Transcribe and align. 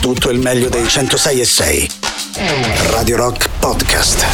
tutto 0.00 0.30
il 0.30 0.38
meglio 0.38 0.68
dei 0.68 0.88
106 0.88 1.40
e 1.40 1.44
6. 1.44 1.90
Radio 2.90 3.16
Rock 3.16 3.48
Podcast. 3.58 4.24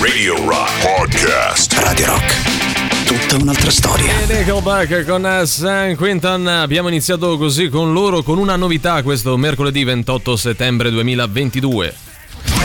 Radio 0.00 0.36
Rock 0.46 0.70
Podcast. 0.82 1.72
Radio 1.78 2.06
Rock. 2.06 3.06
Tutta 3.06 3.42
un'altra 3.42 3.70
storia. 3.70 4.12
Nickelback 4.26 5.06
con 5.06 5.42
San 5.46 5.96
Quinton. 5.96 6.46
Abbiamo 6.46 6.88
iniziato 6.88 7.38
così 7.38 7.68
con 7.68 7.94
loro 7.94 8.22
con 8.22 8.36
una 8.38 8.56
novità 8.56 9.02
questo 9.02 9.36
mercoledì 9.38 9.84
28 9.84 10.36
settembre 10.36 10.90
2022. 10.90 11.94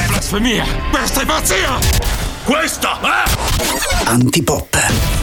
Blasfemia! 0.07 0.65
Questa 0.91 1.21
è 1.21 1.25
pazzia! 1.25 1.79
Questa, 2.43 2.99
eh? 3.01 4.07
Antipop. 4.07 5.18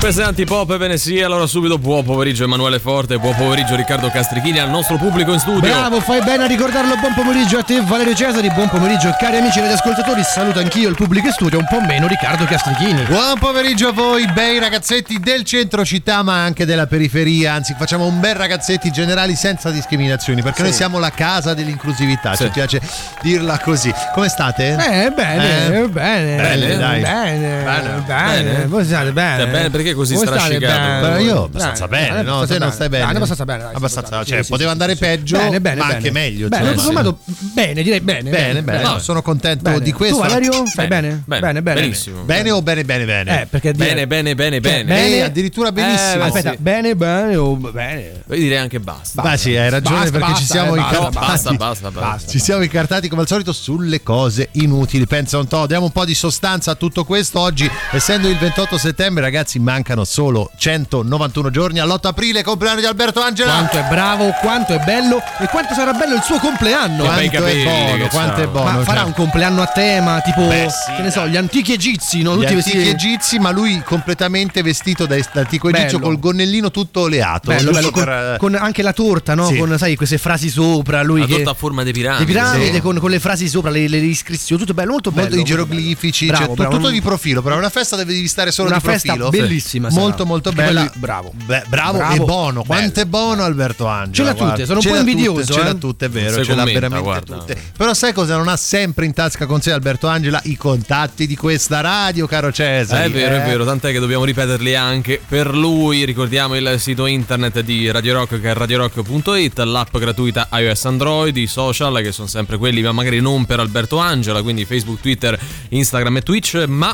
Questa 0.00 0.22
è 0.22 0.24
Antipop, 0.24 0.78
bene 0.78 0.96
sì, 0.96 1.20
allora 1.20 1.46
subito 1.46 1.76
buon 1.78 2.02
pomeriggio 2.04 2.44
Emanuele 2.44 2.78
Forte, 2.78 3.18
buon 3.18 3.34
pomeriggio 3.36 3.76
Riccardo 3.76 4.08
Castrichini 4.08 4.58
al 4.58 4.70
nostro 4.70 4.96
pubblico 4.96 5.34
in 5.34 5.38
studio. 5.38 5.60
Bravo, 5.60 6.00
fai 6.00 6.22
bene 6.22 6.44
a 6.44 6.46
ricordarlo. 6.46 6.96
Buon 6.96 7.12
pomeriggio 7.12 7.58
a 7.58 7.62
te, 7.62 7.82
Valerio 7.82 8.14
Cesari. 8.14 8.50
Buon 8.50 8.70
pomeriggio, 8.70 9.14
cari 9.20 9.36
amici 9.36 9.58
ed 9.58 9.66
ascoltatori. 9.70 10.22
Saluto 10.24 10.58
anch'io 10.58 10.88
il 10.88 10.94
pubblico 10.96 11.26
in 11.26 11.32
studio, 11.34 11.58
un 11.58 11.66
po' 11.68 11.82
meno 11.82 12.06
Riccardo 12.06 12.46
Castrichini. 12.46 13.02
Buon 13.02 13.38
pomeriggio 13.38 13.88
a 13.88 13.92
voi, 13.92 14.26
bei 14.32 14.58
ragazzetti 14.58 15.20
del 15.20 15.44
centro 15.44 15.84
città, 15.84 16.22
ma 16.22 16.42
anche 16.44 16.64
della 16.64 16.86
periferia. 16.86 17.52
Anzi, 17.52 17.74
facciamo 17.78 18.06
un 18.06 18.20
bel 18.20 18.34
ragazzetti 18.36 18.90
generali 18.90 19.34
senza 19.34 19.68
discriminazioni, 19.70 20.40
perché 20.40 20.62
noi 20.62 20.72
siamo 20.72 20.98
la 20.98 21.10
casa 21.10 21.52
dell'inclusività. 21.52 22.34
Sì. 22.36 22.44
Ci 22.44 22.50
piace 22.52 22.80
dirla 23.20 23.58
così. 23.58 23.92
Come 24.14 24.28
state? 24.30 24.70
Eh, 24.70 25.10
bene, 25.10 25.74
Eh? 25.76 25.88
bene. 25.88 26.36
Bene, 26.40 26.76
dai. 26.78 27.00
Bene, 27.02 27.62
Bene. 27.64 28.02
bene. 28.06 28.42
Bene. 28.42 28.66
Voi 28.66 28.84
state 28.86 29.12
bene? 29.12 29.34
Stai 29.42 29.50
bene? 29.50 29.68
Perché 29.70 29.88
così 29.88 29.88
Voi 29.89 29.89
state 29.89 29.89
strascicato? 29.89 29.89
bene? 29.89 29.89
Beh, 29.94 31.22
io 31.22 31.44
abbastanza 31.44 31.86
Dai, 31.86 32.00
bene, 32.00 32.22
no? 32.22 32.40
abbastanza 32.40 32.54
Te 32.54 32.58
non 32.58 32.72
stai 32.72 32.88
bene? 32.88 33.04
Dai, 33.04 33.14
abbastanza 33.14 33.44
bene. 33.44 33.62
dai, 33.62 33.74
Abbastanza, 33.74 34.24
sì, 34.24 34.30
cioè, 34.30 34.42
sì, 34.42 34.50
poteva 34.50 34.68
sì, 34.68 34.72
andare 34.72 34.92
sì, 34.92 34.98
sì. 34.98 35.04
peggio, 35.04 35.36
Bene, 35.36 35.60
bene, 35.60 35.76
ma 35.76 35.86
bene. 35.86 35.96
anche 35.96 36.10
meglio, 36.10 36.48
Bene, 36.48 36.76
sommato, 36.78 37.18
bene, 37.54 37.82
direi 37.82 38.00
bene. 38.00 38.30
Bene, 38.30 38.62
bene. 38.62 38.82
No, 38.82 38.98
sono 38.98 39.22
contento 39.22 39.64
Bene. 39.70 39.80
di 39.80 39.92
questo. 39.92 40.16
Tu, 40.16 40.22
Valerio, 40.22 40.66
stai 40.66 40.86
bene? 40.86 41.22
Bene, 41.24 41.40
Bene, 41.40 41.62
bene. 41.62 41.80
benissimo. 41.80 42.22
Bene 42.22 42.50
o 42.50 42.62
bene, 42.62 42.84
bene, 42.84 43.04
bene? 43.04 43.42
Eh, 43.42 43.46
perché 43.46 43.72
dire... 43.72 43.88
Bene, 43.88 44.06
bene, 44.06 44.34
bene, 44.34 44.60
Cioè, 44.60 44.84
bene. 44.84 45.08
Eh, 45.16 45.20
addirittura 45.22 45.72
benissimo. 45.72 46.24
Eh, 46.24 46.26
Aspetta, 46.26 46.50
sì. 46.52 46.56
bene, 46.58 46.94
bene 46.96 47.36
o 47.36 47.54
bene? 47.56 48.22
Io 48.28 48.36
direi 48.36 48.58
anche 48.58 48.80
basta. 48.80 49.22
Ma 49.22 49.36
sì, 49.36 49.56
hai 49.56 49.70
ragione 49.70 50.10
perché 50.10 50.34
ci 50.36 50.44
siamo 50.44 50.74
eh, 50.74 50.78
incartati. 50.78 51.16
basta, 51.18 51.52
basta, 51.52 51.90
basta. 51.90 52.30
Ci 52.30 52.38
siamo 52.38 52.62
incartati 52.62 53.08
come 53.08 53.22
al 53.22 53.28
solito 53.28 53.52
sulle 53.52 54.02
cose 54.02 54.48
inutili. 54.52 55.06
Pensa 55.06 55.38
un 55.38 55.46
po', 55.46 55.66
diamo 55.66 55.86
un 55.86 55.92
po' 55.92 56.04
di 56.04 56.14
sostanza 56.14 56.72
a 56.72 56.74
tutto 56.74 57.04
questo. 57.04 57.40
Oggi, 57.40 57.70
essendo 57.92 58.28
il 58.28 58.36
28 58.36 58.78
settembre, 58.78 59.22
ragazzi, 59.22 59.58
mancano 59.80 60.04
solo 60.04 60.50
191 60.56 61.50
giorni 61.50 61.78
all'8 61.78 62.08
aprile, 62.08 62.42
compleanno 62.42 62.80
di 62.80 62.86
Alberto 62.86 63.22
Angela. 63.22 63.52
Quanto 63.52 63.78
è 63.78 63.86
bravo, 63.88 64.30
quanto 64.40 64.74
è 64.74 64.78
bello 64.84 65.22
e 65.38 65.46
quanto 65.46 65.72
sarà 65.74 65.92
bello 65.92 66.16
il 66.16 66.22
suo 66.22 66.38
compleanno. 66.38 67.04
Quanto 67.04 67.20
è 67.20 67.30
capelli 67.30 67.62
buono, 67.62 67.96
che 67.96 68.08
quanto 68.08 68.40
è 68.42 68.46
buono. 68.46 68.70
Ma 68.78 68.84
farà 68.84 68.98
cioè. 68.98 69.06
un 69.06 69.12
compleanno 69.14 69.62
a 69.62 69.66
tema, 69.66 70.20
tipo, 70.20 70.46
Beh, 70.46 70.68
sì, 70.68 70.94
che 70.96 71.02
ne 71.02 71.10
so, 71.10 71.26
gli 71.26 71.36
antichi 71.36 71.72
egizi, 71.72 72.20
no? 72.22 72.32
Gli 72.36 72.40
Tutti 72.42 72.54
antichi 72.54 72.76
vestiti. 72.76 72.88
egizi, 72.94 73.38
ma 73.38 73.50
lui 73.50 73.80
completamente 73.84 74.62
vestito 74.62 75.06
da 75.06 75.16
antico 75.34 75.68
egizio 75.70 75.98
Bello. 75.98 76.10
col 76.10 76.18
gonnellino 76.18 76.70
tutto 76.70 77.00
oleato. 77.00 77.50
Bello, 77.50 77.72
bello, 77.72 77.90
con, 77.90 78.04
per, 78.04 78.12
eh, 78.12 78.36
con 78.38 78.54
anche 78.54 78.82
la 78.82 78.92
torta, 78.92 79.34
no? 79.34 79.46
Sì. 79.46 79.56
Con, 79.56 79.78
sai, 79.78 79.96
queste 79.96 80.18
frasi 80.18 80.50
sopra, 80.50 81.02
lui 81.02 81.20
La 81.20 81.26
che... 81.26 81.32
torta 81.36 81.50
a 81.50 81.54
forma 81.54 81.82
di 81.84 81.92
piramide. 81.92 82.24
di 82.24 82.30
piramide, 82.30 82.74
sì. 82.74 82.80
con, 82.80 82.98
con 82.98 83.10
le 83.10 83.18
frasi 83.18 83.48
sopra, 83.48 83.70
le, 83.70 83.88
le 83.88 83.96
iscrizioni, 83.98 84.60
tutto 84.60 84.74
bello, 84.74 84.90
molto 84.92 85.10
bello. 85.10 85.28
molto 85.28 85.40
i 85.40 85.44
geroglifici, 85.44 86.26
bello. 86.26 86.36
cioè, 86.36 86.46
Bravo, 86.46 86.54
tu- 86.54 86.68
bravo. 86.68 86.76
tutto 86.76 86.90
di 86.90 87.00
profilo, 87.00 87.40
però 87.40 87.54
è 87.54 87.58
una 87.58 87.70
festa 87.70 87.96
devi 88.04 88.28
stare 88.28 88.50
solo 88.50 88.68
Una 88.68 88.78
di 88.78 88.84
festa 88.84 89.14
profilo. 89.14 89.46
Bellissima 89.70 89.90
sarà. 89.90 90.00
Molto 90.02 90.26
molto 90.26 90.50
Perché 90.52 90.72
bella. 90.72 90.86
poi 90.86 90.98
bravo. 91.00 91.32
Beh, 91.44 91.62
bravo, 91.68 91.98
Bravo. 91.98 92.14
e 92.14 92.18
buono. 92.24 92.64
Quanto 92.64 93.00
è 93.00 93.04
buono 93.04 93.44
Alberto 93.44 93.86
Angela. 93.86 94.34
Ce 94.34 94.42
l'ha 94.42 94.50
tutte, 94.50 94.64
sono 94.66 94.76
un 94.76 94.82
Ce 94.82 94.88
po' 94.88 94.94
l'ha 94.94 95.00
tutte, 95.00 95.10
invidioso, 95.12 95.52
Ce 95.52 95.62
l'ha 95.62 95.70
eh. 95.70 95.78
tutte, 95.78 96.06
è 96.06 96.08
vero, 96.08 96.44
ce 96.44 96.54
l'ha 96.54 96.64
veramente 96.64 97.02
guarda. 97.02 97.36
tutte. 97.38 97.56
Però 97.76 97.94
sai 97.94 98.12
cosa 98.12 98.36
non 98.36 98.48
ha 98.48 98.56
sempre 98.56 99.04
in 99.06 99.12
tasca 99.12 99.46
con 99.46 99.60
sé 99.60 99.72
Alberto 99.72 100.06
Angela? 100.08 100.40
I 100.44 100.56
contatti 100.56 101.26
di 101.26 101.36
questa 101.36 101.80
radio, 101.80 102.26
caro 102.26 102.52
Cesare. 102.52 103.04
Eh, 103.04 103.06
È 103.06 103.10
vero, 103.10 103.36
è 103.36 103.46
vero, 103.46 103.64
tant'è 103.64 103.92
che 103.92 103.98
dobbiamo 104.00 104.24
ripeterli 104.24 104.74
anche 104.74 105.20
per 105.26 105.54
lui. 105.54 106.04
Ricordiamo 106.04 106.56
il 106.56 106.74
sito 106.78 107.06
internet 107.06 107.60
di 107.60 107.90
Radio 107.90 108.14
Rock 108.14 108.40
che 108.40 108.50
è 108.50 108.54
radiorock.it, 108.54 109.58
l'app 109.60 109.96
gratuita 109.96 110.48
iOS 110.52 110.84
Android, 110.86 111.36
i 111.36 111.46
social 111.46 112.00
che 112.02 112.12
sono 112.12 112.26
sempre 112.28 112.56
quelli, 112.58 112.82
ma 112.82 112.92
magari 112.92 113.20
non 113.20 113.44
per 113.44 113.60
Alberto 113.60 113.98
Angela, 113.98 114.42
quindi 114.42 114.64
Facebook, 114.64 115.00
Twitter, 115.00 115.38
Instagram 115.70 116.16
e 116.18 116.22
Twitch, 116.22 116.64
ma 116.66 116.92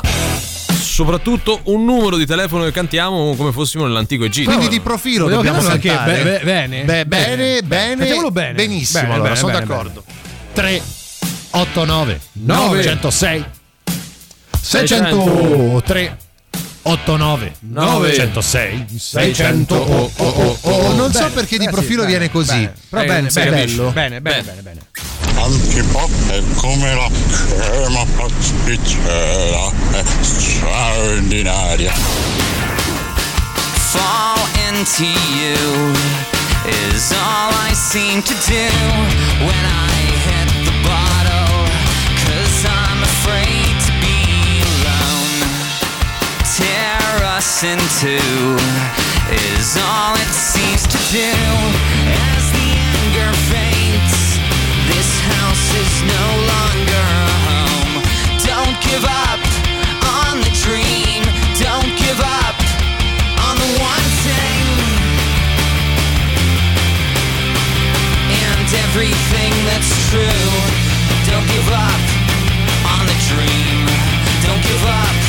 soprattutto 0.77 1.59
un 1.65 1.83
numero 1.85 2.17
di 2.17 2.25
telefono 2.25 2.63
che 2.63 2.71
cantiamo 2.71 3.35
come 3.35 3.51
fossimo 3.51 3.85
nell'antico 3.85 4.23
Egitto. 4.25 4.49
Quindi 4.49 4.67
di 4.69 4.79
profilo 4.79 5.23
Volevo 5.25 5.41
dobbiamo 5.43 5.59
chiamarlo 5.79 6.03
anche 6.03 6.23
be- 6.23 6.29
be- 6.39 6.43
bene. 6.43 6.83
Beh, 6.83 7.05
bene, 7.05 7.35
Bene. 7.35 7.61
bene, 7.63 8.03
Facciamolo 8.03 8.31
bene. 8.31 8.53
benissimo. 8.53 9.01
Bene, 9.01 9.13
allora, 9.13 9.29
bene, 9.29 9.39
sono 9.39 9.51
bene, 9.51 9.65
d'accordo. 9.65 10.03
3 10.53 10.81
8 11.49 11.85
9 11.85 12.19
Nove. 12.33 12.83
106 12.83 13.45
600 16.87 16.95
3 16.95 17.13
8 17.13 17.17
9 17.17 17.53
Nove. 17.59 18.13
106 18.13 18.85
600 18.97 19.75
oh, 19.75 20.11
oh, 20.15 20.25
oh, 20.25 20.57
oh. 20.61 20.93
Non 20.95 21.11
so 21.11 21.29
perché 21.31 21.57
di 21.57 21.65
Eh 21.65 21.67
sì, 21.67 21.73
profilo 21.73 22.03
bene, 22.03 22.11
viene 22.17 22.31
così. 22.31 22.53
bene. 22.55 22.73
Però 22.89 23.01
Eh, 23.01 23.05
bene, 23.05 23.29
bello. 23.29 23.91
bene, 23.91 24.21
bene, 24.21 24.21
Bene. 24.21 24.41
bene, 24.43 24.61
bene. 24.61 24.79
Antipop 25.39 26.09
è 26.31 26.41
come 26.55 26.93
la 26.95 27.09
crema 27.29 28.05
pasticcera, 28.15 29.69
è 29.91 30.03
straordinaria. 30.21 31.93
fall 33.91 34.39
into 34.69 35.03
you 35.05 35.93
is 36.65 37.11
all 37.13 37.51
I 37.53 37.73
seem 37.73 38.21
to 38.21 38.33
do 38.45 38.67
when 39.45 39.65
I 39.65 40.01
hit 40.25 40.49
the 40.65 40.73
bottle. 40.83 41.67
Cause 42.25 42.65
I'm 42.65 43.03
afraid 43.03 43.76
In 47.47 47.79
two 47.79 48.57
is 49.31 49.77
all 49.79 50.13
it 50.13 50.33
seems 50.35 50.83
to 50.83 50.99
do. 51.09 51.31
As 52.35 52.43
the 52.51 52.69
anger 52.75 53.31
fades, 53.49 54.37
this 54.91 55.09
house 55.25 55.67
is 55.73 55.93
no 56.05 56.25
longer 56.53 57.03
a 57.07 57.33
home. 57.47 57.93
Don't 58.45 58.77
give 58.83 59.01
up 59.01 59.41
on 60.21 60.43
the 60.43 60.51
dream. 60.59 61.23
Don't 61.57 61.89
give 61.97 62.19
up 62.19 62.57
on 63.47 63.55
the 63.57 63.71
one 63.79 64.07
thing 64.27 64.61
and 68.43 68.67
everything 68.85 69.53
that's 69.71 69.91
true. 70.11 70.51
Don't 71.31 71.47
give 71.47 71.69
up 71.73 72.03
on 72.91 73.07
the 73.07 73.17
dream. 73.31 73.87
Don't 74.45 74.61
give 74.61 74.85
up 74.85 75.26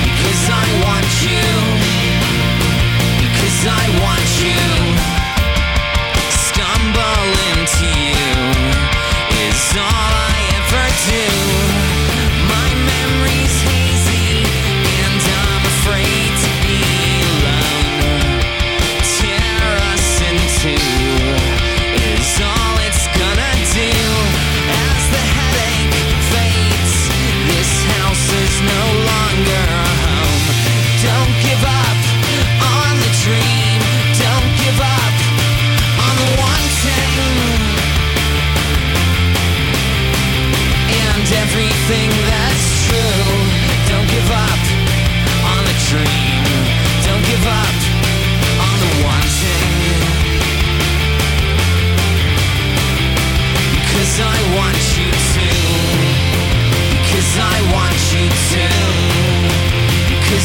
Because 0.06 0.46
I 0.50 0.66
want 0.86 1.10
you 1.26 1.46
Because 3.20 3.68
I 3.68 3.84
want 4.00 4.44
you 4.44 4.75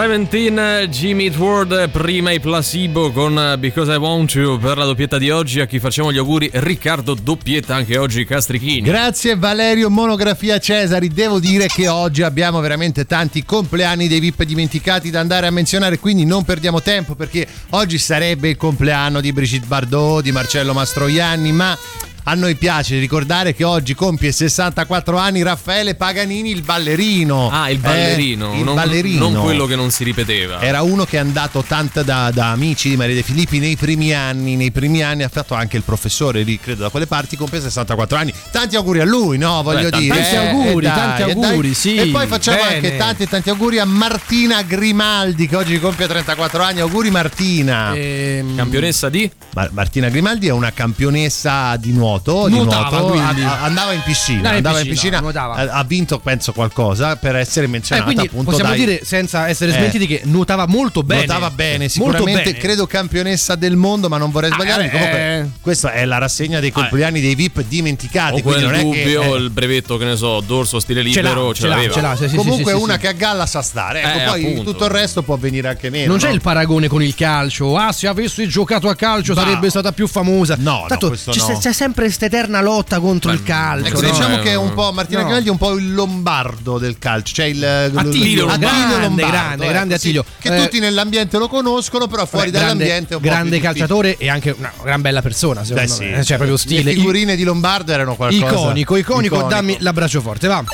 Seventeen, 0.00 0.86
Jimmy 0.88 1.26
Eat 1.26 1.36
World, 1.36 1.90
prima 1.90 2.30
i 2.30 2.40
placebo 2.40 3.12
con 3.12 3.56
Because 3.58 3.92
I 3.92 3.96
Want 3.96 4.32
You 4.32 4.58
per 4.58 4.78
la 4.78 4.86
doppietta 4.86 5.18
di 5.18 5.28
oggi. 5.28 5.60
A 5.60 5.66
chi 5.66 5.78
facciamo 5.78 6.10
gli 6.10 6.16
auguri, 6.16 6.48
Riccardo 6.50 7.12
Doppietta 7.12 7.74
anche 7.74 7.98
oggi 7.98 8.24
Castrichini. 8.24 8.80
Grazie 8.80 9.36
Valerio, 9.36 9.90
monografia 9.90 10.58
Cesari. 10.58 11.08
Devo 11.08 11.38
dire 11.38 11.66
che 11.66 11.86
oggi 11.88 12.22
abbiamo 12.22 12.60
veramente 12.60 13.04
tanti 13.04 13.44
compleanni 13.44 14.08
dei 14.08 14.20
VIP 14.20 14.44
dimenticati 14.44 15.10
da 15.10 15.20
andare 15.20 15.46
a 15.46 15.50
menzionare, 15.50 15.98
quindi 15.98 16.24
non 16.24 16.44
perdiamo 16.44 16.80
tempo 16.80 17.14
perché 17.14 17.46
oggi 17.70 17.98
sarebbe 17.98 18.48
il 18.48 18.56
compleanno 18.56 19.20
di 19.20 19.34
Brigitte 19.34 19.66
Bardot, 19.66 20.22
di 20.22 20.32
Marcello 20.32 20.72
Mastroianni, 20.72 21.52
ma 21.52 21.76
A 22.24 22.34
noi 22.34 22.54
piace 22.54 22.98
ricordare 22.98 23.54
che 23.54 23.64
oggi 23.64 23.94
compie 23.94 24.30
64 24.30 25.16
anni 25.16 25.42
Raffaele 25.42 25.94
Paganini, 25.96 26.50
il 26.50 26.62
ballerino. 26.62 27.48
Ah, 27.50 27.70
il 27.70 27.78
ballerino, 27.78 28.52
Eh, 28.52 28.58
il 28.58 28.64
non, 28.64 28.74
ballerino. 28.74 29.28
non 29.30 29.42
quello 29.42 29.64
che 29.66 29.74
non 29.74 29.90
si 29.90 30.04
ripeteva. 30.04 30.60
Era 30.60 30.82
uno 30.82 31.04
che 31.06 31.16
è 31.16 31.18
andato 31.20 31.64
tanto 31.66 32.02
da, 32.02 32.30
da 32.32 32.50
amici 32.50 32.90
di 32.90 32.96
Maria 32.96 33.14
De 33.16 33.22
Filippi 33.22 33.58
nei 33.58 33.74
primi 33.74 34.12
anni. 34.14 34.54
Nei 34.54 34.70
primi 34.70 35.02
anni 35.02 35.22
ha 35.24 35.28
fatto 35.28 35.54
anche 35.54 35.76
il 35.78 35.82
professore 35.82 36.42
lì, 36.42 36.60
credo, 36.60 36.82
da 36.82 36.88
quelle 36.90 37.06
parti. 37.06 37.36
Compie 37.36 37.60
64 37.60 38.16
anni. 38.18 38.32
Tanti 38.52 38.76
auguri 38.76 39.00
a 39.00 39.04
lui, 39.06 39.36
no? 39.38 39.62
Voglio 39.62 39.88
Beh, 39.88 39.98
dire. 39.98 40.14
tanti 40.20 40.34
eh, 40.34 40.36
auguri, 40.38 40.86
eh, 40.86 40.88
dai, 40.88 40.96
tanti 40.98 41.22
eh, 41.22 41.34
dai. 41.34 41.44
auguri, 41.50 41.74
sì, 41.74 41.94
E 41.96 42.06
poi 42.08 42.26
facciamo 42.28 42.58
bene. 42.58 42.74
anche 42.76 42.96
tanti 42.96 43.26
tanti 43.28 43.48
auguri 43.50 43.78
a 43.78 43.84
Martina 43.86 44.62
Grimaldi, 44.62 45.48
che 45.48 45.56
oggi 45.56 45.80
compie 45.80 46.06
34 46.06 46.62
anni. 46.62 46.80
Auguri, 46.80 47.10
Martina. 47.10 47.92
Ehm, 47.94 48.54
Campionessa 48.56 49.08
di? 49.08 49.28
Ma- 49.54 49.68
Martina 49.72 50.08
Grimaldi 50.10 50.46
è 50.46 50.52
una 50.52 50.70
campionessa 50.72 51.76
di 51.76 51.90
nuoto 51.92 52.09
nuoto, 52.10 52.48
di 52.48 52.54
Nuotava, 52.54 52.98
nuoto, 52.98 53.18
a- 53.18 53.62
andava 53.62 53.92
in 53.92 54.02
piscina, 54.02 54.36
Andava 54.50 54.56
in 54.58 54.66
andava 54.66 54.80
in 54.80 54.88
piscina, 54.88 55.18
piscina, 55.18 55.20
nuotava. 55.20 55.54
ha- 55.54 55.78
ha 55.78 55.84
vinto 55.84 56.18
penso 56.18 56.52
qualcosa 56.52 57.16
per 57.16 57.36
essere 57.36 57.66
Eh, 57.66 57.68
menzionata 57.68 58.06
quindi 58.10 58.26
appunto 58.26 58.50
possiamo 58.50 58.70
dai- 58.70 58.78
dire 58.78 59.00
senza 59.04 59.48
essere 59.48 59.70
Eh. 59.72 59.74
smentiti 59.74 60.06
che 60.06 60.22
nuotava 60.24 60.66
molto 60.66 61.02
bene. 61.02 61.24
Nuotava 61.26 61.50
bene, 61.50 61.88
sicuramente 61.88 62.42
bene. 62.44 62.58
credo 62.58 62.86
campionessa 62.86 63.54
del 63.54 63.76
mondo, 63.76 64.08
ma 64.08 64.16
non 64.18 64.30
vorrei 64.30 64.50
Ah, 64.50 64.54
sbagliarmi. 64.54 64.86
eh, 64.86 64.90
Comunque, 64.90 65.38
eh. 65.38 65.46
questa 65.60 65.92
è 65.92 66.04
la 66.04 66.18
rassegna 66.18 66.60
dei 66.60 66.70
compleanni 66.72 67.20
dei 67.20 67.34
VIP 67.34 67.62
dimenticati. 67.66 68.38
O 68.38 68.42
quindi 68.42 68.62
quel 68.62 68.64
non 68.64 68.74
è 68.74 68.94
che, 68.94 69.02
dubbio, 69.04 69.34
eh, 69.36 69.38
il 69.38 69.50
brevetto, 69.50 69.96
che 69.96 70.04
ne 70.04 70.16
so, 70.16 70.40
dorso 70.40 70.80
stile 70.80 71.00
Ce 71.10 71.22
l'ha, 71.22 71.28
libero, 71.28 71.54
ce 71.54 71.66
l'ha, 71.66 71.74
l'aveva. 71.76 71.92
ce 71.94 72.00
l'ha, 72.00 72.16
sì, 72.16 72.28
sì, 72.28 72.36
comunque 72.36 72.72
sì, 72.72 72.78
sì, 72.78 72.82
una 72.84 72.96
che 72.98 73.08
a 73.08 73.12
galla 73.12 73.46
sa 73.46 73.62
stare. 73.62 74.02
Ecco, 74.02 74.18
Eh, 74.18 74.24
poi 74.26 74.44
appunto. 74.52 74.70
tutto 74.72 74.84
il 74.84 74.90
resto 74.90 75.22
può 75.22 75.36
venire 75.36 75.68
anche 75.68 75.90
meno. 75.90 76.06
Non 76.10 76.18
c'è 76.18 76.30
il 76.30 76.40
paragone 76.40 76.88
con 76.88 77.02
il 77.02 77.14
calcio. 77.14 77.76
Ah, 77.76 77.92
se 77.92 78.06
avessi 78.06 78.46
giocato 78.48 78.88
a 78.88 78.94
calcio 78.94 79.34
sarebbe 79.34 79.68
stata 79.70 79.92
più 79.92 80.06
famosa. 80.06 80.56
No, 80.58 80.84
Tanto 80.88 81.10
c'è, 81.10 81.30
no. 81.36 81.58
c'è 81.58 81.72
sempre 81.72 81.99
questa 82.04 82.26
eterna 82.26 82.60
lotta 82.60 82.98
contro 83.00 83.30
il 83.32 83.42
calcio. 83.42 83.86
Ecco, 83.88 84.00
no? 84.00 84.10
diciamo 84.10 84.36
no? 84.36 84.42
che 84.42 84.50
è 84.50 84.54
un 84.54 84.72
po' 84.74 84.92
Martina 84.92 85.20
No. 85.20 85.26
Chiavelli 85.26 85.48
è 85.48 85.50
un 85.50 85.58
po' 85.58 85.72
il 85.74 85.92
lombardo 85.94 86.78
del 86.78 86.98
calcio, 86.98 87.34
cioè 87.34 87.46
il 87.46 87.62
Attilio, 87.64 88.46
il- 88.46 88.58
grande, 88.58 88.98
Lombardo, 89.00 89.16
grande, 89.30 89.64
ecco, 89.64 89.72
grande 89.72 89.98
sì, 89.98 90.06
Attilio. 90.08 90.24
che 90.38 90.54
Eh, 90.56 90.62
tutti 90.62 90.78
nell'ambiente 90.80 91.38
lo 91.38 91.48
conoscono, 91.48 92.06
però 92.06 92.26
fuori 92.26 92.50
grande, 92.50 92.66
dall'ambiente 92.84 93.12
è 93.12 93.16
un 93.16 93.22
po' 93.22 93.28
grande 93.28 93.50
più 93.50 93.58
difficile. 93.68 93.86
calciatore 93.86 94.16
e 94.16 94.28
anche 94.30 94.54
una 94.56 94.72
gran 94.82 95.00
bella 95.00 95.20
persona, 95.22 95.62
secondo 95.64 95.88
Beh, 95.88 95.94
sì, 95.94 96.04
me. 96.04 96.24
Cioè, 96.24 96.36
proprio 96.36 96.56
stile. 96.56 96.82
Le 96.82 96.92
figurine 96.94 97.36
di 97.36 97.42
Lombardo 97.44 97.92
erano 97.92 98.14
qualcosa 98.16 98.46
Iconico, 98.46 98.96
iconico, 98.96 99.34
iconico. 99.36 99.48
dammi 99.48 99.76
l'abbraccio 99.80 100.20
forte, 100.20 100.46
va. 100.48 100.64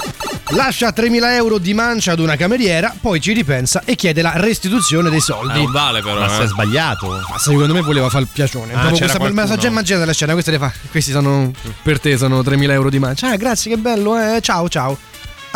Lascia 0.51 0.91
3.000 0.95 1.33
euro 1.33 1.59
di 1.59 1.75
mancia 1.75 2.13
ad 2.13 2.21
una 2.21 2.37
cameriera, 2.37 2.95
poi 3.01 3.21
ci 3.21 3.33
ripensa 3.33 3.83
e 3.85 3.97
chiede 3.97 4.23
la 4.23 4.33
restituzione 4.37 5.09
dei 5.11 5.19
Eh, 5.19 5.23
soldi. 5.23 5.61
non 5.61 5.73
vale 5.73 6.01
però. 6.03 6.21
Ma 6.21 6.27
eh. 6.27 6.29
si 6.37 6.43
è 6.43 6.47
sbagliato. 6.47 7.09
Ma 7.09 7.37
secondo 7.39 7.75
me 7.75 7.81
voleva 7.81 8.09
fare 8.09 8.23
il 8.25 8.31
piacione. 8.33 8.73
Ah, 8.73 8.89
questa, 8.91 9.19
ma 9.19 9.29
qualcuno. 9.29 9.57
già 9.57 9.67
immaginate 9.67 10.07
la 10.07 10.13
scena, 10.13 10.33
queste 10.35 10.53
le 10.53 10.59
fa. 10.59 10.73
Questi 10.89 11.11
sono 11.11 11.51
per 11.83 11.99
te, 11.99 12.17
sono 12.17 12.43
3.000 12.43 12.71
euro 12.71 12.91
di 12.91 12.99
mancia. 13.01 13.31
Ah, 13.31 13.37
grazie, 13.37 13.73
che 13.73 13.77
bello, 13.77 14.17
eh. 14.17 14.41
Ciao, 14.41 14.69
ciao. 14.69 14.97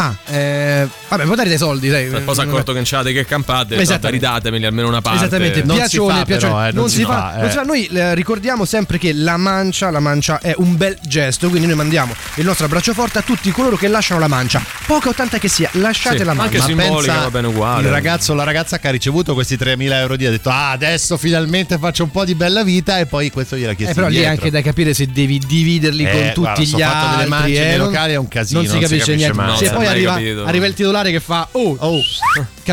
Ah, 0.01 0.17
eh, 0.33 0.89
vabbè, 1.09 1.25
puoi 1.25 1.37
dare 1.37 1.49
dei 1.51 1.59
soldi, 1.59 1.91
sai. 1.91 2.07
Poi 2.07 2.35
si 2.35 2.41
è 2.41 2.45
accorto 2.45 2.73
che 2.73 2.79
non 2.79 2.85
c'avete 2.87 3.13
che 3.13 3.25
campate, 3.27 3.75
Esattamente. 3.77 4.11
ridatemeli 4.27 4.65
almeno 4.65 4.89
una 4.89 5.01
parte. 5.03 5.19
Esattamente, 5.27 5.59
Non 5.63 5.77
si 5.77 5.81
piacione, 5.83 6.15
fa 6.19 6.25
piacione. 6.25 6.53
però, 6.53 6.67
eh, 6.69 6.73
non, 6.73 6.89
si 6.89 7.03
fa, 7.05 7.35
eh. 7.37 7.41
non 7.41 7.51
si 7.51 7.57
fa. 7.57 7.63
Noi 7.65 7.87
eh, 7.87 8.15
ricordiamo 8.15 8.65
sempre 8.65 8.97
che 8.99 9.13
la 9.13 9.37
mancia, 9.37 9.91
la 9.91 10.01
mancia 10.01 10.39
è 10.41 10.55
un 10.57 10.77
bel 10.77 10.97
gesto, 11.03 11.49
quindi 11.51 11.67
noi 11.67 11.77
mandiamo 11.77 12.15
il 12.37 12.45
nostro 12.47 12.65
abbraccio 12.67 12.95
forte 12.95 13.19
a 13.19 13.23
tutti 13.23 13.51
coloro 13.51 13.77
che 13.77 13.89
lasciano 13.89 14.21
la 14.21 14.29
mancia. 14.29 14.63
Poca 14.87 15.11
o 15.11 15.13
tanta 15.13 15.39
che 15.39 15.49
sia, 15.49 15.69
lasciate 15.73 16.19
Sì, 16.19 16.25
la 16.25 16.33
mancia. 16.35 16.63
anche 16.63 16.75
Ma 16.75 16.83
simbolica 16.83 17.19
va 17.21 17.31
bene 17.31 17.47
uguale. 17.49 17.83
Il 17.83 17.91
ragazzo 17.93 18.33
o 18.33 18.35
la 18.35 18.45
ragazza 18.45 18.79
che 18.79 18.89
ha 18.89 18.91
ricevuto 18.91 19.35
questi 19.35 19.57
3.000 19.57 19.93
euro 19.93 20.17
di 20.17 20.25
ha 20.27 20.31
detto 20.31 20.49
ah 20.51 20.71
adesso 20.71 21.17
finalmente 21.19 21.77
faccio 21.79 22.05
un 22.05 22.11
po' 22.11 22.25
di 22.25 22.35
bella 22.35 22.63
vita 22.65 22.99
e 22.99 23.07
poi 23.07 23.31
questo 23.31 23.57
gliel'ha 23.57 23.75
chiesto 23.75 23.93
Eh, 23.93 23.95
però 23.95 24.07
lì 24.09 24.15
è 24.15 24.19
indietro. 24.21 24.45
anche 24.45 24.51
da 24.57 24.63
capire 24.63 24.95
se 24.95 25.07
devi 25.09 25.39
dividerli 25.39 26.05
Eh, 26.05 26.11
con 26.11 26.21
tutti 26.33 26.41
guarda, 26.41 26.61
gli 26.63 26.67
sto 26.67 26.79
fatto 26.79 26.97
altri. 26.97 27.17
delle 27.17 27.29
mance 27.29 27.55
eh, 27.55 27.65
nei 27.69 27.77
non- 27.77 27.87
locali 27.87 28.13
è 28.13 28.17
un 28.17 28.29
casino, 28.29 28.61
Non 28.61 28.69
si 28.69 28.75
non 28.75 28.83
si 28.83 28.89
capisce 28.89 29.15
niente. 29.17 29.37
mai. 29.37 29.47
Non 29.47 29.57
poi 29.57 29.67
si 29.67 29.73
arriva, 29.91 30.15
arriva 30.47 30.67
il 30.67 30.75
titolare 30.75 31.11
che 31.11 31.21
fa 31.21 31.49
Oh, 31.53 31.77
Oh, 31.79 31.99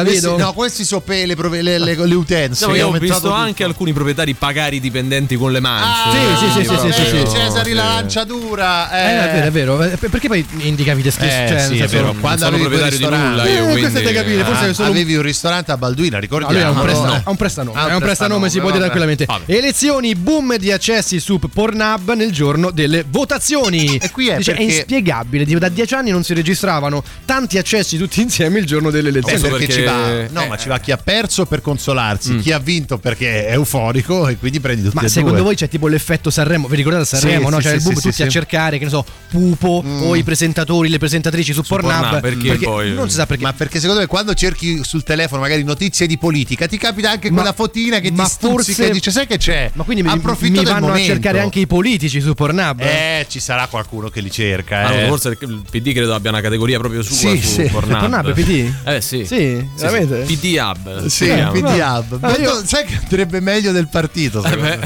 capito? 0.04 0.28
Questi, 0.28 0.42
no, 0.44 0.54
questi 0.54 0.84
sono 0.86 1.02
per 1.02 1.26
le, 1.28 1.36
prove- 1.36 1.62
le, 1.62 1.78
le- 1.78 1.96
le 2.06 2.16
utenze. 2.16 2.66
No, 2.66 2.74
è 2.74 2.78
io 2.78 2.88
ho 2.88 2.92
visto 2.92 3.16
tutto. 3.20 3.32
anche 3.32 3.64
alcuni 3.64 3.94
proprietari 3.94 4.34
pagare 4.34 4.76
i 4.76 4.80
dipendenti 4.80 5.36
con 5.36 5.52
le 5.52 5.60
mance. 5.60 5.86
Ah, 5.88 6.38
Sì, 6.38 6.46
sì, 6.46 6.52
sì, 6.52 6.76
sì, 6.76 6.92
sì, 6.92 6.94
sì, 7.04 7.18
sì. 7.30 7.36
Cesari 7.36 7.74
la 7.74 7.82
sì. 7.82 7.88
lanciatura. 7.88 8.92
Eh, 8.92 8.98
Eh, 8.98 9.44
è 9.44 9.52
vero, 9.52 9.76
è 9.76 9.88
vero. 9.88 9.98
Eh, 10.06 10.10
Perché 10.10 10.28
poi 10.28 10.46
indicavi 10.60 11.02
te 11.02 11.12
stesso? 11.12 11.26
Eh, 11.44 11.48
cioè, 11.48 11.68
sì, 11.68 11.80
è 11.80 11.88
vero. 11.88 12.14
Quando 12.20 12.46
sono 12.46 12.58
proprietario 12.58 12.98
di 12.98 13.04
ristorante- 13.04 13.30
nulla 13.30 13.44
io, 13.48 13.52
Eh, 13.58 13.62
quindi... 13.64 13.80
questo 13.82 14.00
è 14.00 14.02
da 14.04 14.12
capire, 14.12 14.44
forse 14.44 14.66
Ah, 14.66 14.74
solo- 14.74 14.90
avevi 14.90 15.16
un 15.16 15.22
ristorante 15.22 15.72
a 15.72 15.78
Balduina, 15.78 16.20
ricordiamo. 16.20 16.54
lui 16.54 16.62
ha 16.62 16.70
un, 16.70 17.06
no? 17.06 17.22
ha 17.24 17.30
un 17.30 17.36
prestanome, 17.36 17.80
Ah, 17.80 17.84
un 17.86 17.90
è 17.92 17.94
un 17.96 18.00
prestanome, 18.02 18.50
si 18.50 18.60
può 18.60 18.68
dire 18.70 18.80
tranquillamente. 18.80 19.26
Elezioni, 19.46 20.16
boom 20.16 20.56
di 20.58 20.72
accessi 20.72 21.20
su 21.20 21.40
Pornhub 21.40 22.14
nel 22.14 22.32
giorno 22.32 22.72
delle 22.72 23.04
votazioni. 23.08 23.98
E 23.98 24.10
qui 24.12 24.28
è 24.30 24.38
Dice, 24.38 24.54
perché- 24.54 24.66
inspiegabile, 24.74 25.46
tipo, 25.46 25.60
da 25.60 25.70
dieci 25.70 25.94
anni 25.94 26.12
non 26.12 26.24
si 26.24 26.34
registravano 26.34 27.04
tanti 27.26 27.58
accessi 27.58 27.98
tutti 27.98 28.22
insieme 28.22 28.60
il 28.60 28.66
giorno 28.66 28.90
delle 28.90 29.12
Sì, 29.12 29.18
elezioni. 29.18 29.42
perché, 29.42 29.58
perché- 29.68 29.74
ci 29.74 29.87
va, 29.92 30.28
no, 30.30 30.44
eh. 30.44 30.48
ma 30.48 30.58
ci 30.58 30.68
va 30.68 30.80
chi 30.80 30.92
ha 30.92 30.98
perso 30.98 31.46
per 31.46 31.62
consolarsi, 31.62 32.38
chi 32.38 32.52
ha 32.52 32.60
vinto 32.60 32.98
perché 32.98 33.48
è 33.48 33.52
euforico 33.54 34.28
e 34.28 34.38
quindi 34.38 34.60
prendi 34.60 34.84
tutti 34.84 34.96
Ma 34.96 35.02
e 35.04 35.08
secondo 35.10 35.36
due. 35.36 35.46
voi 35.46 35.56
c'è 35.56 35.68
tipo 35.70 35.88
l'effetto 35.88 36.30
Sanremo? 36.30 36.68
Vi 36.68 36.76
ricordate 36.76 37.06
Sanremo? 37.06 37.46
Sì, 37.48 37.52
no? 37.52 37.58
sì, 37.58 37.62
Cioè 37.64 37.72
sì, 37.72 37.78
il 37.78 37.84
boom 37.84 37.96
sì, 37.96 38.02
tutti 38.02 38.14
sì, 38.16 38.22
a 38.22 38.26
sì. 38.26 38.32
cercare, 38.32 38.78
che 38.78 38.84
ne 38.86 38.90
so, 38.90 39.06
Pupo 39.30 39.84
o 39.86 40.16
i 40.16 40.24
presentatori, 40.24 40.90
le 40.90 40.98
presentatrici 40.98 41.54
su, 41.54 41.62
Pornhub. 41.64 41.92
Pornhub, 42.00 42.22
perché 42.22 42.56
poi- 42.58 42.94
Non 42.94 43.10
si 43.10 43.16
sa 43.16 43.26
perché. 43.26 43.44
Ma 43.44 43.54
perché 43.54 43.80
secondo 43.80 44.02
me 44.02 44.08
quando 44.08 44.34
cerchi 44.34 44.84
sul 44.84 45.04
telefono 45.04 45.42
magari 45.42 45.64
notizie 45.64 46.08
di 46.08 46.18
politica 46.18 46.68
ti 46.68 46.78
capita 46.78 47.12
anche 47.12 47.30
Ma- 47.30 47.36
quella 47.38 47.54
fotina 47.54 48.00
che 48.00 48.12
ma 48.12 48.24
ti 48.24 48.30
stuzzica 48.30 48.54
forse- 48.74 48.88
e 48.88 48.92
dice 48.92 49.12
sai 49.12 49.28
che 49.28 49.38
c'è? 49.38 49.70
Ma 49.74 49.84
quindi 49.84 50.04
mi, 50.04 50.10
mi 50.14 50.64
vanno 50.64 50.92
a 50.94 50.98
cercare 51.00 51.40
anche 51.40 51.60
i 51.60 51.68
politici 51.68 52.22
su 52.22 52.34
Pornhub? 52.34 52.80
Eh, 52.82 53.26
ci 53.30 53.40
sarà 53.40 53.68
qualcuno 53.68 54.10
che 54.10 54.22
li 54.22 54.32
cerca. 54.32 54.86
Ah, 54.88 54.94
eh. 54.94 55.08
forse 55.08 55.38
il 55.40 55.62
PD 55.70 55.94
credo 55.94 56.14
abbia 56.16 56.30
una 56.32 56.42
categoria 56.42 56.78
proprio 56.80 57.02
sua 57.04 57.16
Sì, 57.16 57.38
su 57.42 57.48
sì. 57.62 57.64
Pornhub. 57.64 58.00
Pornhub, 58.00 58.34
PD? 58.34 58.74
Eh 58.86 59.02
sì. 59.02 59.26
Sì, 59.26 59.67
veramente? 59.76 60.16
PD 60.34 60.58
Hub. 60.60 61.06
Sì. 61.08 61.26
PD 61.28 61.80
Hub. 61.82 62.18
Ah, 62.22 62.38
io- 62.38 62.66
Sai 62.66 62.86
che 62.86 62.98
andrebbe 63.02 63.40
meglio 63.40 63.72
del 63.72 63.88
partito. 63.88 64.44
Eh 64.44 64.58
beh, 64.58 64.80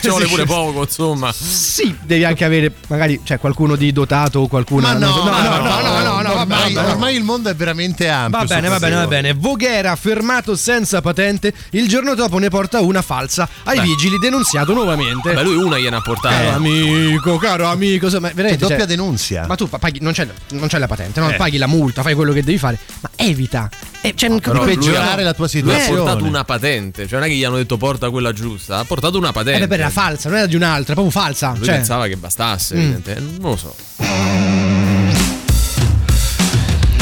ci 0.00 0.08
vuole 0.08 0.26
pure 0.26 0.44
poco, 0.44 0.82
insomma. 0.82 1.32
Sì, 1.32 1.96
devi 2.02 2.24
anche 2.24 2.44
avere 2.44 2.72
magari 2.88 3.20
cioè, 3.24 3.38
qualcuno 3.38 3.76
di 3.76 3.92
dotato 3.92 4.40
o 4.40 4.48
qualcuno. 4.48 4.82
Ma 4.82 4.92
no, 4.94 5.08
no, 5.08 5.24
no, 5.24 5.40
no, 5.40 5.80
no, 5.80 6.20
no, 6.20 6.34
no, 6.34 6.35
ormai, 6.54 6.72
vabbè, 6.72 6.86
no. 6.86 6.92
ormai 6.92 7.16
il 7.16 7.22
mondo 7.24 7.48
è 7.50 7.54
veramente 7.54 8.08
ampio. 8.08 8.38
Va 8.38 8.44
bene, 8.44 8.68
va 8.68 8.78
bene, 8.78 8.94
va 8.94 9.06
bene. 9.06 9.32
Voghera 9.34 9.94
fermato 9.96 10.56
senza 10.56 11.00
patente, 11.00 11.52
il 11.70 11.88
giorno 11.88 12.14
dopo 12.14 12.38
ne 12.38 12.48
porta 12.48 12.80
una 12.80 13.02
falsa 13.02 13.48
ai 13.64 13.80
vigili, 13.80 14.18
denunziato 14.18 14.72
nuovamente. 14.72 15.32
Beh, 15.32 15.42
lui 15.42 15.56
una 15.56 15.78
gliene 15.78 15.96
ha 15.96 16.02
Caro 16.02 16.14
portata. 16.14 16.54
amico, 16.54 17.36
caro 17.38 17.66
amico, 17.66 18.06
insomma, 18.06 18.30
veramente. 18.32 18.60
doppia 18.62 18.78
cioè, 18.78 18.86
denunzia. 18.86 19.46
ma 19.46 19.54
tu 19.54 19.68
pa- 19.68 19.78
paghi, 19.78 19.98
non 20.00 20.12
c'è, 20.12 20.26
non 20.50 20.68
c'è 20.68 20.78
la 20.78 20.86
patente, 20.86 21.20
no? 21.20 21.30
Eh. 21.30 21.34
paghi 21.34 21.56
la 21.58 21.66
multa, 21.66 22.02
fai 22.02 22.14
quello 22.14 22.32
che 22.32 22.42
devi 22.42 22.58
fare, 22.58 22.78
ma 23.00 23.10
evita. 23.16 23.68
Eh, 24.00 24.14
cioè, 24.14 24.28
non 24.28 24.38
però 24.40 24.62
peggiorare 24.62 25.22
la 25.24 25.32
tua 25.34 25.48
Lui 25.50 25.60
ha 25.72 25.78
situazione. 25.78 25.98
portato 26.00 26.24
una 26.24 26.44
patente, 26.44 27.08
cioè 27.08 27.18
non 27.18 27.28
è 27.28 27.30
che 27.30 27.36
gli 27.36 27.44
hanno 27.44 27.56
detto 27.56 27.76
porta 27.76 28.08
quella 28.10 28.32
giusta, 28.32 28.78
ha 28.78 28.84
portato 28.84 29.18
una 29.18 29.30
Eh, 29.30 29.32
patente. 29.32 29.66
beh, 29.66 29.74
era 29.74 29.90
falsa, 29.90 30.28
non 30.28 30.38
era 30.38 30.46
di 30.46 30.54
un'altra, 30.54 30.94
proprio 30.94 31.10
falsa. 31.10 31.52
Lui 31.56 31.64
cioè, 31.64 31.74
pensava 31.76 32.06
che 32.06 32.16
bastasse, 32.16 32.74
Mm. 32.76 32.78
evidente. 32.80 33.14
non 33.20 33.50
lo 33.50 33.56
so. 33.56 34.65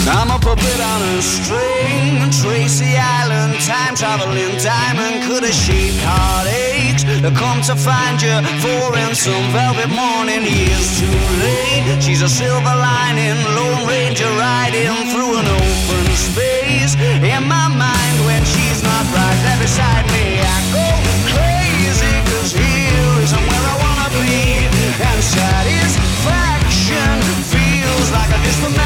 I'm 0.06 0.30
a 0.30 0.38
puppet 0.38 0.80
on 0.80 1.00
a 1.16 1.23
string, 1.23 2.20
Tracy 2.28 2.92
Island, 2.96 3.56
time 3.64 3.96
traveling 3.96 4.52
diamond, 4.61 5.25
could 5.25 5.44
have 5.44 5.54
shaped 5.54 5.96
heartaches. 6.04 7.25
Come 7.32 7.62
to 7.64 7.75
find 7.75 8.20
you 8.20 8.37
for 8.61 8.92
in 9.00 9.14
some 9.16 9.49
velvet 9.56 9.88
morning, 9.88 10.44
years 10.44 11.00
too 11.00 11.08
late. 11.40 12.02
She's 12.04 12.20
a 12.20 12.28
silver 12.28 12.76
lining, 12.76 13.40
Lone 13.56 13.88
Ranger 13.88 14.28
riding 14.37 14.92
through 15.08 15.40
an 15.40 15.49
open 15.49 16.04
space. 16.12 16.92
In 17.25 17.49
my 17.49 17.68
mind, 17.73 18.16
when 18.28 18.44
she's 18.44 18.82
not 18.84 19.08
right 19.08 19.40
there 19.40 19.56
beside 19.56 20.04
me, 20.12 20.37
I 20.44 20.58
go 20.68 20.84
crazy, 21.32 22.12
cause 22.28 22.52
here 22.52 23.25
isn't 23.25 23.40
where 23.40 23.66
I 23.73 23.76
wanna 23.80 24.08
be. 24.20 24.68
And 25.00 25.20
satisfaction 25.25 27.16
feels 27.49 28.12
like 28.12 28.28
a 28.37 28.38
distant 28.44 28.76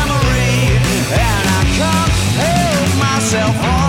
myself, 3.31 3.63
all 3.63 3.88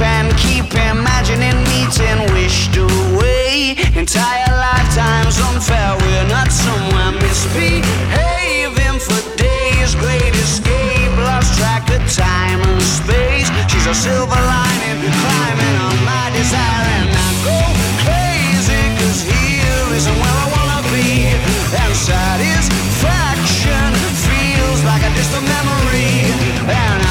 end, 0.00 0.36
keep 0.36 0.72
imagining 0.74 1.56
meeting 1.68 2.20
wished 2.32 2.76
away. 2.76 3.76
Entire 3.94 4.52
lifetimes 4.56 5.38
unfair, 5.38 5.96
we're 6.00 6.28
not 6.28 6.50
somewhere 6.52 7.12
misbehaving 7.20 8.98
for 9.00 9.20
days. 9.36 9.94
Great 9.94 10.34
escape, 10.34 11.12
lost 11.28 11.58
track 11.58 11.88
of 11.90 12.02
time 12.12 12.60
and 12.62 12.82
space. 12.82 13.50
She's 13.68 13.86
a 13.86 13.94
silver 13.94 14.40
lining, 14.54 15.00
climbing 15.22 15.76
on 15.86 15.96
my 16.04 16.30
desire, 16.32 16.86
and 17.00 17.10
I 17.10 17.30
go 17.46 17.58
crazy, 18.04 18.82
cause 18.98 19.22
here 19.22 19.84
isn't 19.96 20.18
where 20.22 20.36
I 20.44 20.46
wanna 20.56 20.80
be. 20.94 21.34
And 21.82 21.94
satisfaction 21.94 23.90
feels 24.26 24.80
like 24.84 25.02
a 25.02 25.10
distant 25.14 25.46
memory, 25.46 26.30
and 26.68 27.02
I 27.02 27.09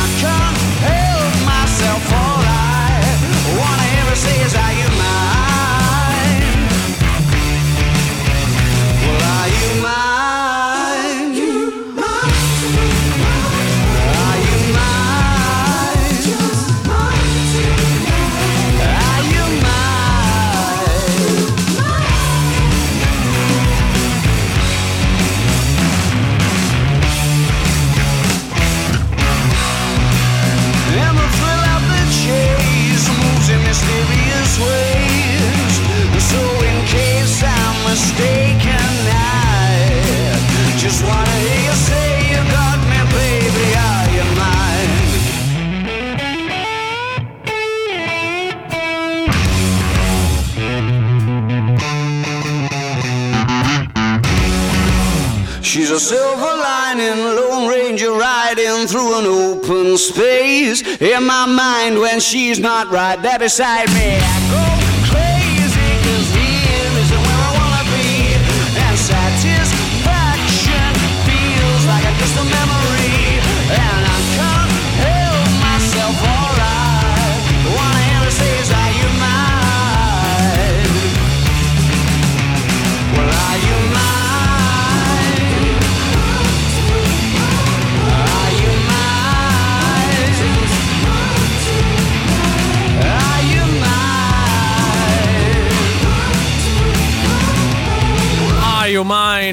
In 61.00 61.26
my 61.26 61.46
mind, 61.46 61.98
when 61.98 62.20
she's 62.20 62.60
not 62.60 62.92
right 62.92 63.16
there 63.22 63.40
beside 63.40 63.88
me, 63.94 64.69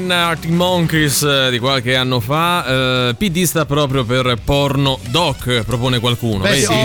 Mine, 0.07 0.21
Arctic 0.21 0.51
Monkeys 0.51 1.21
eh, 1.23 1.49
di 1.51 1.59
qualche 1.59 1.93
anno 1.97 2.21
fa. 2.21 3.09
Eh, 3.09 3.15
PD 3.17 3.43
sta 3.43 3.65
proprio 3.65 4.05
per 4.05 4.37
porno 4.41 4.97
doc, 5.09 5.63
propone 5.65 5.99
qualcuno. 5.99 6.43
Beh, 6.43 6.61
sì. 6.61 6.71
Ho, 6.71 6.75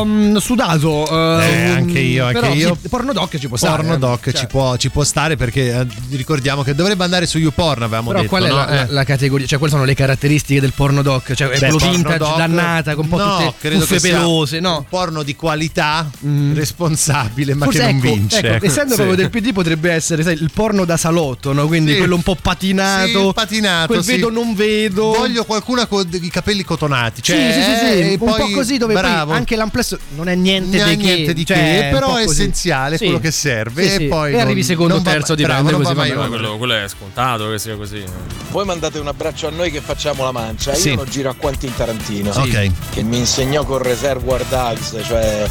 ho, 0.00 0.04
mm, 0.04 0.36
sudato. 0.38 1.38
eh, 1.40 1.44
Eh, 1.44 1.64
anche 1.70 2.00
io, 2.00 2.26
anche 2.26 2.40
però 2.40 2.52
io. 2.52 2.76
porno 2.90 3.12
doc 3.12 3.38
ci 3.38 3.46
può 3.46 3.56
stare. 3.56 3.76
Porno 3.76 3.94
eh. 3.94 3.98
doc 3.98 4.20
Cioè, 4.24 4.32
ci, 4.32 4.46
può, 4.46 4.76
ci 4.76 4.90
può 4.90 5.04
stare 5.04 5.36
perché 5.36 5.72
eh, 5.80 5.86
ricordiamo 6.10 6.62
che 6.64 6.74
dovrebbe 6.74 7.04
andare 7.04 7.26
su 7.26 7.38
YouPorn, 7.38 7.82
avevamo 7.84 8.08
Però 8.08 8.18
detto. 8.22 8.30
qual 8.30 8.42
è 8.44 8.48
no? 8.48 8.56
la, 8.56 8.64
la- 8.64 8.82
Eh. 8.82 8.86
la 8.90 9.04
categoria? 9.04 9.46
Cioè, 9.46 9.58
quali 9.58 9.72
sono 9.72 9.84
le 9.84 9.94
caratteristiche 9.94 10.60
del 10.60 10.72
porno 10.74 11.02
doc? 11.02 11.32
Cioè, 11.34 11.48
è 11.50 11.58
Beh, 11.60 11.68
quello 11.70 11.90
vintage, 11.92 12.18
doc- 12.18 12.36
dannata, 12.36 12.94
con 12.96 13.04
un 13.04 13.10
po' 13.10 13.16
no, 13.18 13.54
tutte 13.60 14.00
pelose, 14.00 14.56
Un 14.56 14.62
no? 14.64 14.86
porno 14.88 15.22
di 15.22 15.36
qualità, 15.36 16.10
responsabile, 16.52 17.54
ma 17.54 17.64
Forse 17.66 17.78
che 17.80 17.92
non 17.92 17.96
ecco, 18.04 18.12
vince. 18.14 18.38
ecco, 18.54 18.66
essendo 18.66 18.90
Sì. 18.94 18.96
proprio 18.96 19.16
del 19.16 19.30
PD 19.30 19.52
potrebbe 19.52 19.92
essere 19.92 20.22
sai, 20.24 20.34
il 20.34 20.50
porno 20.52 20.84
da 20.84 20.96
salotto, 20.96 21.52
no? 21.52 21.66
quindi 21.68 21.92
Sì. 21.92 21.98
quello 21.98 22.14
un 22.16 22.22
po' 22.22 22.36
patinato, 22.74 23.26
Sì, 23.28 23.32
patinato, 23.34 23.86
quel 23.88 24.02
sì. 24.02 24.10
vedo 24.12 24.30
non 24.30 24.54
vedo. 24.54 25.12
Voglio 25.12 25.44
qualcuna 25.44 25.86
con 25.86 26.08
i 26.10 26.28
capelli 26.30 26.62
cotonati. 26.64 27.20
Sì, 27.22 27.32
Cioè, 27.32 27.52
sì, 27.52 27.62
sì, 27.62 27.86
sì, 27.86 28.00
eh, 28.00 28.16
un 28.20 28.34
po' 28.34 28.48
così 28.54 28.78
dove 28.78 28.94
bravo. 28.94 29.26
poi 29.30 29.36
anche 29.36 29.56
l'amplesso 29.56 29.98
non 30.16 30.28
è 30.28 30.34
niente 30.34 30.76
Non 30.78 30.88
è 30.88 30.96
di 30.96 31.02
niente 31.02 31.24
che, 31.26 31.34
di 31.34 31.46
cioè, 31.46 31.56
che, 31.56 31.88
però 31.92 32.16
è 32.16 32.22
essenziale, 32.22 32.96
Sì. 32.96 33.04
quello 33.04 33.20
che 33.20 33.30
serve. 33.30 33.82
Sì, 33.86 33.94
e 33.94 33.96
sì. 33.98 34.04
poi 34.06 34.28
E 34.30 34.32
non- 34.32 34.40
arrivi 34.42 34.62
secondo, 34.62 34.94
non 34.94 35.02
va- 35.02 35.10
terzo, 35.12 35.34
bravo, 35.34 35.48
dipende 35.48 35.70
non 35.72 35.82
così 35.82 35.94
mai 35.94 36.10
oltre. 36.10 36.28
quello, 36.28 36.56
quello 36.58 36.74
è 36.74 36.88
scontato 36.88 37.50
che 37.50 37.58
sia 37.58 37.76
così. 37.76 38.02
Voi 38.50 38.64
mandate 38.64 38.98
un 38.98 39.06
abbraccio 39.08 39.46
a 39.46 39.50
noi 39.50 39.70
che 39.70 39.80
facciamo 39.80 40.24
la 40.24 40.32
mancia. 40.32 40.74
Sì. 40.74 40.88
Io 40.90 40.96
lo 40.96 41.04
giro 41.04 41.30
a 41.30 41.34
Quentin 41.34 41.74
Tarantino. 41.74 42.30
Ok. 42.30 42.70
Che 42.92 43.02
mi 43.02 43.18
insegnò 43.18 43.64
con 43.64 43.78
Reservoir 43.78 44.44
Dogs, 44.46 44.96
cioè 45.04 45.48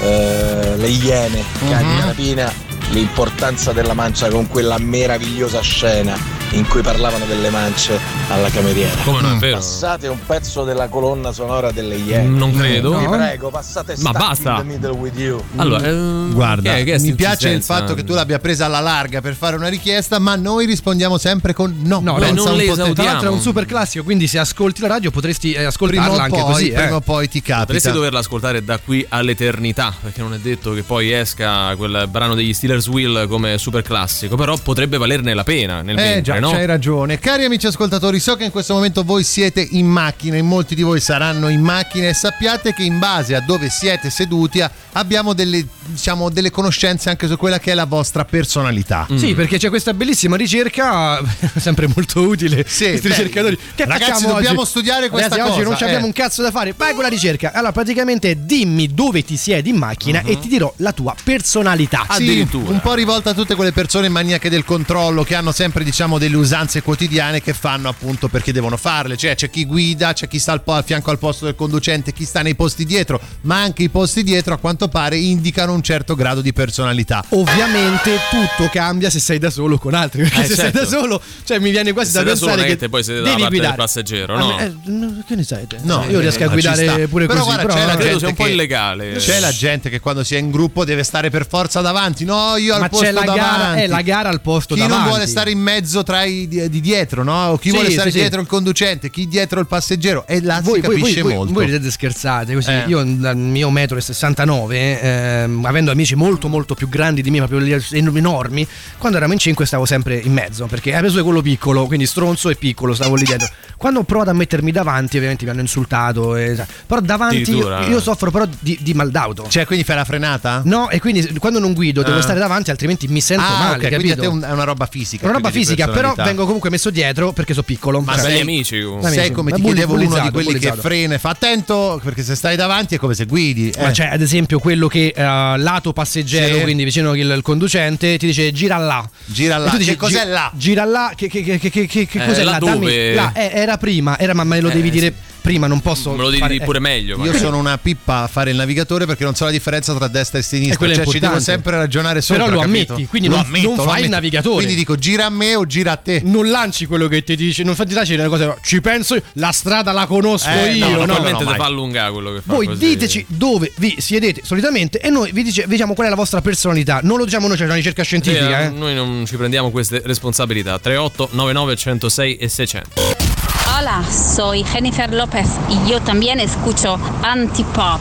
eh, 0.00 0.76
le 0.76 0.88
iene, 0.88 1.42
cani 1.68 1.84
Mhm. 1.84 1.94
di 1.94 2.00
rapina, 2.06 2.52
l'importanza 2.90 3.72
della 3.72 3.94
mancia 3.94 4.28
con 4.28 4.46
quella 4.48 4.76
meravigliosa 4.78 5.60
scena 5.60 6.16
in 6.50 6.66
cui 6.68 6.82
parlavano 6.82 7.24
delle 7.26 7.50
mance 7.50 7.98
alla 8.28 8.48
cameriera. 8.50 9.02
Come 9.02 9.20
non 9.20 9.32
è 9.32 9.34
Mm. 9.34 9.38
vero? 9.38 9.56
Passate 9.56 10.08
un 10.08 10.18
pezzo 10.24 10.62
della 10.64 10.88
colonna 10.88 11.32
sonora 11.32 11.70
delle 11.72 11.96
iene. 11.96 12.28
Non 12.28 12.52
credo. 12.52 12.96
Vi 12.98 13.06
prego, 13.06 13.50
passate 13.50 13.94
Ma 13.98 14.12
basta. 14.12 14.50
in 14.50 14.56
the 14.58 14.62
middle 14.64 14.90
with 14.92 15.18
you. 15.18 15.42
Allora, 15.56 15.84
eh, 15.86 16.28
Guarda, 16.32 16.74
che 16.74 16.80
è- 16.80 16.84
che 16.84 16.94
è 16.94 16.98
mi 17.00 17.14
piace 17.14 17.48
il 17.50 17.62
fatto 17.62 17.94
che 17.94 18.04
tu 18.04 18.12
l'abbia 18.14 18.38
presa 18.38 18.66
alla 18.66 18.80
larga 18.80 19.20
per 19.20 19.34
fare 19.34 19.56
una 19.56 19.68
richiesta, 19.68 20.18
ma 20.18 20.36
noi 20.36 20.66
rispondiamo 20.66 21.18
sempre 21.18 21.52
con 21.52 21.74
no. 21.84 22.00
No, 22.02 22.14
Beh, 22.14 22.30
non 22.32 22.54
le 22.56 22.64
esauriamo. 22.64 22.92
Tra 22.92 23.04
l'altro 23.04 23.28
è 23.28 23.32
un 23.32 23.40
super 23.40 23.66
classico, 23.66 24.04
quindi 24.04 24.26
se 24.28 24.38
ascolti 24.38 24.80
la 24.80 24.88
radio 24.88 25.10
potresti 25.10 25.50
eh, 25.52 25.54
Prima 25.54 25.68
ascoltarla 25.68 26.12
o 26.12 26.18
anche 26.18 26.40
poi, 26.40 26.52
così. 26.52 26.66
prima 26.70 26.88
eh. 26.88 26.92
o 26.92 27.00
poi 27.00 27.28
ti 27.28 27.40
capita. 27.42 27.64
Potresti 27.66 27.90
doverla 27.92 28.18
ascoltare 28.20 28.64
da 28.64 28.78
qui 28.78 29.04
all'eternità, 29.08 29.92
perché 30.00 30.20
non 30.20 30.34
è 30.34 30.38
detto 30.38 30.72
che 30.72 30.82
poi 30.82 31.12
esca 31.12 31.74
quel 31.76 32.06
brano 32.10 32.34
degli 32.34 32.52
Steelers 32.52 32.86
Will 32.88 33.26
come 33.28 33.58
super 33.58 33.82
classico, 33.82 34.36
però 34.36 34.56
potrebbe 34.56 34.96
valerne 34.98 35.34
la 35.34 35.44
pena 35.44 35.82
nel 35.82 35.98
Eh 35.98 36.02
mentre, 36.02 36.33
già, 36.34 36.40
no? 36.40 36.50
c'hai 36.50 36.66
ragione. 36.66 37.18
Cari 37.18 37.44
amici 37.44 37.66
ascoltatori, 37.66 38.18
so 38.18 38.36
che 38.36 38.44
in 38.44 38.50
questo 38.50 38.74
momento 38.74 39.02
voi 39.04 39.24
siete 39.24 39.66
in 39.70 39.86
macchina 39.86 40.36
e 40.36 40.42
molti 40.42 40.74
di 40.74 40.82
voi 40.82 41.00
saranno 41.00 41.48
in 41.48 41.60
macchina 41.60 42.08
e 42.08 42.14
sappiate 42.14 42.72
che 42.72 42.82
in 42.82 42.98
base 42.98 43.34
a 43.34 43.40
dove 43.40 43.68
siete 43.68 44.10
seduti 44.10 44.62
abbiamo 44.92 45.32
delle, 45.32 45.66
diciamo, 45.86 46.30
delle 46.30 46.50
conoscenze 46.50 47.10
anche 47.10 47.26
su 47.26 47.36
quella 47.36 47.58
che 47.58 47.72
è 47.72 47.74
la 47.74 47.84
vostra 47.84 48.24
personalità. 48.24 49.06
Mm. 49.10 49.16
Sì, 49.16 49.34
perché 49.34 49.58
c'è 49.58 49.68
questa 49.68 49.94
bellissima 49.94 50.36
ricerca, 50.36 51.20
sempre 51.56 51.88
molto 51.94 52.20
utile. 52.20 52.64
Sì, 52.66 52.88
questi 52.88 53.08
beh, 53.08 53.14
ricercatori. 53.14 53.58
Che 53.74 53.84
ragazzi, 53.84 54.10
facciamo 54.12 54.34
dobbiamo 54.34 54.60
oggi? 54.60 54.70
studiare 54.70 55.08
questa 55.08 55.28
Ragazzi, 55.28 55.48
oggi 55.48 55.58
cosa, 55.58 55.68
non 55.68 55.78
ci 55.78 55.84
abbiamo 55.84 56.04
eh. 56.04 56.08
un 56.08 56.12
cazzo 56.12 56.42
da 56.42 56.50
fare. 56.50 56.74
Vai 56.76 56.94
con 56.94 57.02
la 57.02 57.08
ricerca. 57.08 57.52
Allora, 57.52 57.72
praticamente 57.72 58.44
dimmi 58.44 58.92
dove 58.92 59.24
ti 59.24 59.36
siedi 59.36 59.70
in 59.70 59.76
macchina 59.76 60.22
e 60.22 60.38
ti 60.38 60.48
dirò 60.48 60.72
la 60.78 60.92
tua 60.92 61.14
personalità. 61.22 62.06
Sì, 62.10 62.22
Addirittura. 62.22 62.70
un 62.70 62.80
po' 62.80 62.94
rivolta 62.94 63.30
a 63.30 63.34
tutte 63.34 63.54
quelle 63.54 63.72
persone 63.72 64.08
maniache 64.08 64.48
del 64.48 64.64
controllo 64.64 65.22
che 65.24 65.34
hanno 65.34 65.52
sempre 65.52 65.84
diciamo 65.84 66.18
delle 66.24 66.36
usanze 66.36 66.80
quotidiane 66.82 67.42
che 67.42 67.52
fanno 67.52 67.88
appunto 67.88 68.28
perché 68.28 68.52
devono 68.52 68.76
farle, 68.76 69.16
cioè 69.16 69.34
c'è 69.34 69.50
chi 69.50 69.64
guida, 69.66 70.12
c'è 70.14 70.26
chi 70.26 70.38
sta 70.38 70.52
al, 70.52 70.62
po- 70.62 70.72
a 70.72 70.82
fianco 70.82 71.10
al 71.10 71.18
posto 71.18 71.44
del 71.44 71.54
conducente, 71.54 72.12
chi 72.12 72.24
sta 72.24 72.40
nei 72.42 72.54
posti 72.54 72.84
dietro, 72.84 73.20
ma 73.42 73.60
anche 73.60 73.82
i 73.82 73.88
posti 73.90 74.22
dietro 74.22 74.54
a 74.54 74.56
quanto 74.58 74.88
pare 74.88 75.16
indicano 75.16 75.72
un 75.72 75.82
certo 75.82 76.14
grado 76.14 76.40
di 76.40 76.52
personalità. 76.52 77.22
Ovviamente 77.30 78.18
tutto 78.30 78.68
cambia 78.70 79.10
se 79.10 79.20
sei 79.20 79.38
da 79.38 79.50
solo 79.50 79.78
con 79.78 79.94
altri. 79.94 80.22
Perché 80.22 80.40
Eh, 80.42 80.46
se 80.46 80.54
sei 80.54 80.72
certo. 80.72 80.78
da 80.80 80.86
solo, 80.86 81.20
cioè 81.44 81.58
mi 81.58 81.70
viene 81.70 81.92
quasi 81.92 82.10
Se 82.10 82.18
da 82.18 82.24
sei 82.24 82.32
da 82.32 82.36
solo 82.36 82.50
pensare 82.52 82.68
è 82.70 82.74
che 82.74 82.80
che 82.80 82.88
poi 82.88 83.04
siete 83.04 83.20
dalla 83.20 83.30
devi 83.34 83.42
parte 83.42 83.54
del 83.56 83.60
guidare. 83.68 83.82
passeggero, 83.82 84.34
Ah, 84.34 84.38
no? 84.38 84.46
ma, 84.48 84.60
eh, 84.64 84.72
no, 84.84 85.24
che 85.26 85.34
ne 85.36 85.42
sai 85.44 85.66
te? 85.66 85.78
No, 85.82 86.04
io 86.08 86.20
riesco 86.20 86.42
a 86.42 86.46
eh, 86.46 86.48
guidare 86.48 87.08
pure 87.08 87.26
Però 87.26 87.40
così. 87.44 87.52
guarda, 87.54 87.74
però 87.74 87.74
c'è 87.80 87.86
la 87.86 87.96
gente 88.02 88.18
sia 88.18 88.28
un 88.28 88.34
po' 88.34 88.44
che- 88.44 88.50
illegale. 88.50 89.16
C'è 89.16 89.40
la 89.40 89.52
gente 89.52 89.90
che 89.90 90.00
quando 90.00 90.24
si 90.24 90.34
è 90.34 90.38
in 90.38 90.50
gruppo 90.50 90.84
deve 90.84 91.02
stare 91.02 91.28
per 91.30 91.46
forza 91.46 91.80
davanti. 91.80 92.24
No, 92.24 92.56
io 92.56 92.74
al 92.74 92.80
Ma 92.80 92.88
posto 92.88 93.04
c'è 93.04 93.12
la 93.12 93.20
davanti. 93.20 93.40
gara, 93.40 93.74
è 93.74 93.86
la 93.86 94.00
gara 94.02 94.28
al 94.30 94.40
posto 94.40 94.74
chi 94.74 94.80
davanti. 94.80 95.02
non 95.02 95.10
vuole 95.12 95.26
stare 95.26 95.50
in 95.50 95.58
mezzo 95.58 96.02
tra 96.02 96.13
i 96.22 96.46
di, 96.48 96.68
di 96.70 96.80
dietro, 96.80 97.22
no? 97.24 97.48
O 97.48 97.56
chi 97.58 97.70
Sì, 97.70 97.74
vuole 97.74 97.90
stare 97.90 98.10
sì, 98.10 98.16
sì. 98.16 98.20
dietro 98.22 98.40
il 98.40 98.46
conducente, 98.46 99.10
chi 99.10 99.26
dietro 99.26 99.58
il 99.60 99.66
passeggero. 99.66 100.26
E 100.26 100.40
là 100.40 100.60
voi, 100.62 100.80
si 100.80 100.86
voi, 100.86 100.96
capisce 100.98 101.20
voi, 101.22 101.30
voi, 101.30 101.38
molto. 101.38 101.52
voi 101.54 101.64
ridete 101.66 101.90
scherzate 101.90 102.54
così. 102.54 102.70
Eh. 102.70 102.84
Io 102.86 103.02
dal 103.04 103.36
mio 103.36 103.70
metro 103.70 103.96
e 103.96 104.00
69, 104.00 105.00
ehm, 105.00 105.64
avendo 105.64 105.90
amici 105.90 106.14
molto 106.14 106.48
molto 106.48 106.74
più 106.74 106.88
grandi 106.88 107.22
di 107.22 107.30
me, 107.30 107.40
ma 107.40 107.46
proprio 107.46 107.80
enormi, 107.92 108.66
quando 108.98 109.16
eravamo 109.16 109.32
in 109.34 109.38
5 109.38 109.66
stavo 109.66 109.84
sempre 109.86 110.16
in 110.16 110.32
mezzo, 110.32 110.66
perché 110.66 110.90
avevo 110.92 111.06
preso 111.12 111.24
quello 111.24 111.42
piccolo, 111.42 111.86
quindi 111.86 112.06
stronzo 112.06 112.48
e 112.50 112.56
piccolo, 112.56 112.94
stavo 112.94 113.14
lì 113.16 113.24
dietro. 113.24 113.48
Quando 113.76 114.00
ho 114.00 114.04
provato 114.04 114.30
a 114.30 114.32
mettermi 114.34 114.70
davanti, 114.70 115.16
ovviamente 115.16 115.44
mi 115.44 115.50
hanno 115.50 115.60
insultato, 115.60 116.36
e- 116.36 116.56
però 116.86 117.00
davanti 117.00 117.50
io, 117.52 118.00
soffro 118.00 118.30
però 118.30 118.46
di, 118.60 118.78
di 118.80 118.94
mal 118.94 119.10
d'auto. 119.10 119.46
Cioè, 119.48 119.66
quindi 119.66 119.84
fai 119.84 119.96
la 119.96 120.04
frenata? 120.04 120.62
No, 120.64 120.88
e 120.90 121.00
quindi 121.00 121.38
quando 121.38 121.58
non 121.58 121.72
guido 121.74 122.02
devo 122.02 122.18
Ah. 122.18 122.22
stare 122.22 122.38
davanti, 122.38 122.70
altrimenti 122.70 123.08
mi 123.08 123.20
sento 123.20 123.42
ah, 123.44 123.58
male, 123.58 123.74
ok, 123.74 123.78
quindi 123.88 123.94
a 123.94 123.98
capito? 124.14 124.20
te 124.20 124.26
è 124.26 124.28
un- 124.28 124.42
è 124.42 124.52
una 124.52 124.64
roba 124.64 124.86
fisica. 124.86 125.24
Una 125.24 125.34
roba 125.34 125.50
più 125.50 125.60
fisica, 125.60 125.88
però 125.88 126.03
personalità. 126.08 126.24
vengo 126.24 126.44
comunque 126.44 126.70
messo 126.70 126.90
dietro 126.90 127.32
perché 127.32 127.52
sono 127.52 127.64
piccolo. 127.66 128.00
Ma 128.00 128.14
Cioè, 128.14 128.22
sei- 128.30 128.40
amici. 128.40 128.80
comunque. 128.82 129.08
Amici. 129.08 129.22
Sei 129.22 129.30
come 129.32 129.50
Ma 129.50 129.56
ti 129.56 129.62
chiedevo 129.62 129.92
uno 129.92 130.00
di 130.02 130.06
bullizzato, 130.08 130.30
quelli 130.32 130.58
che 130.58 130.72
frena 130.72 131.14
e 131.14 131.18
fa 131.18 131.30
attento 131.30 132.00
perché 132.02 132.22
se 132.22 132.34
stai 132.34 132.56
davanti 132.56 132.94
è 132.94 132.98
come 132.98 133.14
se 133.14 133.24
guidi. 133.26 133.72
Ma 133.78 133.88
eh. 133.88 133.92
c'è 133.92 134.06
ad 134.10 134.20
esempio 134.20 134.58
quello 134.58 134.86
che 134.88 135.12
eh, 135.16 135.22
lato 135.22 135.92
passeggero, 135.92 136.56
Sì. 136.56 136.62
quindi 136.62 136.84
vicino 136.84 137.14
il, 137.14 137.30
il 137.30 137.42
conducente, 137.42 138.16
ti 138.18 138.26
dice 138.26 138.52
gira 138.52 138.76
là. 138.76 139.08
Gira 139.24 139.56
là. 139.58 139.66
E 139.68 139.70
tu 139.70 139.76
dici, 139.78 139.90
Che 139.90 139.96
cos'è 139.96 140.24
gi- 140.24 140.30
là? 140.30 140.50
Gira 140.54 140.84
là, 140.84 141.12
che, 141.16 141.28
che, 141.28 141.42
che, 141.42 141.58
che, 141.58 141.70
che, 141.70 141.86
che 141.86 142.22
Eh, 142.22 142.26
cos'è 142.26 142.42
là 142.44 142.58
dove? 142.58 143.14
Là, 143.14 143.32
eh, 143.34 143.50
era 143.52 143.76
prima, 143.78 144.18
era, 144.18 144.34
ma 144.34 144.44
me 144.44 144.60
lo 144.60 144.68
devi 144.68 144.88
Eh, 144.88 144.90
dire 144.90 145.14
prima, 145.44 145.66
non 145.66 145.80
posso. 145.80 146.12
Me 146.12 146.16
lo 146.22 146.28
devi 146.30 146.38
fare- 146.38 146.52
dire 146.52 146.62
eh. 146.64 146.66
pure 146.66 146.78
meglio. 146.80 147.12
Io 147.16 147.18
magari. 147.18 147.38
sono 147.38 147.58
una 147.58 147.76
pippa 147.76 148.22
a 148.22 148.26
fare 148.28 148.50
il 148.50 148.56
navigatore 148.56 149.04
perché 149.04 149.24
non 149.24 149.34
so 149.34 149.44
la 149.44 149.50
differenza 149.50 149.92
tra 149.94 150.08
destra 150.08 150.38
e 150.38 150.40
E 150.40 150.44
sinistra. 150.44 150.78
quello 150.78 150.92
è 150.94 150.96
Cioè, 150.96 151.06
ci 151.06 151.18
devo 151.18 151.38
sempre 151.38 151.76
ragionare 151.76 152.22
sopra. 152.22 152.44
Però 152.44 152.54
lo 152.56 152.60
capito? 152.62 152.92
ammetti, 152.94 153.08
quindi 153.08 153.28
Lo 153.28 153.36
non- 153.36 153.44
ammetto, 153.44 153.66
non 153.68 153.76
lo 153.76 153.82
fai 153.82 153.90
il 153.90 153.96
ammetto. 153.98 154.14
navigatore. 154.14 154.54
Quindi 154.54 154.74
dico 154.74 154.96
gira 154.96 155.26
a 155.26 155.30
me 155.30 155.54
o 155.54 155.66
gira 155.66 155.92
a 155.92 155.96
te. 155.96 156.22
Non 156.24 156.48
lanci 156.48 156.86
quello 156.86 157.06
che 157.08 157.22
ti 157.22 157.36
dice, 157.36 157.62
non 157.62 157.74
fatti 157.74 157.92
lanci 157.92 158.14
una 158.14 158.28
cosa, 158.28 158.56
ci 158.62 158.80
penso, 158.80 159.16
io, 159.16 159.22
la 159.34 159.50
strada 159.52 159.92
la 159.92 160.06
conosco 160.06 160.48
Eh, 160.48 160.72
io. 160.76 160.86
no, 160.88 160.92
no? 160.92 161.04
Normalmente 161.04 161.44
no, 161.44 161.50
ti 161.52 161.56
fa 161.58 161.64
allungare 161.66 162.12
quello 162.12 162.32
che 162.32 162.40
fa. 162.40 162.52
Voi 162.54 162.66
così. 162.66 162.78
diteci 162.78 163.24
dove 163.28 163.70
vi 163.76 163.96
siedete 163.98 164.40
solitamente 164.44 164.98
e 164.98 165.10
noi 165.10 165.30
vi, 165.32 165.42
dice- 165.42 165.66
diciamo 165.68 165.92
qual 165.94 166.06
è 166.06 166.10
la 166.10 166.16
vostra 166.16 166.40
personalità. 166.40 167.00
Non 167.02 167.18
lo 167.18 167.24
diciamo 167.24 167.46
noi, 167.48 167.56
c'è 167.56 167.64
una 167.64 167.74
ricerca 167.74 168.02
scientifica. 168.02 168.60
eh, 168.60 168.64
Eh, 168.66 168.68
Noi 168.70 168.94
non 168.94 169.24
ci 169.26 169.36
prendiamo 169.36 169.70
queste 169.70 170.00
responsabilità. 170.04 170.78
38 170.78 171.28
99 171.32 171.76
106 171.76 172.36
e 172.36 172.48
600. 172.48 173.33
Hola, 173.76 174.04
soy 174.08 174.62
Jennifer 174.62 175.12
López 175.12 175.48
y 175.68 175.90
yo 175.90 176.00
también 176.00 176.38
escucho 176.38 176.96
Antipop. 177.24 178.00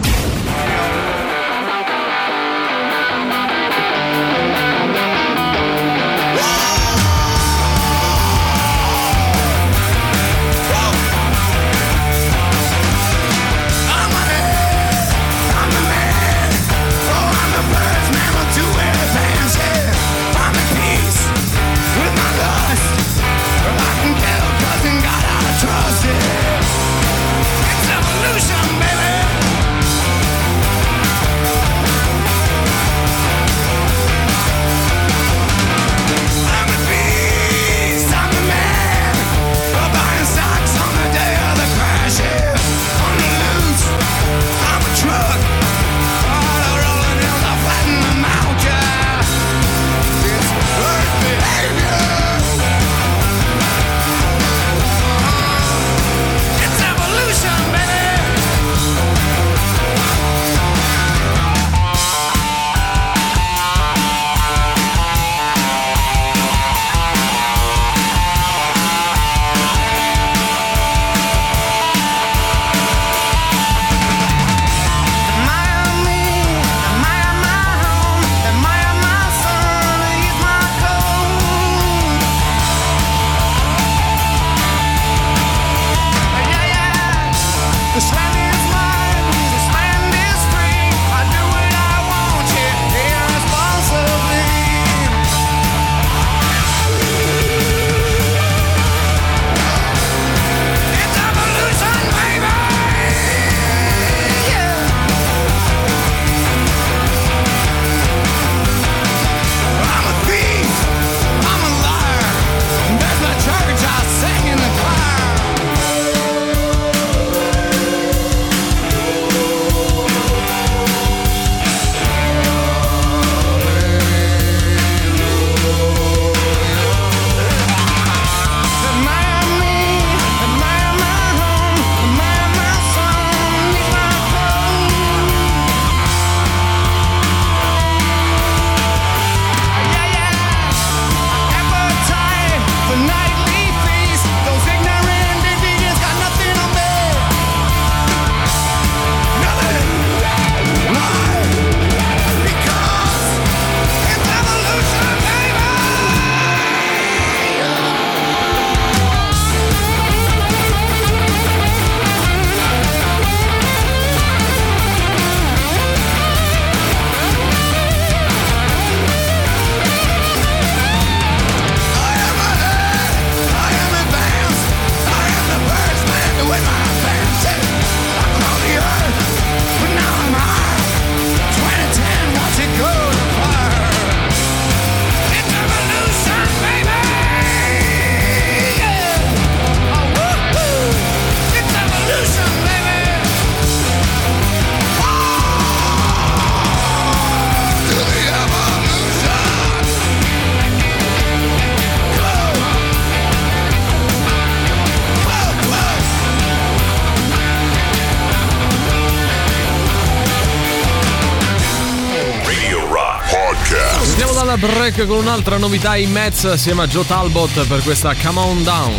Track 214.83 215.07
con 215.07 215.15
un'altra 215.19 215.55
novità 215.55 215.95
in 215.95 216.11
Mets 216.11 216.43
assieme 216.43 216.81
a 216.83 216.87
Joe 216.87 217.05
Talbot 217.05 217.67
per 217.67 217.81
questa 217.83 218.13
Come 218.21 218.39
On 218.41 218.63
Down. 218.63 218.93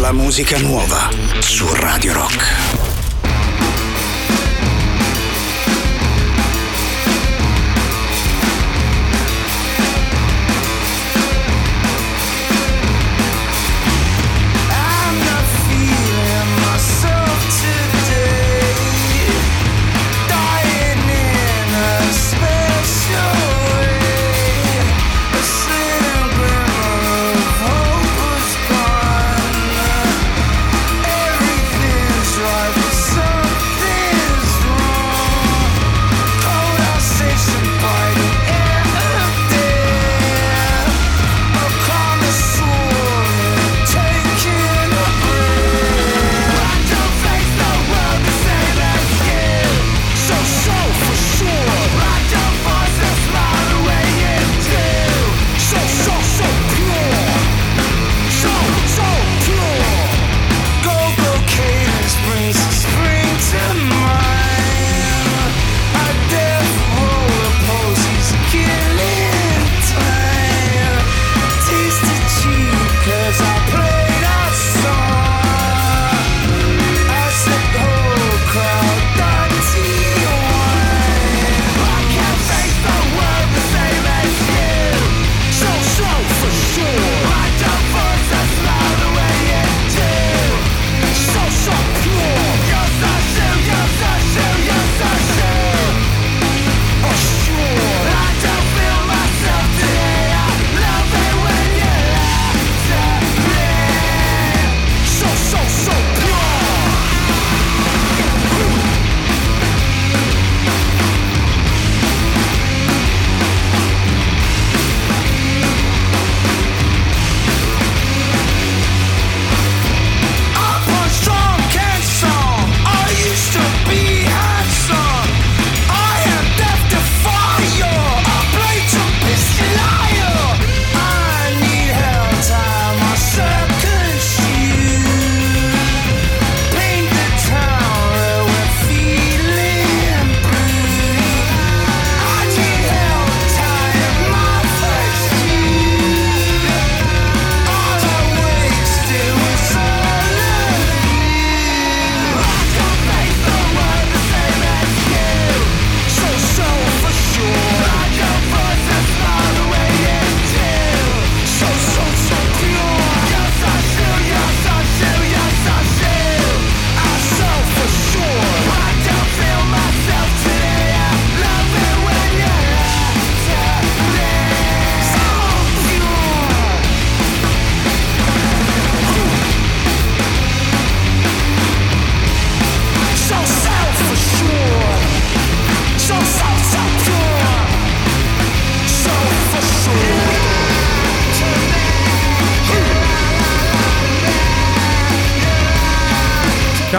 La 0.00 0.12
musica 0.12 0.56
nuova 0.56 1.10
su 1.40 1.66
Radio 1.74 2.14
Rock. 2.14 2.83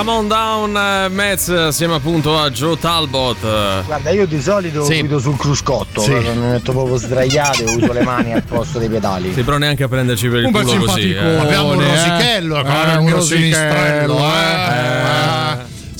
Come 0.05 0.17
on 0.19 0.27
down, 0.27 0.77
eh, 0.77 1.09
Mets, 1.09 1.49
assieme 1.49 1.95
appunto 1.95 2.37
a 2.39 2.51
Joe 2.51 2.77
Talbot. 2.77 3.83
Guarda, 3.85 4.11
io 4.11 4.27
di 4.27 4.39
solito 4.39 4.83
Sì. 4.85 4.99
guido 4.99 5.17
sul 5.17 5.35
cruscotto, 5.35 6.01
Sì. 6.01 6.11
mi 6.13 6.35
metto 6.35 6.73
proprio 6.73 6.95
sdraiato 6.97 7.63
e 7.63 7.75
uso 7.75 7.91
le 7.91 8.03
mani 8.03 8.31
al 8.31 8.43
posto 8.43 8.77
dei 8.77 8.87
pedali. 8.87 9.33
Sì, 9.33 9.41
però 9.41 9.57
neanche 9.57 9.83
a 9.83 9.87
prenderci 9.87 10.29
per 10.29 10.41
il 10.41 10.45
Un 10.45 10.51
culo 10.51 10.85
così. 10.85 11.11
eh. 11.11 11.37
Abbiamo 11.37 11.71
un 11.71 11.81
eh. 11.81 11.87
rosichello, 11.87 12.55
Eh, 12.57 12.97
un 12.97 13.03
mio 13.03 13.15
rosichello, 13.15 13.21
sinistrello, 13.23 14.17
eh. 14.19 14.29
eh. 14.29 15.07
Eh. 15.07 15.34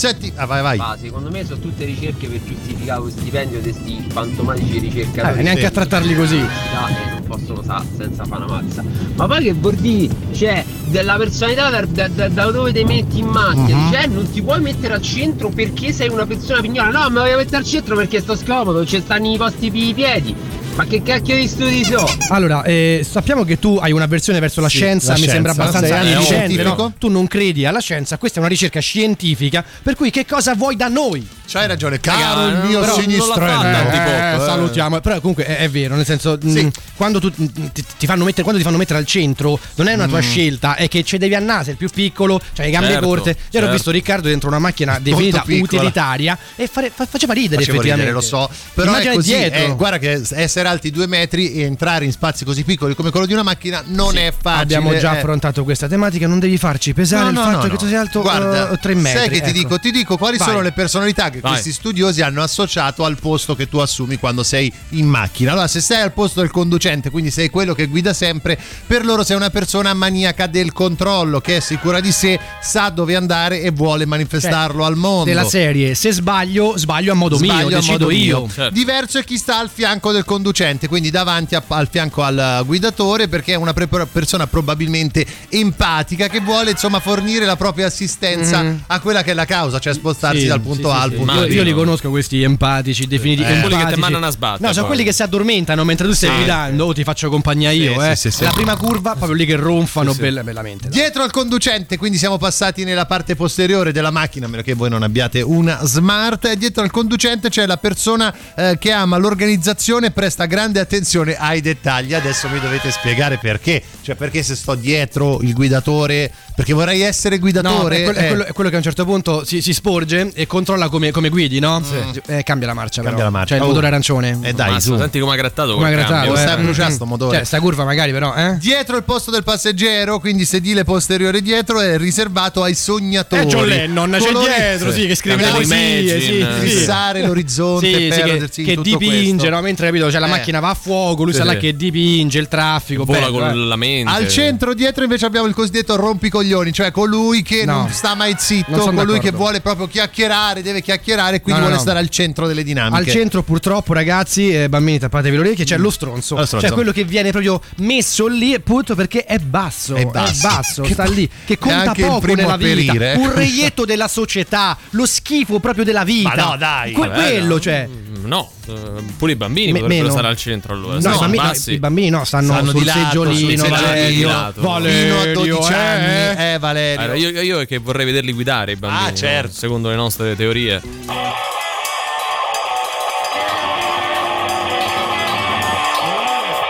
Senti, 0.05 0.31
ah, 0.35 0.45
vai, 0.45 0.61
vai. 0.61 0.77
Ah, 0.79 0.95
secondo 0.99 1.31
me 1.31 1.43
sono 1.43 1.59
tutte 1.59 1.83
ricerche 1.83 2.27
per 2.27 2.39
giustificare 2.45 2.99
lo 2.99 3.09
stipendio 3.09 3.59
di 3.59 3.71
questi 3.71 4.05
fantomatici 4.09 4.77
ricercatori. 4.77 5.39
Eh, 5.39 5.41
neanche 5.43 5.65
a 5.65 5.71
trattarli 5.71 6.15
così. 6.15 6.37
Eh, 6.37 7.09
non 7.11 7.23
possono 7.27 7.63
sa 7.63 7.83
senza 7.97 8.23
fare 8.25 8.43
una 8.43 8.61
mazza. 8.61 8.83
Ma 9.15 9.25
poi 9.25 9.43
che 9.45 9.53
vuol 9.53 9.73
dire? 9.75 10.13
Cioè, 10.31 10.63
della 10.89 11.15
personalità 11.15 11.69
da, 11.71 11.83
da- 11.85 12.07
da- 12.07 12.27
da 12.29 12.51
dove 12.51 12.71
ti 12.71 12.83
metti 12.83 13.17
in 13.17 13.25
macchina? 13.25 13.77
Mhm. 13.77 13.91
Cioè, 13.91 14.05
non 14.07 14.29
ti 14.29 14.41
puoi 14.43 14.61
mettere 14.61 14.93
al 14.93 15.01
centro 15.01 15.49
perché 15.49 15.91
sei 15.91 16.09
una 16.09 16.27
persona 16.27 16.61
pignola. 16.61 16.89
No, 16.91 17.09
ma 17.09 17.21
voglio 17.21 17.37
mettere 17.37 17.57
al 17.57 17.65
centro 17.65 17.95
perché 17.95 18.19
sto 18.21 18.35
scomodo, 18.35 18.85
ci 18.85 18.99
stanno 18.99 19.33
i 19.33 19.37
posti 19.37 19.71
per 19.71 19.81
i 19.81 19.93
piedi. 19.95 20.35
Ma 20.75 20.83
che 20.85 21.01
cacchio 21.01 21.37
di 21.37 21.47
studi 21.47 21.85
so? 21.85 22.05
Allora, 22.29 22.61
eh, 22.63 23.05
sappiamo 23.09 23.45
che 23.45 23.57
tu 23.59 23.77
hai 23.81 23.93
un'avversione 23.93 24.39
verso 24.41 24.59
la 24.59 24.67
Sì, 24.67 24.75
scienza, 24.77 25.13
la 25.13 25.19
mi 25.19 25.27
sembra 25.29 25.53
abbastanza 25.53 25.87
Sei 25.87 26.11
evidente, 26.11 26.63
no? 26.63 26.93
Tu 26.97 27.07
non 27.07 27.27
credi 27.27 27.65
alla 27.65 27.79
scienza, 27.79 28.17
questa 28.17 28.37
è 28.37 28.41
una 28.41 28.49
ricerca 28.49 28.81
scientifica, 28.81 29.63
per 29.81 29.95
cui 29.95 30.09
che 30.11 30.25
cosa 30.25 30.53
vuoi 30.53 30.75
da 30.75 30.89
noi? 30.89 31.25
C'hai 31.47 31.67
ragione, 31.67 31.99
caro 32.01 32.47
il 32.47 32.53
Raga, 32.55 32.67
mio 32.67 32.83
sinistrello. 32.93 33.61
fatta, 33.61 34.31
Eh, 34.33 34.33
eh, 34.33 34.35
eh. 34.35 34.39
salutiamo. 34.45 34.99
Però 34.99 35.19
comunque 35.19 35.45
è, 35.45 35.57
è 35.59 35.69
vero, 35.69 35.95
nel 35.95 36.03
senso, 36.05 36.37
mh, 36.41 36.67
quando 36.97 37.19
tu 37.21 37.31
mh, 37.33 37.45
ti, 37.71 37.83
ti 37.99 38.05
fanno 38.07 38.23
mettere, 38.25 38.41
quando 38.41 38.59
ti 38.59 38.65
fanno 38.67 38.77
mettere 38.79 38.99
al 38.99 39.05
centro, 39.05 39.57
non 39.75 39.87
è 39.87 39.93
una 39.93 40.07
tua 40.07 40.17
Mm. 40.17 40.21
scelta, 40.21 40.75
è 40.75 40.87
che 40.89 41.03
ci 41.03 41.17
devi 41.17 41.35
annare, 41.35 41.63
sei 41.63 41.71
il 41.73 41.77
più 41.77 41.87
piccolo, 41.89 42.39
c'hai 42.53 42.65
le 42.65 42.71
gambe 42.71 42.87
Certo, 42.89 43.05
corte. 43.07 43.29
Io 43.29 43.35
certo. 43.51 43.67
ho 43.69 43.71
visto 43.71 43.91
Riccardo 43.91 44.27
dentro 44.27 44.49
una 44.49 44.59
macchina 44.59 44.97
definita 44.99 45.43
utilitaria 45.47 46.37
e 46.55 46.67
fare- 46.67 46.91
fa- 46.93 47.05
faceva 47.05 47.33
ridere 47.33 47.61
Facevo 47.61 47.77
effettivamente. 47.77 48.11
ridere, 48.11 48.11
lo 48.11 48.21
so. 48.21 48.49
Però 48.73 48.89
Immagina 48.89 49.11
è 49.11 49.15
così. 49.15 49.35
dietro. 49.35 49.59
eh, 49.59 49.75
guarda 49.75 49.97
che 49.99 50.21
essere 50.65 50.69
alti 50.69 50.91
due 50.91 51.07
metri 51.07 51.53
e 51.53 51.61
entrare 51.61 52.05
in 52.05 52.11
spazi 52.11 52.43
così 52.43 52.63
piccoli 52.63 52.95
come 52.95 53.11
quello 53.11 53.25
di 53.25 53.33
una 53.33 53.43
macchina 53.43 53.83
non 53.87 54.11
Sì, 54.11 54.17
è 54.17 54.33
facile. 54.39 54.61
Abbiamo 54.61 54.97
già 54.97 55.15
eh. 55.15 55.17
affrontato 55.17 55.63
questa 55.63 55.87
tematica, 55.87 56.27
non 56.27 56.39
devi 56.39 56.57
farci 56.57 56.93
pesare 56.93 57.23
No, 57.25 57.29
il 57.29 57.35
no, 57.35 57.41
fatto 57.43 57.65
no, 57.67 57.71
che 57.71 57.77
tu 57.77 57.85
sei 57.85 57.95
alto 57.95 58.21
Guarda, 58.21 58.71
eh, 58.71 58.77
3 58.77 58.95
metri. 58.95 59.19
Sai 59.19 59.29
che 59.29 59.41
ti 59.41 59.49
ecco. 59.49 59.51
dico? 59.57 59.79
Ti 59.79 59.91
dico 59.91 60.17
quali 60.17 60.37
Vai. 60.37 60.47
sono 60.47 60.61
le 60.61 60.71
personalità 60.71 61.29
che 61.29 61.39
Vai. 61.39 61.51
questi 61.51 61.71
studiosi 61.71 62.21
hanno 62.21 62.41
associato 62.41 63.05
al 63.05 63.17
posto 63.19 63.55
che 63.55 63.67
tu 63.67 63.77
assumi 63.77 64.17
quando 64.17 64.43
sei 64.43 64.71
in 64.89 65.07
macchina. 65.07 65.51
Allora, 65.51 65.67
se 65.67 65.81
sei 65.81 66.01
al 66.01 66.11
posto 66.13 66.41
del 66.41 66.51
conducente, 66.51 67.09
quindi 67.09 67.31
sei 67.31 67.49
quello 67.49 67.73
che 67.73 67.87
guida 67.87 68.13
sempre, 68.13 68.57
per 68.87 69.05
loro 69.05 69.23
sei 69.23 69.35
una 69.35 69.49
persona 69.49 69.93
maniaca 69.93 70.47
del 70.47 70.73
controllo, 70.73 71.39
che 71.41 71.57
è 71.57 71.59
sicura 71.59 71.99
di 71.99 72.11
sé, 72.11 72.39
sa 72.61 72.89
dove 72.89 73.15
andare 73.15 73.61
e 73.61 73.71
vuole 73.71 74.05
manifestarlo 74.05 74.81
Cioè, 74.81 74.87
al 74.91 74.95
mondo. 74.95 75.25
Della 75.25 75.45
serie, 75.45 75.95
se 75.95 76.11
sbaglio, 76.11 76.77
sbaglio 76.77 77.11
a 77.11 77.15
modo 77.15 77.35
Sbaglio 77.37 77.67
mio, 77.67 77.77
a 77.77 77.79
decido 77.79 78.05
modo 78.05 78.11
io. 78.11 78.49
Certo. 78.51 78.73
Diverso 78.73 79.19
è 79.19 79.23
chi 79.23 79.37
sta 79.37 79.59
al 79.59 79.69
fianco 79.69 80.11
del 80.11 80.23
conducente, 80.25 80.53
quindi 80.87 81.09
davanti 81.11 81.55
a- 81.55 81.63
al 81.67 81.87
fianco 81.91 82.23
al 82.23 82.63
guidatore, 82.65 83.27
perché 83.27 83.53
è 83.53 83.55
una 83.55 83.73
pre- 83.73 83.87
persona 83.87 84.47
probabilmente 84.47 85.25
empatica 85.49 86.27
che 86.27 86.39
vuole 86.39 86.71
insomma 86.71 86.99
fornire 86.99 87.45
la 87.45 87.55
propria 87.55 87.87
assistenza 87.87 88.61
Mhm. 88.61 88.83
a 88.87 88.99
quella 88.99 89.21
che 89.23 89.31
è 89.31 89.33
la 89.33 89.45
causa, 89.45 89.79
cioè 89.79 89.93
spostarsi 89.93 90.41
Sì, 90.41 90.47
dal 90.47 90.61
punto 90.61 90.89
sì, 90.89 90.95
A 90.95 91.01
al 91.01 91.09
sì. 91.11 91.15
punto 91.17 91.33
Io, 91.33 91.47
B. 91.47 91.51
io 91.51 91.63
li 91.63 91.73
conosco 91.73 92.09
questi 92.09 92.41
empatici, 92.41 93.07
definiti 93.07 93.41
Eh. 93.41 93.45
empatici. 93.45 93.69
Quelli 93.75 93.85
che 93.85 93.93
ti 93.93 93.99
mandano 93.99 94.25
a 94.27 94.29
sbattere, 94.31 94.67
No, 94.67 94.73
sono 94.73 94.85
quelli 94.85 95.03
che 95.03 95.11
si 95.11 95.23
addormentano 95.23 95.83
mentre 95.83 96.07
tu 96.07 96.13
stai 96.13 96.29
Sì. 96.29 96.35
guidando. 96.35 96.85
O 96.85 96.93
ti 96.93 97.03
faccio 97.03 97.29
compagnia 97.29 97.71
io, 97.71 97.99
Sì, 97.99 98.07
eh. 98.07 98.15
sì, 98.15 98.29
sì, 98.31 98.37
sì. 98.37 98.43
La 98.43 98.51
prima 98.51 98.75
curva, 98.77 99.11
proprio 99.15 99.33
lì 99.33 99.45
che 99.45 99.55
ronfano 99.55 100.13
bella- 100.13 100.43
bellamente. 100.43 100.89
Dietro 100.89 101.23
al 101.23 101.31
conducente, 101.31 101.97
quindi 101.97 102.17
siamo 102.17 102.37
passati 102.37 102.83
nella 102.83 103.05
parte 103.05 103.35
posteriore 103.35 103.91
della 103.91 104.11
macchina, 104.11 104.45
a 104.45 104.49
meno 104.49 104.61
che 104.63 104.73
voi 104.73 104.89
non 104.89 105.03
abbiate 105.03 105.41
una 105.41 105.79
smart. 105.83 106.45
E 106.45 106.57
dietro 106.57 106.83
al 106.83 106.91
conducente 106.91 107.49
c'è 107.49 107.65
la 107.65 107.77
persona 107.77 108.33
eh, 108.55 108.77
che 108.79 108.91
ama 108.91 109.17
l'organizzazione 109.17 110.07
e 110.07 110.11
presta 110.11 110.44
grande 110.45 110.79
attenzione 110.79 111.35
ai 111.35 111.61
dettagli. 111.61 112.13
Adesso 112.13 112.49
mi 112.49 112.59
dovete 112.59 112.91
spiegare 112.91 113.37
perché. 113.37 113.81
Cioè, 114.01 114.15
perché 114.15 114.43
se 114.43 114.55
sto 114.55 114.75
dietro 114.75 115.41
il 115.41 115.53
guidatore, 115.53 116.31
perché 116.55 116.73
vorrei 116.73 117.01
essere 117.01 117.35
No, 117.35 117.41
guidatore. 117.41 117.97
è, 117.97 118.03
quello, 118.03 118.19
è 118.19 118.23
eh, 118.23 118.27
quello- 118.27 118.45
è 118.45 118.51
quello 118.53 118.69
che 118.69 118.75
a 118.75 118.77
un 118.79 118.83
certo 118.83 119.05
punto 119.05 119.43
si, 119.45 119.61
si 119.61 119.73
sporge 119.73 120.31
e 120.33 120.47
controlla 120.47 120.89
come, 120.89 121.11
come 121.11 121.29
guidi, 121.29 121.59
no? 121.59 121.81
Eh, 122.27 122.43
cambia 122.43 122.67
la 122.67 122.73
marcia, 122.73 123.01
Cambia 123.01 123.11
però. 123.13 123.23
la 123.25 123.29
marcia. 123.29 123.47
Cioè 123.49 123.57
il 123.57 123.63
Oh. 123.63 123.67
motore 123.67 123.87
arancione. 123.87 124.39
Eh, 124.41 124.53
dai, 124.53 124.71
Mazza, 124.71 124.93
su. 124.93 124.97
senti 124.97 125.19
come 125.19 125.33
ha 125.33 125.35
grattato 125.35 125.73
Come 125.73 125.87
ha 125.87 125.91
grattato, 125.91 126.33
eh. 126.33 126.37
Sta 126.37 126.51
a 126.53 126.57
bruciare 126.57 126.91
Mm. 126.91 126.95
sto 126.95 127.05
motore. 127.05 127.35
Cioè, 127.37 127.45
sta 127.45 127.59
curva 127.59 127.83
magari, 127.83 128.11
però, 128.11 128.33
eh? 128.35 128.57
Dietro 128.59 128.95
il 128.97 129.03
posto 129.03 129.31
del 129.31 129.43
passeggero, 129.43 130.19
quindi 130.19 130.45
sedile 130.45 130.83
posteriore 130.83 131.41
dietro, 131.41 131.79
è 131.81 131.97
riservato 131.97 132.63
ai 132.63 132.73
sognatori. 132.75 133.41
Eh, 133.41 133.45
John 133.47 133.67
Lennon, 133.67 134.11
c'è 134.11 134.17
Coloro- 134.19 134.45
dietro, 134.45 134.91
sì, 134.91 135.07
che 135.07 135.15
scrive 135.15 135.35
le 135.37 135.41
Cantava 135.43 135.63
poesie, 135.65 136.19
sì, 136.21 136.25
sì. 136.25 136.45
Fissare 136.67 137.25
l'orizzonte, 137.25 137.85
Sì, 137.87 137.93
sì, 137.93 137.99
che, 138.09 138.21
perdersi 138.23 138.63
che 138.63 138.73
tutto 138.75 138.97
dipinge, 138.97 139.49
no? 139.49 139.61
Mentre 139.61 139.87
capito, 139.87 140.09
cioè, 140.09 140.19
la 140.19 140.27
Eh. 140.27 140.29
macchina 140.29 140.59
va 140.59 140.69
a 140.69 140.73
fuoco, 140.75 141.23
lui 141.23 141.31
Sì, 141.33 141.39
sta 141.39 141.45
là 141.45 141.53
sì. 141.53 141.57
che 141.59 141.75
dipinge 141.75 142.39
il 142.39 142.47
traffico. 142.47 143.03
Vola 143.05 143.19
bello, 143.19 143.31
con 143.31 143.49
eh. 143.49 143.53
la 143.55 143.75
mente. 143.75 144.11
Al 144.11 144.27
centro 144.29 144.73
dietro 144.73 145.03
invece 145.03 145.25
abbiamo 145.25 145.47
il 145.47 145.53
cosiddetto 145.53 145.95
rompicoglioni, 145.95 146.43
cioè 146.71 146.91
colui 146.91 147.41
che 147.41 147.65
No. 147.65 147.73
non 147.81 147.89
sta 147.89 148.15
mai 148.15 148.35
zitto, 148.37 148.71
Non 148.75 148.95
colui 148.95 149.13
che 149.19 149.31
d'accordo. 149.31 149.37
vuole 149.37 149.61
proprio 149.61 149.87
chiacchierare, 149.87 150.61
deve 150.61 150.81
chiacchierare, 150.81 151.41
quindi 151.41 151.59
No, 151.61 151.67
no, 151.67 151.73
vuole 151.73 151.75
no. 151.75 151.81
stare 151.81 151.99
al 151.99 152.09
centro 152.09 152.47
delle 152.47 152.63
dinamiche. 152.63 152.97
Al 152.97 153.07
centro, 153.07 153.43
purtroppo, 153.43 153.93
ragazzi, 153.93 154.53
eh, 154.53 154.69
bambini, 154.69 154.99
tappatevi 154.99 155.35
le 155.35 155.41
orecchie, 155.41 155.65
c'è 155.65 155.77
lo 155.77 155.89
stronzo. 155.89 156.35
Lo 156.35 156.45
stronzo. 156.45 156.65
Cioè, 156.65 156.75
quello 156.75 156.91
che 156.91 157.03
viene 157.03 157.31
proprio 157.31 157.61
messo 157.77 158.27
lì, 158.27 158.53
appunto, 158.53 158.95
perché 158.95 159.23
è 159.25 159.37
basso. 159.39 159.95
È 159.95 160.05
basso. 160.05 160.81
Che 160.83 160.93
sta 160.93 161.05
lì. 161.05 161.27
Che 161.45 161.53
è 161.53 161.57
conta 161.57 161.89
anche 161.89 162.01
il 162.01 162.07
poco 162.07 162.19
primo 162.19 162.41
nella 162.41 162.57
vita. 162.57 162.73
perire, 162.91 163.13
eh. 163.13 163.17
Un 163.17 163.33
reietto 163.33 163.85
della 163.85 164.07
società, 164.07 164.77
lo 164.91 165.05
schifo 165.05 165.59
proprio 165.59 165.83
della 165.83 166.03
vita. 166.03 166.33
Ma 166.35 166.43
no, 166.43 166.57
dai. 166.57 166.91
Que- 166.93 167.07
Vabbè, 167.07 167.29
quello, 167.29 167.53
no. 167.55 167.59
cioè. 167.59 167.87
Mm, 167.87 168.13
No, 168.25 168.49
eh, 168.67 168.73
pure 169.17 169.33
i 169.33 169.35
bambini 169.35 169.71
Me- 169.71 169.81
potrebbero 169.81 170.09
stare 170.09 170.27
al 170.29 170.35
centro 170.35 170.73
allora. 170.73 170.93
No, 170.99 171.13
i, 171.13 171.17
bambini, 171.19 171.51
i 171.67 171.77
bambini 171.77 172.09
no, 172.09 172.23
stanno, 172.25 172.53
Stanno 172.53 172.71
sul 172.71 172.79
di 172.79 172.85
lato, 172.85 172.99
seggiolino, 172.99 173.37
sul 173.37 173.49
seggiolino, 173.49 173.75
Valerio. 173.85 174.15
di 174.15 174.23
lato. 174.23 174.61
Valerio, 174.61 175.19
Fino 175.19 175.29
a 175.29 175.33
12 175.33 175.71
eh. 175.71 175.75
anni, 175.75 176.34
eh 176.37 176.57
Valerio. 176.59 177.01
Allora, 177.01 177.17
io, 177.17 177.41
io 177.41 177.65
che 177.65 177.77
vorrei 177.77 178.05
vederli 178.05 178.31
guidare 178.33 178.73
i 178.73 178.75
bambini, 178.75 179.07
Ah, 179.07 179.13
certo. 179.13 179.53
secondo 179.53 179.89
le 179.89 179.95
nostre 179.95 180.35
teorie. 180.35 180.81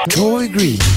Joy 0.08 0.48
Green. 0.50 0.95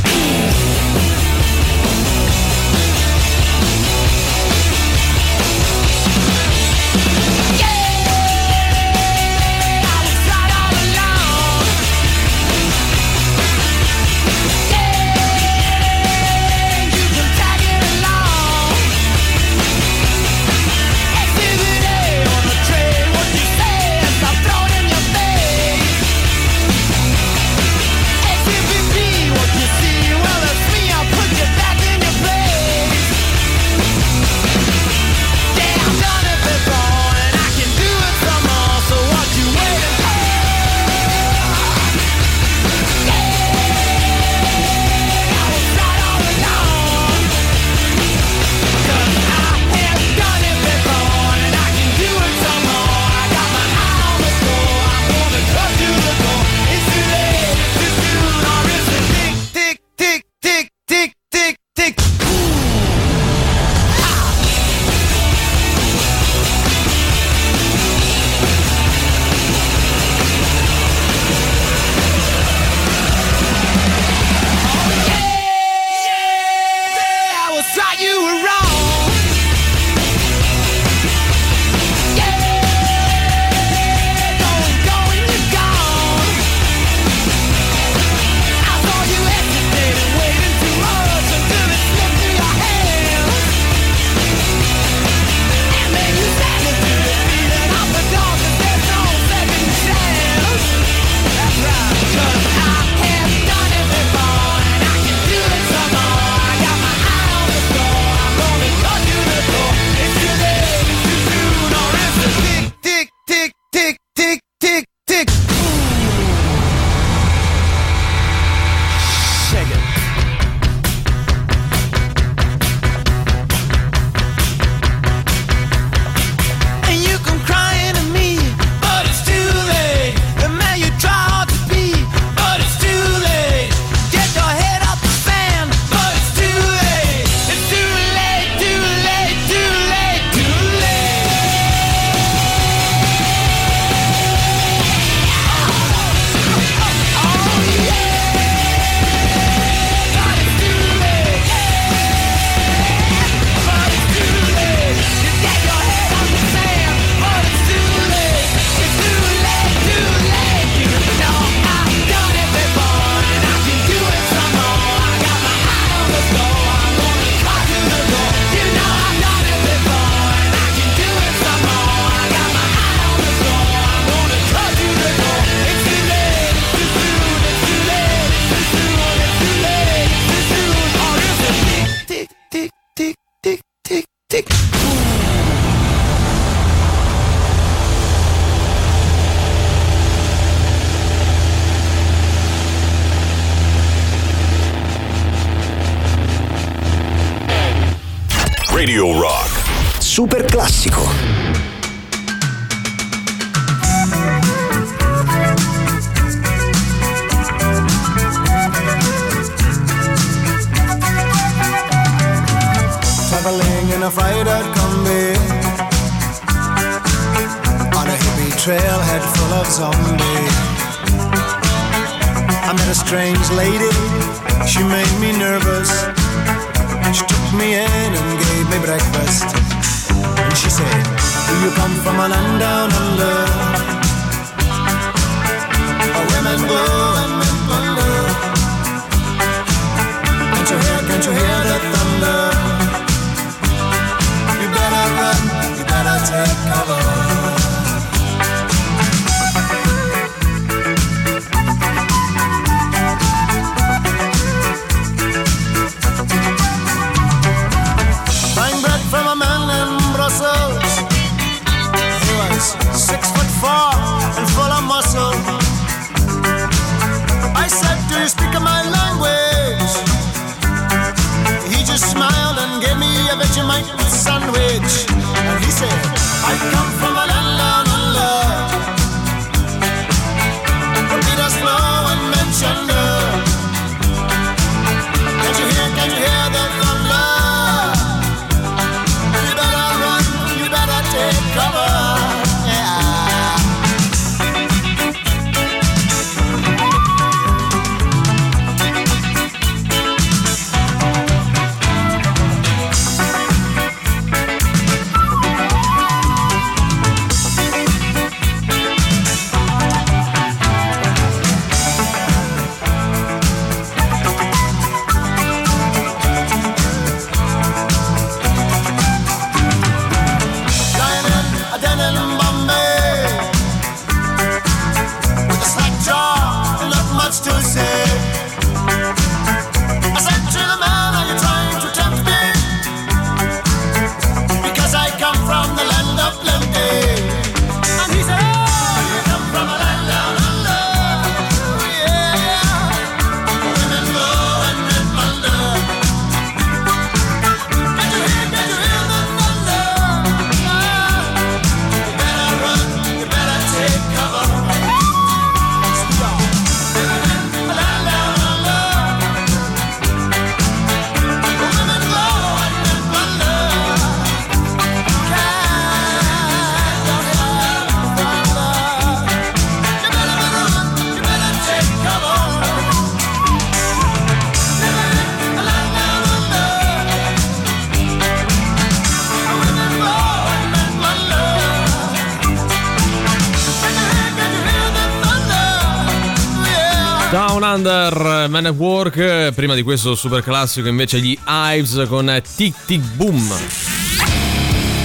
Man 388.58 388.66
at 388.66 388.76
Work, 388.76 389.52
prima 389.52 389.76
di 389.76 389.82
questo 389.82 390.16
super 390.16 390.42
classico 390.42 390.88
invece 390.88 391.20
gli 391.20 391.38
Ives 391.46 392.06
con 392.08 392.42
Tic 392.56 392.74
Tic 392.86 393.00
Boom. 393.14 393.97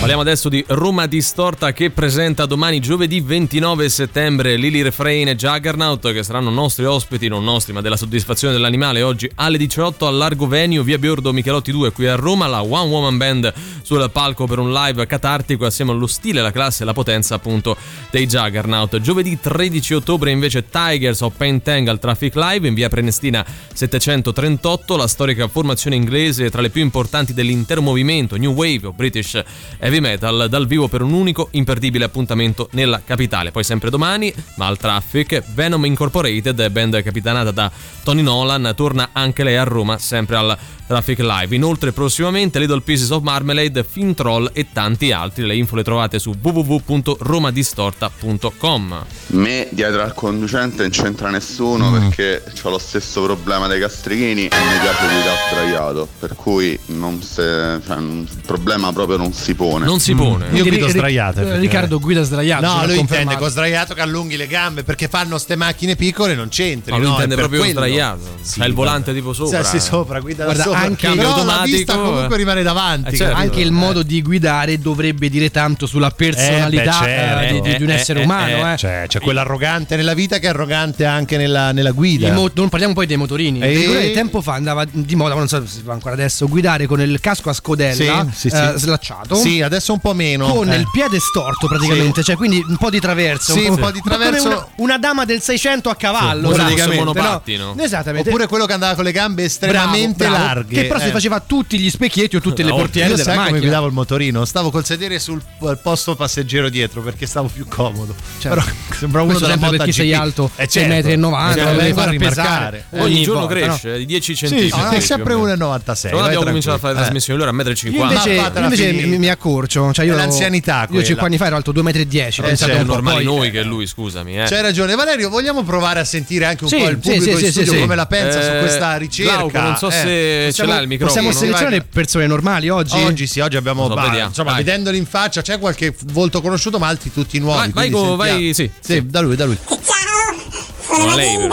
Parliamo 0.03 0.27
adesso 0.27 0.49
di 0.49 0.61
Roma 0.67 1.05
Distorta 1.05 1.71
che 1.71 1.89
presenta 1.89 2.45
domani 2.45 2.81
giovedì 2.81 3.21
29 3.21 3.87
settembre 3.87 4.57
Lily 4.57 4.81
Refrain 4.81 5.29
e 5.29 5.37
Juggernaut 5.37 6.11
che 6.11 6.23
saranno 6.23 6.49
nostri 6.49 6.83
ospiti, 6.83 7.29
non 7.29 7.45
nostri 7.45 7.71
ma 7.71 7.79
della 7.79 7.95
soddisfazione 7.95 8.53
dell'animale 8.53 9.01
oggi 9.01 9.31
alle 9.35 9.57
18 9.57 10.05
al 10.05 10.17
Largo 10.17 10.45
Venue, 10.45 10.83
via 10.83 10.97
Biordo 10.97 11.31
Michelotti 11.31 11.71
2 11.71 11.93
qui 11.93 12.05
a 12.05 12.15
Roma, 12.15 12.47
la 12.47 12.61
One 12.61 12.89
Woman 12.89 13.15
Band 13.15 13.53
sul 13.81 14.09
palco 14.11 14.45
per 14.45 14.59
un 14.59 14.73
live 14.73 15.05
catartico 15.05 15.65
assieme 15.65 15.91
allo 15.91 16.07
stile, 16.07 16.41
la 16.41 16.51
classe 16.51 16.83
e 16.83 16.85
la 16.85 16.93
potenza 16.93 17.35
appunto 17.35 17.77
dei 18.09 18.27
Juggernaut. 18.27 18.99
Giovedì 18.99 19.39
13 19.39 19.93
ottobre 19.93 20.31
invece 20.31 20.67
Tigers 20.69 21.21
of 21.21 21.33
Paintang 21.37 21.87
al 21.87 21.99
Traffic 21.99 22.35
Live 22.35 22.67
in 22.67 22.73
via 22.73 22.89
Prenestina 22.89 23.45
738, 23.73 24.97
la 24.97 25.07
storica 25.07 25.47
formazione 25.47 25.95
inglese 25.95 26.49
tra 26.49 26.61
le 26.61 26.69
più 26.69 26.81
importanti 26.81 27.33
dell'intero 27.33 27.81
movimento 27.81 28.35
New 28.35 28.51
Wave 28.51 28.87
o 28.87 28.91
British 28.91 29.41
Heavy 29.79 29.91
Metal 29.99 30.47
dal 30.49 30.67
vivo 30.67 30.87
per 30.87 31.01
un 31.01 31.13
unico 31.13 31.49
imperdibile 31.51 32.05
appuntamento 32.05 32.69
nella 32.71 33.01
capitale. 33.03 33.51
Poi 33.51 33.63
sempre 33.63 33.89
domani, 33.89 34.33
ma 34.55 34.67
al 34.67 34.77
Traffic, 34.77 35.43
Venom 35.53 35.85
Incorporated, 35.85 36.69
band 36.69 37.01
capitanata 37.01 37.51
da 37.51 37.71
Tony 38.03 38.21
Nolan, 38.21 38.73
torna 38.75 39.09
anche 39.11 39.43
lei 39.43 39.57
a 39.57 39.63
Roma 39.63 39.97
sempre 39.97 40.35
al 40.35 40.57
Traffic 40.87 41.19
Live. 41.19 41.53
Inoltre 41.55 41.91
prossimamente 41.91 42.57
Little 42.59 42.81
Pieces 42.81 43.09
of 43.11 43.21
Marmalade, 43.23 43.83
Fintroll 43.83 44.49
e 44.53 44.67
tanti 44.73 45.11
altri. 45.11 45.45
Le 45.45 45.55
info 45.55 45.75
le 45.75 45.83
trovate 45.83 46.17
su 46.19 46.33
www.romadistorta.com. 46.39 49.05
Me 49.27 49.67
dietro 49.71 50.01
al 50.03 50.13
conducente 50.13 50.81
non 50.83 50.91
c'entra 50.91 51.29
nessuno 51.29 51.89
Mm. 51.89 51.93
perché 51.99 52.43
ho 52.61 52.69
lo 52.69 52.77
stesso 52.77 53.23
problema 53.23 53.67
dei 53.67 53.79
gastrichini 53.79 54.47
e 54.47 54.57
mi 54.57 54.79
piace 54.81 55.05
guidare 55.05 55.37
sdraiato, 55.49 56.07
per 56.19 56.35
cui 56.35 56.77
non 56.87 57.21
se- 57.21 57.79
cioè, 57.85 57.97
il 57.97 58.27
problema 58.45 58.91
proprio 58.93 59.17
non 59.17 59.33
si 59.33 59.53
pone. 59.55 59.85
Non 59.85 59.99
si 59.99 60.13
pone. 60.15 60.47
Io 60.51 60.63
guido 60.63 60.87
sdraiato. 60.87 61.39
eh, 61.41 61.57
Riccardo 61.57 61.99
guida 61.99 62.23
sdraiato. 62.23 62.65
No, 62.65 62.71
lui 62.85 62.99
intende 62.99 63.07
confermato. 63.07 63.37
con 63.39 63.49
sdraiato 63.49 63.93
che 63.93 64.01
allunghi 64.01 64.37
le 64.37 64.47
gambe 64.47 64.83
perché 64.83 65.07
fanno 65.07 65.37
ste 65.37 65.55
macchine 65.55 65.95
piccole 65.95 66.35
non 66.35 66.49
c'entri. 66.49 66.91
No, 66.91 66.97
lui 66.97 67.07
no, 67.07 67.13
intende 67.13 67.35
proprio 67.35 67.59
quello. 67.59 67.73
sdraiato. 67.79 68.19
Sì, 68.41 68.59
C'ha 68.59 68.65
il 68.65 68.73
volante 68.73 69.13
tipo 69.13 69.33
sopra. 69.33 69.63
Sì, 69.63 69.79
sì, 69.79 69.85
sopra, 69.85 70.19
guida 70.19 70.43
Guarda, 70.43 70.63
da 70.63 70.69
sopra. 70.69 70.72
Anche- 70.73 71.09
Però 71.09 71.43
la 71.43 71.61
vista 71.65 71.95
comunque 71.95 72.35
eh. 72.35 72.37
rimane 72.37 72.63
davanti. 72.63 73.13
Eh, 73.13 73.17
certo. 73.17 73.35
Anche 73.37 73.61
il 73.61 73.71
modo 73.71 74.03
di 74.03 74.21
guidare 74.21 74.79
dovrebbe 74.79 75.29
dire 75.29 75.51
tanto 75.51 75.85
sulla 75.85 76.11
personalità 76.11 76.81
Eh, 77.03 77.05
beh, 77.05 77.05
certo. 77.05 77.43
eh, 77.43 77.51
di, 77.53 77.61
di- 77.71 77.77
di 77.77 77.83
un 77.83 77.89
Eh, 77.89 77.93
essere 77.93 78.21
eh, 78.21 78.23
umano. 78.23 78.69
eh, 78.69 78.73
eh. 78.73 78.77
Cioè, 78.77 79.05
c'è 79.07 79.19
quell'arrogante 79.19 79.95
nella 79.95 80.13
vita 80.13 80.39
che 80.39 80.47
è 80.47 80.49
arrogante 80.49 81.05
anche 81.05 81.37
nella, 81.37 81.71
nella 81.71 81.91
guida. 81.91 82.31
Mo- 82.31 82.49
non 82.53 82.69
parliamo 82.69 82.93
poi 82.93 83.05
dei 83.05 83.17
motorini. 83.17 83.59
E- 83.59 84.11
tempo 84.13 84.41
fa 84.41 84.53
andava 84.53 84.85
di 84.89 85.15
moda, 85.15 85.33
ma 85.33 85.39
non 85.39 85.47
so 85.47 85.61
se 85.65 85.67
si 85.67 85.81
fa 85.83 85.93
ancora 85.93 86.13
adesso, 86.13 86.47
guidare 86.47 86.85
con 86.85 87.01
il 87.01 87.19
casco 87.19 87.49
a 87.49 87.53
scodella 87.53 88.27
Sì, 88.31 88.49
sì, 88.49 88.49
sì. 88.49 88.55
eh, 88.55 88.73
slacciato. 88.75 89.35
Sì, 89.35 89.61
adesso 89.61 89.93
un 89.93 89.99
po' 89.99 90.13
meno. 90.13 90.47
Con 90.47 90.71
Eh. 90.71 90.75
il 90.77 90.87
piede 90.91 91.19
storto 91.19 91.67
praticamente, 91.67 92.23
cioè 92.23 92.35
quindi 92.35 92.63
un 92.67 92.77
po' 92.77 92.89
di 92.89 92.99
traverso. 92.99 93.53
Sì, 93.53 93.65
un 93.67 93.77
po' 93.77 93.91
di 93.91 93.99
come 93.99 94.15
traverso. 94.15 94.47
Una, 94.47 94.67
una 94.77 94.97
dama 94.97 95.25
del 95.25 95.41
600 95.41 95.89
a 95.89 95.95
cavallo. 95.95 96.49
Sì, 96.49 96.55
praticamente, 96.55 97.03
monopattino. 97.03 97.73
no? 97.73 97.81
Esattamente. 97.83 98.29
Oppure 98.29 98.47
quello 98.47 98.65
che 98.65 98.73
andava 98.73 98.95
con 98.95 99.03
le 99.03 99.11
gambe 99.11 99.43
estremamente 99.43 100.25
Bravo, 100.25 100.33
bravo, 100.35 100.53
larghe. 100.53 100.62
Larghe. 100.63 100.81
Che 100.81 100.87
però 100.87 100.99
si 100.99 101.07
eh. 101.07 101.11
faceva 101.11 101.39
tutti 101.39 101.77
gli 101.77 101.89
specchietti 101.89 102.35
o 102.35 102.41
tutte 102.41 102.63
le 102.63 102.69
No, 102.69 102.75
portiere 102.77 103.09
io 103.09 103.13
della 103.15 103.23
sai 103.23 103.33
come 103.35 103.45
macchina. 103.49 103.65
guidavo 103.65 103.87
il 103.87 103.93
motorino? 103.93 104.45
Stavo 104.45 104.71
col 104.71 104.85
sedere 104.85 105.19
sul 105.19 105.41
posto 105.81 106.15
passeggero 106.15 106.69
dietro 106.69 107.01
perché 107.01 107.25
stavo 107.25 107.47
più 107.47 107.67
comodo. 107.67 108.15
Certo. 108.39 108.59
Però 108.63 108.71
sembra 108.97 109.21
uno 109.21 109.33
della 109.33 109.47
sempre 109.49 109.69
perché 109.69 109.77
MotoGP. 109.85 109.95
sei 109.95 110.13
alto 110.13 110.49
Eh, 110.55 110.67
6 110.69 110.87
metri 110.87 111.11
e 111.11 111.15
90, 111.15 111.61
Cioè, 111.61 111.71
lo 111.73 111.79
devi 111.79 111.93
far 111.93 112.09
rimarcare. 112.09 112.85
Ogni 112.91 113.03
Ogni 113.03 113.21
giorno 113.23 113.39
volta, 113.47 113.55
cresce 113.55 113.89
no? 113.91 113.97
di 113.97 114.05
10 114.05 114.35
Sì, 114.35 114.47
centimetri. 114.47 114.79
no, 114.81 114.89
è 114.89 114.99
sempre 114.99 115.33
1,96. 115.35 116.09
Quando 116.09 116.27
abbiamo 116.27 116.45
cominciato 116.45 116.75
a 116.75 116.79
fare. 116.79 116.93
Eh. 116.93 116.97
trasmissioni, 116.97 117.41
era 117.41 117.51
1,50 117.51 117.91
Io 117.93 118.63
invece, 118.63 118.91
mi, 118.93 119.17
mi 119.17 119.29
accorcio. 119.29 119.91
Cioè 119.93 120.05
io, 120.05 120.15
l'anzianità 120.15 120.81
Io 120.81 120.87
quella. 120.87 121.03
5 121.05 121.25
anni 121.25 121.37
fa 121.37 121.45
ero 121.47 121.55
alto 121.57 121.71
2,10 121.73 121.81
m. 121.83 121.89
Eh, 121.93 122.31
Cioè, 122.31 122.45
pensate 122.45 122.85
Poi, 122.85 123.23
noi 123.23 123.51
che 123.51 123.63
lui, 123.63 123.85
scusami. 123.87 124.39
Eh. 124.41 124.45
C'hai 124.45 124.61
ragione, 124.61 124.95
Valerio. 124.95 125.29
Vogliamo 125.29 125.63
provare 125.63 125.99
a 125.99 126.05
sentire 126.05 126.45
anche 126.45 126.63
un 126.63 126.69
Sì, 126.69 126.77
po' 126.77 126.87
il 126.89 126.99
sì, 127.01 127.09
pubblico 127.11 127.23
sì, 127.23 127.29
in 127.31 127.37
sì, 127.37 127.51
studio 127.51 127.71
sì, 127.71 127.75
sì. 127.77 127.81
come 127.81 127.95
la 127.95 128.05
pensa 128.05 128.41
su 128.41 128.49
Eh, 128.51 128.59
questa 128.59 128.95
ricerca. 128.97 129.61
Non 129.61 129.77
so 129.77 129.87
Eh, 129.89 129.91
se 129.91 130.52
ce 130.53 130.61
possiamo- 130.61 130.73
l'ha 130.73 130.81
il 130.81 130.87
microfono. 130.87 131.21
Possiamo 131.21 131.37
selezionare 131.39 131.77
vai. 131.79 131.87
persone 131.91 132.27
normali 132.27 132.69
oggi? 132.69 132.97
Oggi 133.03 133.27
sì, 133.27 133.39
oggi 133.39 133.55
abbiamo 133.57 133.87
so, 133.87 133.93
bah, 133.93 134.03
vediamo. 134.03 134.27
insomma, 134.29 134.51
Vai. 134.51 134.63
vedendoli 134.63 134.97
in 134.97 135.05
faccia 135.05 135.41
c'è 135.41 135.59
qualche 135.59 135.95
volto 136.05 136.41
conosciuto, 136.41 136.79
ma 136.79 136.87
altri 136.87 137.11
tutti 137.11 137.39
nuovi. 137.39 137.71
Vai, 137.71 137.71
vai, 137.71 137.89
go- 137.89 138.15
vai, 138.15 138.29
sentiamo. 138.53 138.53
sì, 138.53 138.71
Sì, 138.79 138.93
sì. 138.93 139.05
da 139.07 139.19
lui, 139.21 139.35
da 139.35 139.45
lui. 139.45 139.57
Ciao, 139.65 140.97
No, 140.97 141.03
sono 141.03 141.15
lei. 141.15 141.47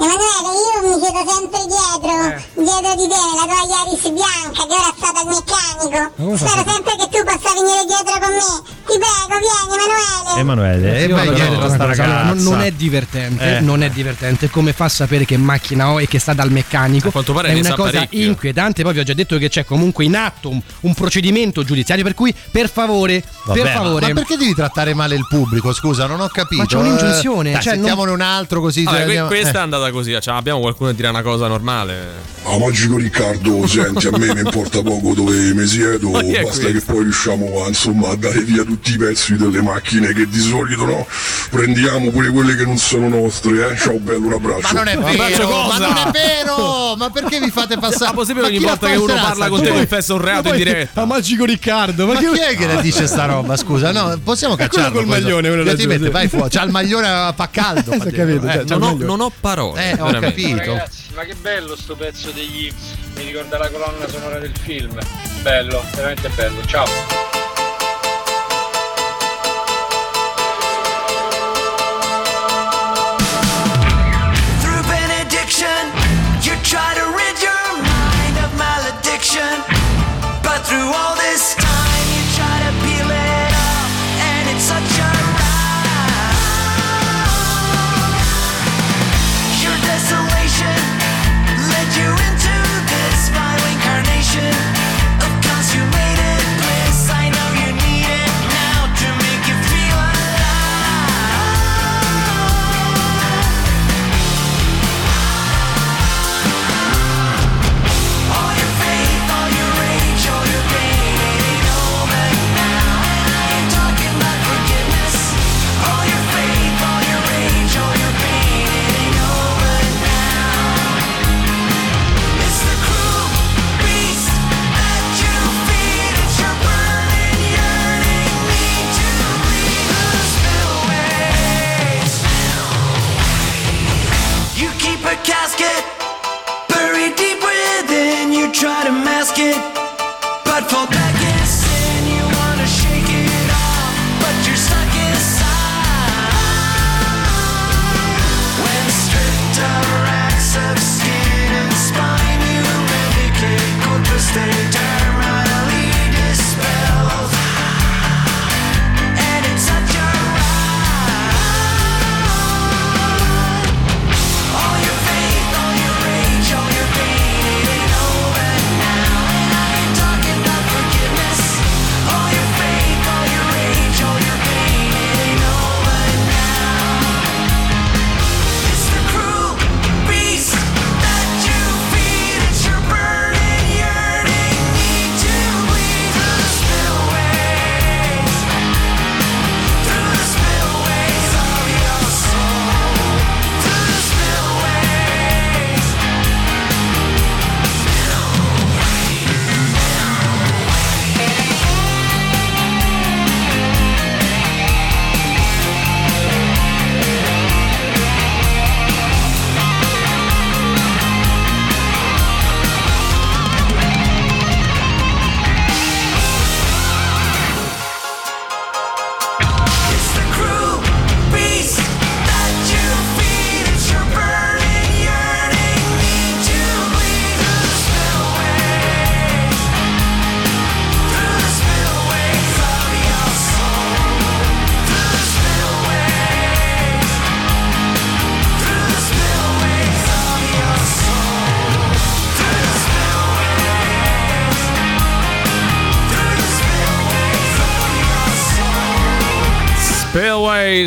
Emanuele, 0.00 0.50
io 0.62 0.78
mi 0.86 1.00
chiedo 1.02 1.22
sempre 1.26 1.60
dietro, 1.66 2.14
dietro 2.54 2.94
di 2.94 3.06
te, 3.08 3.18
la 3.18 3.44
tua 3.50 3.62
Iaris 3.66 4.04
bianca 4.14 4.62
che 4.62 4.74
ora 4.78 4.94
sta 4.96 5.10
dal 5.10 5.26
meccanico. 5.26 6.12
come 6.16 6.36
fa 6.36 6.46
Spero 6.46 6.70
sempre 6.70 6.92
che 6.98 7.06
tu 7.10 7.24
possa 7.26 7.50
venire 7.58 7.82
dietro 7.84 8.14
con 8.22 8.30
me. 8.30 8.76
Ti 8.88 8.94
prego, 8.94 9.38
vieni 9.42 10.38
Emanuele. 10.38 10.38
Emanuele, 10.38 10.98
e 10.98 11.06
Io 11.06 11.14
vai 11.16 11.34
dietro 11.34 11.64
a 11.64 11.68
sta 11.68 11.84
ragazza. 11.84 12.22
non, 12.22 12.38
non 12.38 12.60
è 12.60 12.70
divertente, 12.70 13.56
Eh. 13.56 13.60
non 13.60 13.82
è 13.82 13.90
divertente. 13.90 14.48
Come 14.50 14.72
fa 14.72 14.84
a 14.84 14.88
sapere 14.88 15.24
che 15.24 15.36
macchina 15.36 15.90
ho 15.90 16.00
e 16.00 16.06
che 16.06 16.18
sta 16.20 16.32
dal 16.32 16.50
meccanico? 16.52 17.08
A 17.08 17.10
quanto 17.10 17.32
pare 17.32 17.48
è 17.48 17.54
una 17.54 17.62
sa 17.70 17.74
cosa 17.74 17.90
parecchio. 17.92 18.24
inquietante. 18.24 18.82
Poi 18.84 18.92
vi 18.92 18.98
ho 19.00 19.02
già 19.02 19.14
detto 19.14 19.36
che 19.36 19.48
c'è 19.48 19.64
comunque 19.64 20.04
in 20.04 20.14
atto 20.14 20.48
un, 20.48 20.60
un 20.82 20.94
procedimento 20.94 21.64
giudiziario. 21.64 22.04
Per 22.04 22.14
cui, 22.14 22.32
per 22.52 22.70
favore, 22.70 23.22
Vabbè, 23.44 23.60
per 23.60 23.68
ma- 23.74 23.82
favore. 23.82 24.06
Ma, 24.08 24.12
perché 24.14 24.36
devi 24.36 24.54
trattare 24.54 24.94
male 24.94 25.16
il 25.16 25.26
pubblico? 25.28 25.72
Scusa, 25.72 26.06
non 26.06 26.20
ho 26.20 26.28
capito. 26.28 26.62
Ma 26.62 26.68
c'è 26.68 26.76
un'ingiunzione, 26.76 27.52
Eh, 27.58 27.60
cioè, 27.60 27.74
non- 27.76 28.08
un 28.08 28.20
altro 28.20 28.60
così. 28.60 28.84
Vabbè, 28.84 28.96
que- 28.96 29.04
andiamo- 29.06 29.28
questa 29.28 29.48
è 29.48 29.56
eh. 29.56 29.64
Andata 29.88 29.90
così. 29.90 30.16
Cioè, 30.20 30.34
abbiamo 30.34 30.60
qualcuno 30.60 30.90
che 30.90 30.96
dirà 30.96 31.10
una 31.10 31.22
cosa 31.22 31.46
normale. 31.48 32.36
Ah, 32.44 32.56
magico 32.58 32.96
Riccardo, 32.96 33.66
senti, 33.66 34.06
a 34.06 34.16
me 34.16 34.32
mi 34.32 34.40
importa 34.40 34.80
poco 34.82 35.12
dove 35.12 35.36
mi 35.52 35.66
siedo, 35.66 36.08
Ma 36.10 36.22
basta 36.22 36.40
questo? 36.42 36.72
che 36.72 36.80
poi 36.80 37.02
riusciamo 37.02 37.64
a, 37.64 37.68
insomma, 37.68 38.08
a 38.10 38.16
dare 38.16 38.40
via 38.40 38.62
tutti 38.64 38.92
i 38.92 38.96
pezzi 38.96 39.36
delle 39.36 39.60
macchine 39.60 40.14
che 40.14 40.26
di 40.26 40.40
solito 40.40 40.84
no, 40.86 41.06
prendiamo 41.50 42.10
pure 42.10 42.30
quelle 42.30 42.56
che 42.56 42.64
non 42.64 42.78
sono 42.78 43.08
nostre, 43.08 43.72
eh. 43.72 43.76
Ciao 43.76 43.98
bello, 43.98 44.26
un 44.28 44.32
abbraccio. 44.32 44.60
Ma 44.62 44.70
non 44.72 44.88
è 44.88 44.96
Ma 44.96 45.08
abbraccio 45.10 45.36
vero, 45.36 45.48
cosa? 45.48 45.78
ma 45.78 45.86
non 45.86 45.96
è 45.96 46.10
vero! 46.10 46.94
Ma 46.96 47.10
perché 47.10 47.38
vi 47.40 47.50
fate 47.50 47.76
passare? 47.76 48.06
Ma 48.06 48.12
possibile 48.12 48.42
Ma 48.42 48.48
ogni 48.48 48.58
volta 48.64 48.88
che 48.88 48.96
uno 48.96 49.14
parla 49.14 49.48
con 49.48 49.60
te 49.60 49.68
Poi- 49.68 49.76
confessa 49.78 50.14
un 50.14 50.20
reato 50.22 50.48
in 50.48 50.56
diretta? 50.56 51.00
Ma 51.00 51.06
magico 51.14 51.44
Riccardo, 51.44 52.06
Ma 52.06 52.16
chi 52.16 52.24
è 52.38 52.56
che 52.56 52.66
la 52.66 52.80
dice 52.80 53.06
sta 53.06 53.26
roba? 53.26 53.56
Scusa, 53.56 53.92
no, 53.92 54.18
possiamo 54.24 54.54
quello 54.54 54.70
cacciarlo. 54.70 54.98
col 54.98 55.06
questo? 55.06 55.24
maglione, 55.24 55.48
quello 55.48 55.74
ti 55.76 55.86
mette, 55.86 56.08
vai 56.10 56.28
fuori. 56.28 56.48
C'ha 56.48 56.62
il 56.62 56.70
maglione 56.70 57.08
a 57.08 57.32
fa 57.36 57.48
caldo. 57.50 57.90
Ho 57.92 57.96
dentro, 57.98 58.10
capito, 58.10 58.46
eh. 58.46 58.64
cioè, 58.66 58.78
Non 58.78 58.82
ho, 58.82 58.96
non 59.04 59.20
ho 59.20 59.32
parole. 59.38 59.77
Eh, 59.78 59.96
ho 60.00 60.10
capito. 60.18 60.56
Ragazzi, 60.56 61.14
ma 61.14 61.22
che 61.22 61.34
bello 61.36 61.76
sto 61.76 61.94
pezzo 61.94 62.32
degli 62.32 62.72
mi 63.14 63.24
ricorda 63.24 63.58
la 63.58 63.70
colonna 63.70 64.08
sonora 64.08 64.38
del 64.38 64.56
film. 64.56 64.98
Bello, 65.42 65.84
veramente 65.94 66.28
bello. 66.30 66.64
Ciao. 66.66 67.37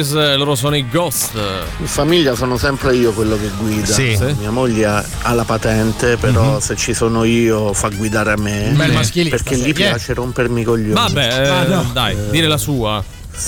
Spillways, 0.03 0.13
eh, 0.13 0.35
loro 0.35 0.55
sono 0.55 0.75
i 0.75 0.87
Ghost. 0.89 1.31
In 1.77 1.85
famiglia 1.87 2.35
sono 2.35 2.57
sempre 2.57 2.95
io 2.95 3.11
quello 3.13 3.37
che 3.37 3.49
guida. 3.57 3.85
Sì. 3.93 4.15
Sì. 4.15 4.35
Mia 4.39 4.51
moglie 4.51 4.85
ha- 4.85 5.33
la 5.33 5.43
patente, 5.43 6.17
però 6.17 6.59
se 6.59 6.75
ci 6.75 6.93
sono 6.93 7.23
io 7.23 7.73
fa 7.73 7.89
guidare 7.89 8.31
a 8.33 8.37
me. 8.37 8.71
Bel 8.75 8.91
maschilista, 8.91 9.37
Perché 9.37 9.57
gli 9.57 9.73
piace 9.73 10.13
rompermi 10.13 10.61
i 10.61 10.63
coglioni. 10.63 10.93
Vabbè, 10.93 11.67
eh, 11.69 11.85
dai, 11.93 12.15
dire 12.29 12.47
la 12.47 12.57
sua. 12.57 13.03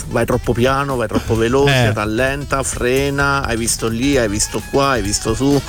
Vai 0.08 0.26
troppo 0.26 0.54
piano, 0.54 0.96
vai 0.96 1.08
troppo 1.08 1.36
veloce, 1.36 1.74
Eh. 1.74 1.94
rallenta, 1.94 2.64
frena, 2.64 3.44
hai 3.46 3.58
visto 3.58 3.90
lì, 3.90 4.18
hai 4.18 4.30
visto 4.30 4.62
qua, 4.72 4.92
hai 4.92 5.02
visto 5.02 5.34
su. 5.36 5.62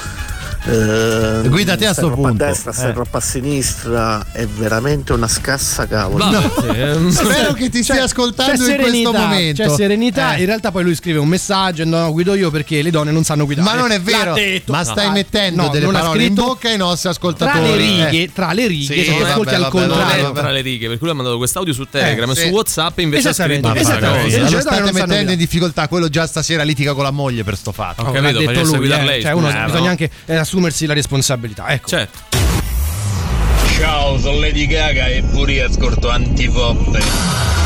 Eh, 0.66 1.48
Guida 1.48 1.76
te 1.76 1.86
a 1.86 1.92
stai 1.92 2.04
sto 2.04 2.06
troppo 2.06 2.28
punto. 2.28 2.42
a 2.42 2.46
destra, 2.46 2.72
stai 2.72 2.90
Eh. 2.90 2.92
troppo 2.94 3.16
a 3.16 3.20
sinistra, 3.20 4.24
è 4.32 4.46
veramente 4.46 5.12
una 5.12 5.28
scassa 5.28 5.86
cavolo. 5.86 6.24
No. 6.30 6.40
Spero 7.12 7.52
che 7.52 7.68
ti 7.68 7.82
stia 7.82 8.04
ascoltando 8.04 8.64
c'è 8.64 8.74
in 8.76 8.80
questo 8.80 9.12
momento. 9.12 9.62
C'è 9.62 9.68
serenità. 9.68 10.34
Eh. 10.36 10.40
In 10.40 10.46
realtà, 10.46 10.70
poi 10.70 10.82
lui 10.84 10.94
scrive 10.94 11.18
un 11.18 11.28
messaggio: 11.28 11.84
No, 11.84 12.10
guido 12.12 12.34
io 12.34 12.50
perché 12.50 12.80
le 12.82 12.90
donne 12.90 13.10
non 13.10 13.24
sanno 13.24 13.44
guidare. 13.44 13.68
Ma 13.68 13.74
non 13.76 13.90
è 13.90 14.00
vero, 14.00 14.34
ma 14.66 14.84
stai 14.84 15.06
Ah, 15.08 15.10
mettendo 15.10 15.62
no, 15.64 15.68
delle 15.68 15.86
parole 15.86 16.22
in 16.22 16.26
scritto- 16.34 16.44
bocca 16.46 16.68
ai 16.70 16.76
nostri 16.78 17.02
Tra 17.02 17.10
ascoltatori. 17.10 17.60
le 17.68 17.76
righe, 17.76 18.22
Eh. 18.22 18.30
tra 18.32 18.52
le 18.52 18.66
righe, 18.66 18.94
Sì, 18.94 19.04
se 19.04 19.10
vabbè, 19.18 19.30
ascolti 19.30 19.54
al 19.54 19.60
vabbè, 19.60 19.70
contrario. 19.70 20.22
vabbè, 20.24 20.40
tra 20.40 20.50
le 20.50 20.60
righe, 20.62 20.88
per 20.88 20.96
cui 20.98 21.06
lui 21.06 21.10
ha 21.10 21.14
mandato 21.16 21.36
quest'audio 21.36 21.72
su 21.74 21.84
Telegram 21.90 22.28
Eh, 22.30 22.32
e 22.32 22.36
sì. 22.36 22.42
su 22.46 22.48
WhatsApp 22.48 22.98
invece 23.00 23.28
ha 23.28 23.32
scritto 23.34 23.70
questa 23.70 23.98
cosa. 23.98 24.08
lo 24.08 24.38
donne 24.38 24.60
state 24.60 24.92
mettendo 24.92 25.32
in 25.32 25.38
difficoltà, 25.38 25.88
quello 25.88 26.08
già 26.08 26.26
stasera 26.26 26.62
litiga 26.62 26.94
con 26.94 27.04
la 27.04 27.10
moglie 27.10 27.44
per 27.44 27.56
sto 27.56 27.72
fatto. 27.72 28.00
Ho 28.02 28.04
capito, 28.06 28.22
l'ha 28.22 28.32
detto 28.32 28.44
facesse 28.46 28.64
lui, 28.70 28.78
guidare 28.78 29.02
eh. 29.02 29.06
lei. 29.06 29.22
Cioè, 29.22 29.32
uno 29.32 29.48
scusa. 29.50 29.64
bisogna 29.64 29.82
no? 29.84 29.88
anche 29.90 30.10
eh, 30.26 30.36
assumersi 30.54 30.86
la 30.86 30.94
responsabilità. 30.94 31.68
Ecco. 31.68 31.88
Certo. 31.88 32.18
Ciao, 33.76 34.18
sono 34.18 34.38
Lady 34.38 34.66
Gaga 34.66 35.08
e 35.08 35.22
pure 35.22 35.52
io 35.52 35.66
ascolto 35.66 36.08
antipoppe. 36.08 37.63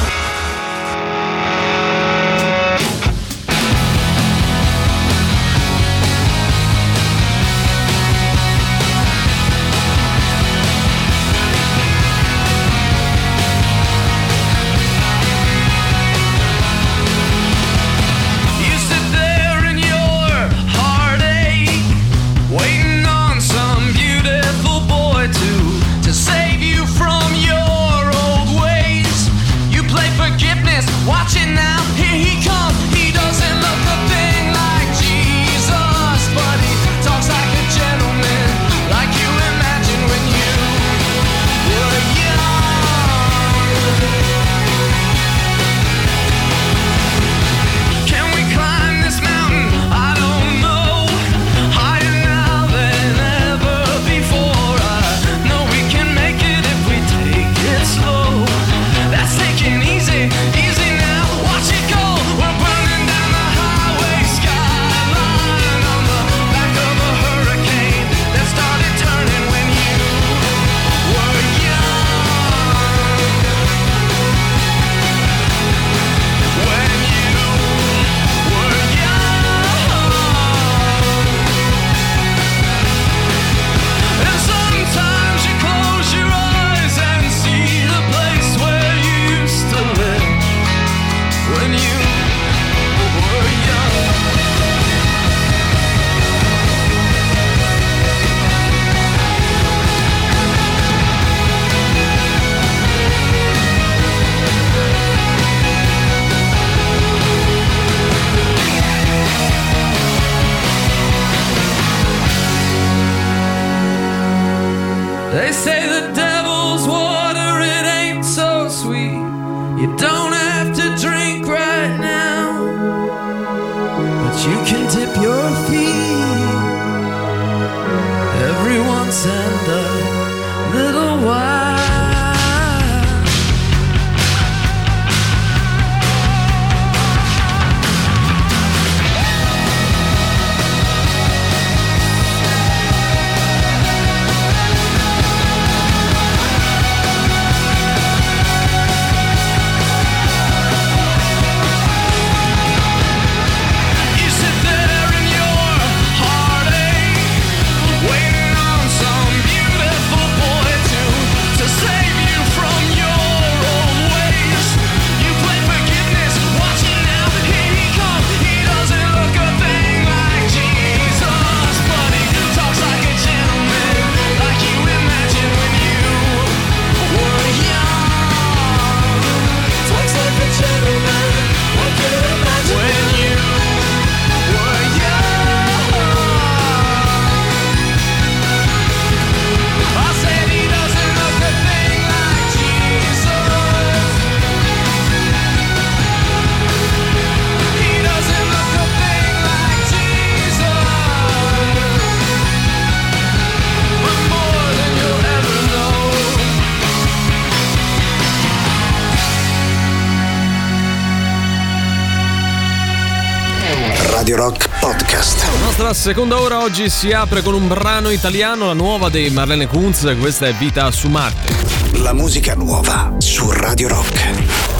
Radio 214.29 214.45
Rock 214.45 214.69
Podcast. 214.81 215.43
La 215.43 215.65
nostra 215.65 215.95
seconda 215.95 216.39
ora 216.39 216.61
oggi 216.61 216.91
si 216.91 217.13
apre 217.13 217.41
con 217.41 217.55
un 217.55 217.67
brano 217.67 218.11
italiano, 218.11 218.67
la 218.67 218.75
nuova 218.75 219.09
dei 219.09 219.31
Marlene 219.31 219.67
Kunz, 219.67 220.17
questa 220.21 220.47
è 220.47 220.53
Vita 220.53 220.91
su 220.91 221.09
Marte. 221.09 221.55
La 222.03 222.13
musica 222.13 222.55
nuova 222.55 223.15
su 223.17 223.51
Radio 223.51 223.89
Rock. 223.89 224.78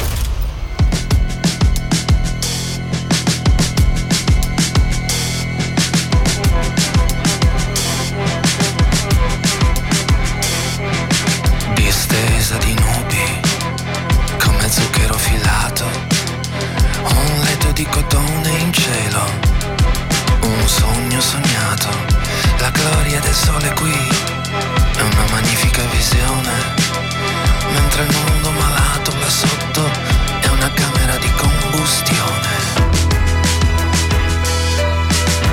Del 23.29 23.37
sole 23.37 23.71
qui 23.75 23.93
è 23.93 25.01
una 25.03 25.25
magnifica 25.33 25.83
visione, 25.91 26.53
mentre 27.75 28.05
il 28.05 28.17
mondo 28.25 28.51
malato 28.53 29.13
là 29.21 29.29
sotto 29.29 29.91
è 30.41 30.47
una 30.49 30.71
camera 30.73 31.17
di 31.19 31.31
combustione. 31.33 32.53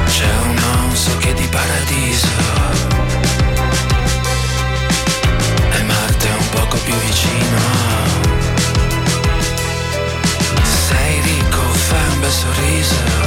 C'è 0.07 0.32
un 0.43 0.53
non 0.53 0.95
so 0.95 1.17
che 1.17 1.34
di 1.34 1.47
paradiso 1.47 2.28
e 5.71 5.84
Marte 5.84 6.28
è 6.30 6.34
un 6.34 6.49
poco 6.51 6.78
più 6.78 6.95
vicino. 6.95 7.59
Sei 10.88 11.21
ricco, 11.21 11.61
fai 11.73 12.07
un 12.13 12.19
bel 12.21 12.32
sorriso. 12.32 13.24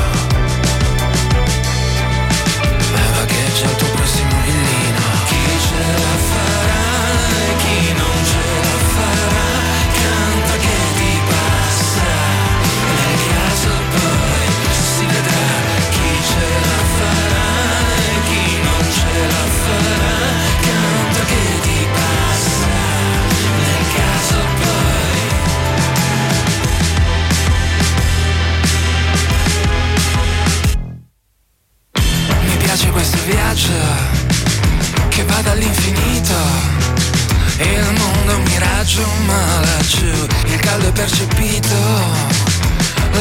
Un 39.02 39.08
miraggio, 39.08 39.08
ma 39.26 39.60
laggiù 39.60 40.26
il 40.46 40.60
caldo 40.60 40.88
è 40.88 40.92
percepito. 40.92 41.76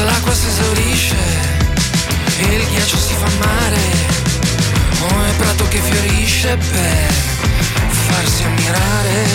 L'acqua 0.04 0.34
si 0.34 0.46
esaurisce, 0.46 1.16
il 2.38 2.66
ghiaccio 2.70 2.96
si 2.96 3.14
fa 3.14 3.28
mare. 3.46 3.80
Oh, 5.00 5.24
è 5.24 5.36
prato 5.36 5.68
che 5.68 5.78
fiorisce 5.78 6.56
per 6.56 7.12
farsi 7.90 8.42
ammirare. 8.44 9.26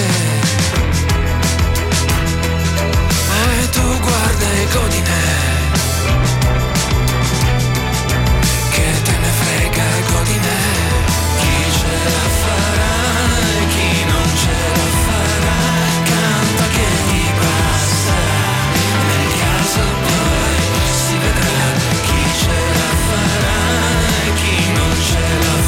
E 3.61 3.69
tu 3.69 3.99
guarda 3.99 4.45
e 4.51 4.67
godine. 4.73 5.51
che 8.69 9.01
te 9.03 9.11
ne 9.11 9.31
frega 9.39 9.83
godine 10.11 10.55
chi 11.39 11.71
ce 11.77 11.87
la 12.03 12.29
farà 12.29 12.42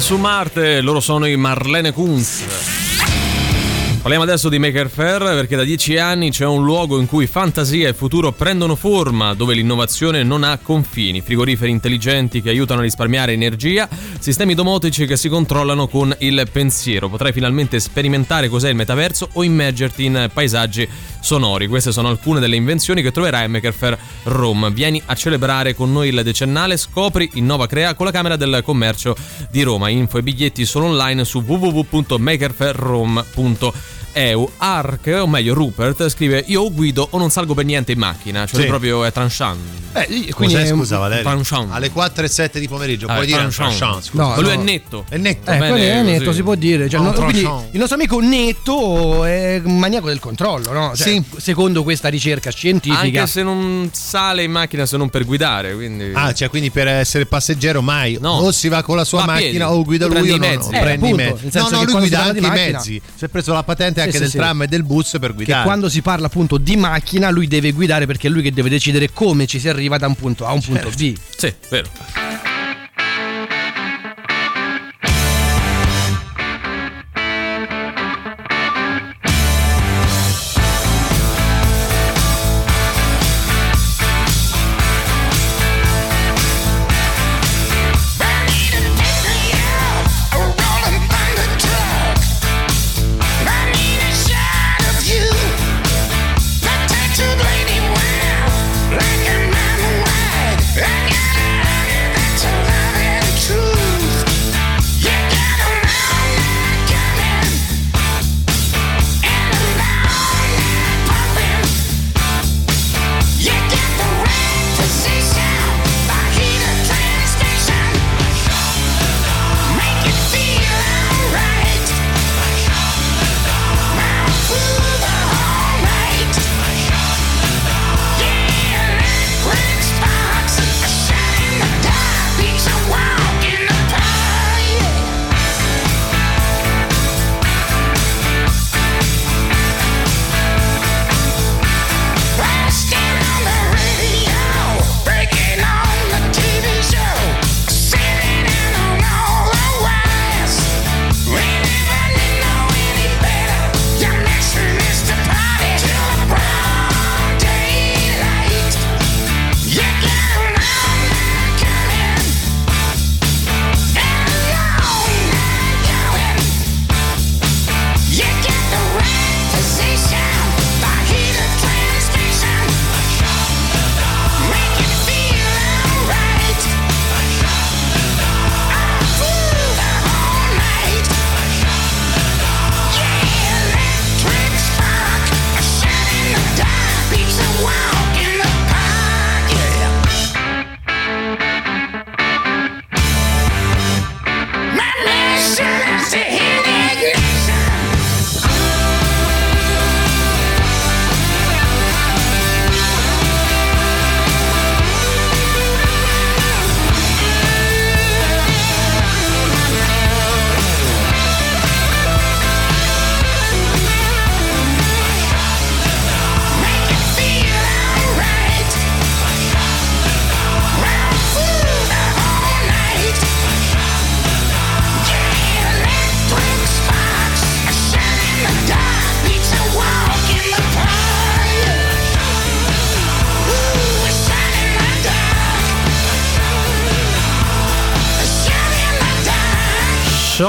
su 0.00 0.16
Marte, 0.18 0.80
loro 0.80 1.00
sono 1.00 1.26
i 1.26 1.36
Marlene 1.36 1.92
Kunz. 1.92 2.77
Parliamo 4.08 4.26
adesso 4.26 4.48
di 4.48 4.58
Maker 4.58 4.88
Fair 4.88 5.18
perché 5.18 5.54
da 5.54 5.64
dieci 5.64 5.98
anni 5.98 6.30
c'è 6.30 6.46
un 6.46 6.64
luogo 6.64 6.98
in 6.98 7.04
cui 7.04 7.26
fantasia 7.26 7.88
e 7.88 7.92
futuro 7.92 8.32
prendono 8.32 8.74
forma, 8.74 9.34
dove 9.34 9.52
l'innovazione 9.52 10.22
non 10.22 10.44
ha 10.44 10.56
confini, 10.56 11.20
frigoriferi 11.20 11.70
intelligenti 11.70 12.40
che 12.40 12.48
aiutano 12.48 12.80
a 12.80 12.84
risparmiare 12.84 13.32
energia, 13.32 13.86
sistemi 14.18 14.54
domotici 14.54 15.04
che 15.04 15.18
si 15.18 15.28
controllano 15.28 15.88
con 15.88 16.16
il 16.20 16.48
pensiero. 16.50 17.10
Potrai 17.10 17.34
finalmente 17.34 17.78
sperimentare 17.80 18.48
cos'è 18.48 18.70
il 18.70 18.76
metaverso 18.76 19.28
o 19.34 19.42
immergerti 19.42 20.06
in 20.06 20.30
paesaggi 20.32 20.88
sonori. 21.20 21.66
Queste 21.66 21.92
sono 21.92 22.08
alcune 22.08 22.40
delle 22.40 22.56
invenzioni 22.56 23.02
che 23.02 23.12
troverai 23.12 23.44
a 23.44 23.48
Maker 23.48 23.74
Fair 23.74 23.98
Rome. 24.22 24.70
Vieni 24.70 25.02
a 25.04 25.14
celebrare 25.16 25.74
con 25.74 25.92
noi 25.92 26.08
il 26.08 26.22
decennale, 26.22 26.78
scopri 26.78 27.28
Innova 27.34 27.66
Crea 27.66 27.92
con 27.92 28.06
la 28.06 28.12
Camera 28.12 28.36
del 28.36 28.62
Commercio 28.64 29.14
di 29.50 29.60
Roma. 29.60 29.90
Info 29.90 30.16
e 30.16 30.22
biglietti 30.22 30.64
sono 30.64 30.86
online 30.86 31.26
su 31.26 31.42
www.makerfairrome.eu. 34.18 34.50
Ark, 34.58 35.18
o 35.20 35.26
meglio 35.26 35.54
Rupert, 35.54 36.08
scrive 36.08 36.42
Io 36.48 36.70
guido 36.72 37.06
o 37.10 37.18
non 37.18 37.30
salgo 37.30 37.54
per 37.54 37.64
niente 37.64 37.92
in 37.92 37.98
macchina, 37.98 38.46
cioè 38.46 38.62
Sì. 38.62 38.66
proprio 38.66 39.04
è 39.04 39.12
tranchant. 39.12 39.58
quindi 39.98 40.30
Cos'è, 40.32 40.66
scusa 40.66 40.98
Valerio? 40.98 41.24
Tranchant. 41.24 41.72
Alle 41.72 41.90
4 41.90 42.24
e 42.24 42.28
7 42.28 42.60
di 42.60 42.68
pomeriggio, 42.68 43.06
Ah, 43.06 43.14
puoi 43.14 43.26
dire 43.26 43.42
un 43.42 43.48
tranchant. 43.50 43.78
tranchant, 43.78 44.04
scusa. 44.04 44.22
No, 44.22 44.28
Ma 44.30 44.36
lui 44.40 44.54
no. 44.54 44.60
è 44.60 44.64
netto. 44.64 45.04
È 45.08 45.16
netto. 45.16 45.50
Eh, 45.50 45.58
Bene, 45.58 45.90
è 45.92 46.02
netto, 46.02 46.24
così. 46.24 46.36
si 46.36 46.42
può 46.42 46.54
dire. 46.54 46.88
Cioè, 46.88 47.00
no, 47.00 47.12
quindi 47.12 47.40
tranchant. 47.40 47.68
il 47.72 47.78
nostro 47.78 47.96
amico 47.96 48.20
netto 48.20 49.24
è 49.24 49.60
un 49.64 49.78
maniaco 49.78 50.06
del 50.08 50.18
controllo, 50.20 50.72
no? 50.72 50.92
Cioè, 50.94 51.06
Sì. 51.08 51.24
Secondo 51.38 51.82
questa 51.82 52.08
ricerca 52.08 52.50
scientifica. 52.50 53.00
Anche 53.00 53.26
se 53.26 53.42
non 53.42 53.88
sale 53.92 54.42
in 54.42 54.50
macchina 54.50 54.86
se 54.86 54.96
non 54.96 55.08
per 55.08 55.24
guidare, 55.24 55.74
quindi... 55.74 56.10
Ah, 56.12 56.32
cioè 56.32 56.48
quindi 56.48 56.70
per 56.70 56.86
essere 56.88 57.26
passeggero 57.26 57.80
mai 57.82 58.18
No. 58.20 58.32
o 58.34 58.52
si 58.52 58.68
va 58.68 58.82
con 58.82 58.96
la 58.96 59.04
sua 59.04 59.24
Va 59.24 59.32
a 59.32 59.36
piedi. 59.36 59.58
macchina 59.58 59.72
o 59.72 59.82
guida 59.84 60.06
lui 60.06 60.14
prendi 60.14 60.30
o 60.32 60.36
i 60.36 60.38
no, 60.38 60.46
mezzi. 60.46 60.70
no, 60.70 60.76
Eh, 60.76 60.80
prendi 60.80 61.08
i 61.08 61.12
mezzi. 61.12 61.48
No, 61.52 61.68
no, 61.70 61.78
che 61.80 61.84
lui 61.84 61.94
guida 62.00 62.22
anche 62.22 62.38
i 62.38 62.40
macchina- 62.42 62.76
mezzi. 62.78 63.02
Si 63.16 63.24
è 63.24 63.28
preso 63.28 63.52
la 63.52 63.62
patente 63.62 64.02
Sì, 64.02 64.07
anche 64.08 64.18
sì, 64.18 64.22
del 64.24 64.30
sì. 64.30 64.36
tram 64.36 64.62
e 64.62 64.66
del 64.66 64.82
bus 64.82 65.16
per 65.20 65.30
che 65.30 65.34
guidare. 65.34 65.64
quando 65.64 65.88
si 65.88 66.02
parla 66.02 66.26
appunto 66.26 66.58
di 66.58 66.76
macchina 66.76 67.30
lui 67.30 67.46
deve 67.46 67.72
guidare 67.72 68.06
perché 68.06 68.28
è 68.28 68.30
lui 68.30 68.42
che 68.42 68.52
deve 68.52 68.68
decidere 68.68 69.10
come 69.12 69.46
ci 69.46 69.58
si 69.58 69.68
arriva 69.68 69.98
da 69.98 70.06
un 70.06 70.14
punto 70.14 70.44
A 70.44 70.50
a 70.50 70.52
un 70.52 70.60
punto 70.62 70.90
B. 70.90 71.14
Sì, 71.36 71.52
vero. 71.68 72.47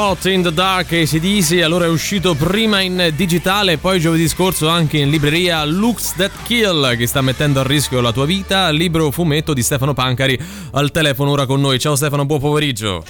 Shot 0.10 0.26
in 0.26 0.42
the 0.42 0.52
Dark 0.52 0.92
ACDC, 0.92 1.62
allora 1.62 1.86
è 1.86 1.88
uscito 1.88 2.34
prima 2.34 2.82
in 2.82 3.12
digitale, 3.16 3.78
poi 3.78 4.00
giovedì 4.00 4.28
scorso 4.28 4.68
anche 4.68 4.98
in 4.98 5.12
libreria 5.12 5.64
Looks 5.66 6.16
That 6.16 6.32
Kill, 6.42 6.98
che 6.98 7.06
sta 7.06 7.22
mettendo 7.22 7.60
a 7.60 7.64
rischio 7.64 8.02
la 8.02 8.12
tua 8.12 8.26
vita, 8.26 8.72
libro 8.72 9.12
fumetto 9.12 9.54
di 9.54 9.62
Stefano 9.62 9.94
Pancari 9.94 10.40
al 10.72 10.90
telefono 10.90 11.30
ora 11.30 11.46
con 11.46 11.62
noi. 11.62 11.78
Ciao 11.78 11.96
Stefano, 11.96 12.26
buon 12.26 12.40
pomeriggio. 12.40 13.04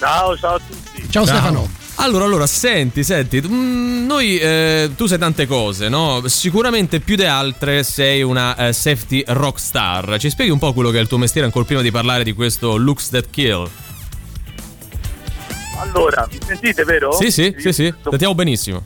Ciao, 0.00 0.36
ciao 0.36 0.54
a 0.54 0.60
tutti. 0.66 1.08
Ciao, 1.08 1.24
Stefano. 1.24 1.68
Allora, 1.96 2.24
allora, 2.24 2.46
senti, 2.48 3.04
senti, 3.04 3.40
mm, 3.40 4.06
noi, 4.06 4.36
eh, 4.38 4.90
tu 4.96 5.06
sai 5.06 5.18
tante 5.18 5.46
cose, 5.46 5.88
no? 5.88 6.22
Sicuramente 6.26 6.98
più 6.98 7.14
di 7.14 7.24
altre 7.24 7.84
sei 7.84 8.22
una 8.22 8.56
eh, 8.56 8.72
safety 8.72 9.22
rockstar. 9.28 10.16
Ci 10.18 10.30
spieghi 10.30 10.50
un 10.50 10.58
po' 10.58 10.72
quello 10.72 10.90
che 10.90 10.98
è 10.98 11.00
il 11.00 11.08
tuo 11.08 11.18
mestiere 11.18 11.46
ancora 11.46 11.64
prima 11.64 11.82
di 11.82 11.92
parlare 11.92 12.24
di 12.24 12.32
questo 12.32 12.76
Looks 12.76 13.10
That 13.10 13.26
Kill? 13.30 13.70
Allora, 15.78 16.26
mi 16.30 16.38
sentite, 16.44 16.84
vero? 16.84 17.12
Sì, 17.12 17.30
sì, 17.30 17.54
sì, 17.58 17.72
sì, 17.72 17.94
sentiamo 18.08 18.34
benissimo. 18.34 18.84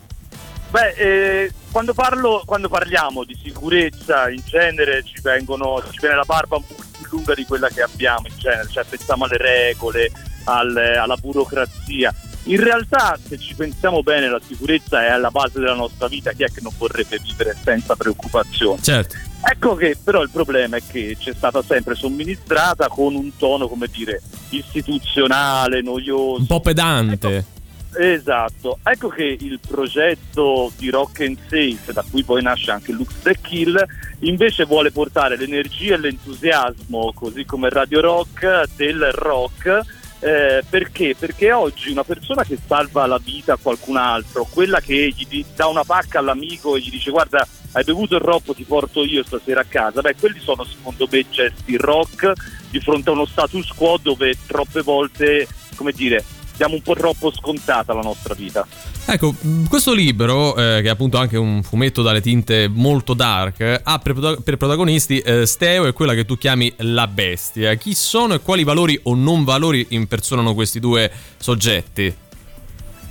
Beh, 0.70 0.90
eh, 0.96 1.52
quando, 1.72 1.94
parlo, 1.94 2.42
quando 2.46 2.68
parliamo 2.68 3.24
di 3.24 3.36
sicurezza 3.42 4.28
in 4.30 4.40
genere 4.44 5.02
ci, 5.02 5.20
vengono, 5.20 5.82
ci 5.90 5.98
viene 6.00 6.14
la 6.16 6.24
barba 6.24 6.56
un 6.56 6.66
po' 6.66 6.74
più 6.74 7.06
lunga 7.10 7.34
di 7.34 7.44
quella 7.44 7.68
che 7.68 7.82
abbiamo 7.82 8.28
in 8.28 8.34
genere, 8.36 8.68
cioè 8.70 8.84
pensiamo 8.84 9.24
alle 9.24 9.36
regole, 9.36 10.12
al- 10.44 10.76
alla 10.76 11.16
burocrazia. 11.16 12.14
In 12.44 12.62
realtà, 12.62 13.18
se 13.28 13.36
ci 13.38 13.54
pensiamo 13.54 14.02
bene, 14.02 14.28
la 14.28 14.40
sicurezza 14.44 15.04
è 15.04 15.10
alla 15.10 15.30
base 15.30 15.58
della 15.58 15.74
nostra 15.74 16.06
vita. 16.08 16.32
Chi 16.32 16.44
è 16.44 16.46
che 16.46 16.60
non 16.62 16.72
vorrebbe 16.78 17.18
vivere 17.18 17.56
senza 17.62 17.94
preoccupazioni? 17.96 18.80
Certo. 18.82 19.16
Ecco 19.42 19.74
che 19.74 19.96
però 20.02 20.22
il 20.22 20.30
problema 20.30 20.76
è 20.76 20.82
che 20.86 21.16
ci 21.18 21.30
è 21.30 21.34
stata 21.34 21.62
sempre 21.62 21.94
somministrata 21.94 22.88
con 22.88 23.14
un 23.14 23.36
tono, 23.36 23.68
come 23.68 23.88
dire, 23.90 24.20
istituzionale, 24.50 25.80
noioso. 25.80 26.40
Un 26.40 26.46
po' 26.46 26.60
pedante. 26.60 27.58
Esatto, 27.92 28.78
ecco 28.84 29.08
che 29.08 29.36
il 29.40 29.58
progetto 29.66 30.70
di 30.76 30.90
Rock 30.90 31.22
and 31.22 31.38
Safe, 31.48 31.92
da 31.92 32.04
cui 32.08 32.22
poi 32.22 32.40
nasce 32.40 32.70
anche 32.70 32.92
Lux 32.92 33.14
the 33.22 33.36
Kill, 33.40 33.84
invece 34.20 34.64
vuole 34.64 34.92
portare 34.92 35.36
l'energia 35.36 35.94
e 35.94 35.98
l'entusiasmo, 35.98 37.12
così 37.12 37.44
come 37.44 37.68
Radio 37.68 38.00
Rock, 38.00 38.68
del 38.76 39.10
rock. 39.12 39.98
Eh, 40.20 40.62
perché? 40.68 41.14
Perché 41.18 41.50
oggi 41.52 41.90
una 41.90 42.04
persona 42.04 42.44
che 42.44 42.58
salva 42.66 43.06
la 43.06 43.18
vita 43.18 43.54
a 43.54 43.58
qualcun 43.60 43.96
altro, 43.96 44.46
quella 44.50 44.80
che 44.80 45.14
gli 45.16 45.44
dà 45.56 45.66
una 45.66 45.84
pacca 45.84 46.18
all'amico 46.18 46.76
e 46.76 46.80
gli 46.80 46.90
dice 46.90 47.10
guarda 47.10 47.46
hai 47.72 47.84
bevuto 47.84 48.16
il 48.16 48.20
roppo 48.20 48.52
ti 48.52 48.64
porto 48.64 49.04
io 49.04 49.24
stasera 49.24 49.60
a 49.60 49.64
casa, 49.64 50.00
beh 50.00 50.16
quelli 50.18 50.40
sono 50.40 50.64
secondo 50.64 51.08
me 51.10 51.24
gesti 51.30 51.76
rock 51.76 52.32
di 52.68 52.80
fronte 52.80 53.08
a 53.08 53.12
uno 53.12 53.24
status 53.24 53.68
quo 53.68 53.98
dove 54.00 54.36
troppe 54.46 54.82
volte, 54.82 55.46
come 55.74 55.92
dire, 55.92 56.22
diamo 56.60 56.74
un 56.74 56.82
po' 56.82 56.94
troppo 56.94 57.32
scontata 57.32 57.94
la 57.94 58.02
nostra 58.02 58.34
vita. 58.34 58.66
Ecco, 59.06 59.34
mh, 59.38 59.64
questo 59.68 59.94
libro, 59.94 60.54
eh, 60.56 60.82
che 60.82 60.88
è 60.88 60.90
appunto 60.90 61.16
anche 61.16 61.38
un 61.38 61.62
fumetto 61.62 62.02
dalle 62.02 62.20
tinte 62.20 62.68
molto 62.68 63.14
dark, 63.14 63.80
ha 63.82 63.98
per, 63.98 64.42
per 64.44 64.58
protagonisti 64.58 65.20
eh, 65.20 65.46
Steo 65.46 65.86
e 65.86 65.94
quella 65.94 66.12
che 66.12 66.26
tu 66.26 66.36
chiami 66.36 66.70
la 66.78 67.06
bestia. 67.06 67.72
Chi 67.76 67.94
sono 67.94 68.34
e 68.34 68.40
quali 68.40 68.62
valori 68.62 69.00
o 69.04 69.14
non 69.14 69.44
valori 69.44 69.86
impersonano 69.90 70.52
questi 70.52 70.80
due 70.80 71.10
soggetti? 71.38 72.14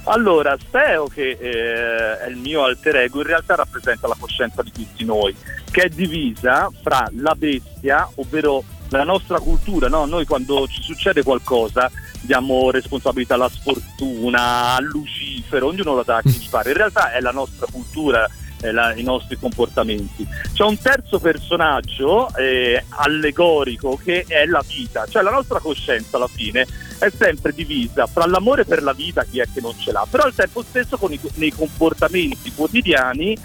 Allora, 0.03 0.55
Steo, 0.67 1.07
che 1.07 1.37
eh, 1.39 2.19
è 2.19 2.29
il 2.29 2.37
mio 2.37 2.63
alter 2.63 2.97
ego, 2.97 3.21
in 3.21 3.27
realtà 3.27 3.55
rappresenta 3.55 4.07
la 4.07 4.15
coscienza 4.19 4.61
di 4.61 4.71
tutti 4.71 5.03
noi, 5.05 5.35
che 5.71 5.81
è 5.81 5.89
divisa 5.89 6.69
fra 6.83 7.09
la 7.15 7.33
bestia, 7.33 8.07
ovvero 8.15 8.63
la 8.89 9.03
nostra 9.03 9.39
cultura, 9.39 9.87
no? 9.87 10.05
Noi 10.05 10.25
quando 10.25 10.67
ci 10.67 10.81
succede 10.81 11.23
qualcosa 11.23 11.91
diamo 12.29 12.69
responsabilità 12.69 13.33
alla 13.33 13.49
sfortuna, 13.49 14.75
al 14.75 14.83
Lucifero, 14.83 15.65
ognuno 15.65 15.95
la 15.95 16.03
dà 16.03 16.17
a 16.17 16.21
chi 16.21 16.29
gli 16.29 16.47
pare. 16.47 16.69
In 16.69 16.77
realtà 16.77 17.11
è 17.11 17.21
la 17.21 17.31
nostra 17.31 17.65
cultura, 17.71 18.29
la- 18.59 18.93
i 18.93 19.01
nostri 19.01 19.35
comportamenti. 19.35 20.27
C'è 20.53 20.63
un 20.63 20.77
terzo 20.77 21.17
personaggio 21.17 22.31
eh, 22.35 22.85
allegorico 22.89 23.99
che 24.03 24.25
è 24.27 24.45
la 24.45 24.63
vita, 24.63 25.07
cioè 25.07 25.23
la 25.23 25.31
nostra 25.31 25.57
coscienza 25.57 26.17
alla 26.17 26.27
fine 26.27 26.67
è 26.99 27.09
sempre 27.09 27.51
divisa 27.51 28.05
fra 28.05 28.27
l'amore 28.27 28.63
per 28.63 28.83
la 28.83 28.93
vita, 28.93 29.23
chi 29.23 29.39
è 29.39 29.47
che 29.51 29.59
non 29.59 29.73
ce 29.79 29.91
l'ha, 29.91 30.05
però 30.07 30.25
al 30.25 30.35
tempo 30.35 30.61
stesso 30.61 30.99
i, 31.09 31.19
nei 31.33 31.51
comportamenti 31.51 32.53
quotidiani 32.53 33.35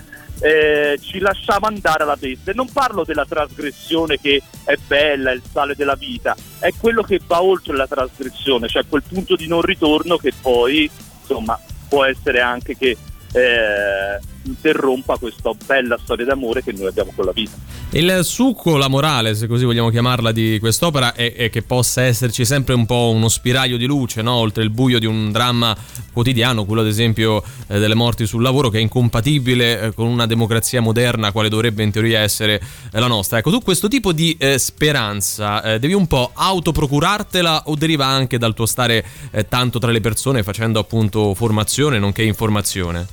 eh, 0.40 0.98
ci 1.00 1.18
lasciamo 1.18 1.66
andare 1.66 2.02
alla 2.02 2.16
bestia. 2.16 2.52
E 2.52 2.54
non 2.54 2.70
parlo 2.72 3.04
della 3.04 3.26
trasgressione 3.26 4.18
che 4.20 4.42
è 4.64 4.74
bella, 4.86 5.30
è 5.30 5.34
il 5.34 5.42
sale 5.50 5.74
della 5.74 5.94
vita, 5.94 6.34
è 6.58 6.70
quello 6.78 7.02
che 7.02 7.20
va 7.26 7.42
oltre 7.42 7.76
la 7.76 7.86
trasgressione, 7.86 8.68
cioè 8.68 8.86
quel 8.88 9.02
punto 9.06 9.36
di 9.36 9.46
non 9.46 9.62
ritorno 9.62 10.16
che 10.16 10.32
poi, 10.40 10.90
insomma, 11.20 11.58
può 11.88 12.04
essere 12.04 12.40
anche 12.40 12.76
che 12.76 12.96
eh, 13.32 14.18
interrompa 14.44 15.16
questa 15.16 15.50
bella 15.66 15.98
storia 16.02 16.24
d'amore 16.24 16.62
che 16.62 16.72
noi 16.72 16.86
abbiamo 16.86 17.12
con 17.14 17.24
la 17.24 17.32
vita. 17.32 17.52
Il 17.90 18.20
succo, 18.22 18.76
la 18.76 18.88
morale, 18.88 19.34
se 19.34 19.46
così 19.46 19.64
vogliamo 19.64 19.90
chiamarla, 19.90 20.32
di 20.32 20.58
quest'opera 20.58 21.14
è, 21.14 21.34
è 21.34 21.50
che 21.50 21.62
possa 21.62 22.02
esserci 22.02 22.44
sempre 22.44 22.74
un 22.74 22.86
po' 22.86 23.10
uno 23.14 23.28
spiraglio 23.28 23.76
di 23.76 23.86
luce, 23.86 24.20
no? 24.22 24.32
oltre 24.32 24.62
il 24.64 24.70
buio 24.70 24.98
di 24.98 25.06
un 25.06 25.30
dramma 25.30 25.76
quotidiano, 26.12 26.64
quello 26.64 26.80
ad 26.80 26.88
esempio 26.88 27.42
eh, 27.68 27.78
delle 27.78 27.94
morti 27.94 28.26
sul 28.26 28.42
lavoro, 28.42 28.68
che 28.68 28.78
è 28.78 28.80
incompatibile 28.80 29.80
eh, 29.80 29.94
con 29.94 30.06
una 30.06 30.26
democrazia 30.26 30.80
moderna, 30.80 31.32
quale 31.32 31.48
dovrebbe 31.48 31.82
in 31.82 31.92
teoria 31.92 32.20
essere 32.20 32.60
eh, 32.92 32.98
la 32.98 33.06
nostra. 33.06 33.38
Ecco, 33.38 33.50
tu 33.50 33.60
questo 33.60 33.88
tipo 33.88 34.12
di 34.12 34.36
eh, 34.38 34.58
speranza 34.58 35.62
eh, 35.62 35.78
devi 35.78 35.94
un 35.94 36.06
po' 36.06 36.32
autoprocurartela 36.34 37.64
o 37.66 37.76
deriva 37.76 38.06
anche 38.06 38.38
dal 38.38 38.54
tuo 38.54 38.66
stare 38.66 39.04
tanto 39.48 39.78
tra 39.78 39.90
le 39.90 40.00
persone 40.00 40.42
facendo 40.42 40.78
appunto 40.78 41.34
formazione 41.34 41.98
nonché 41.98 42.22
informazione? 42.22 43.06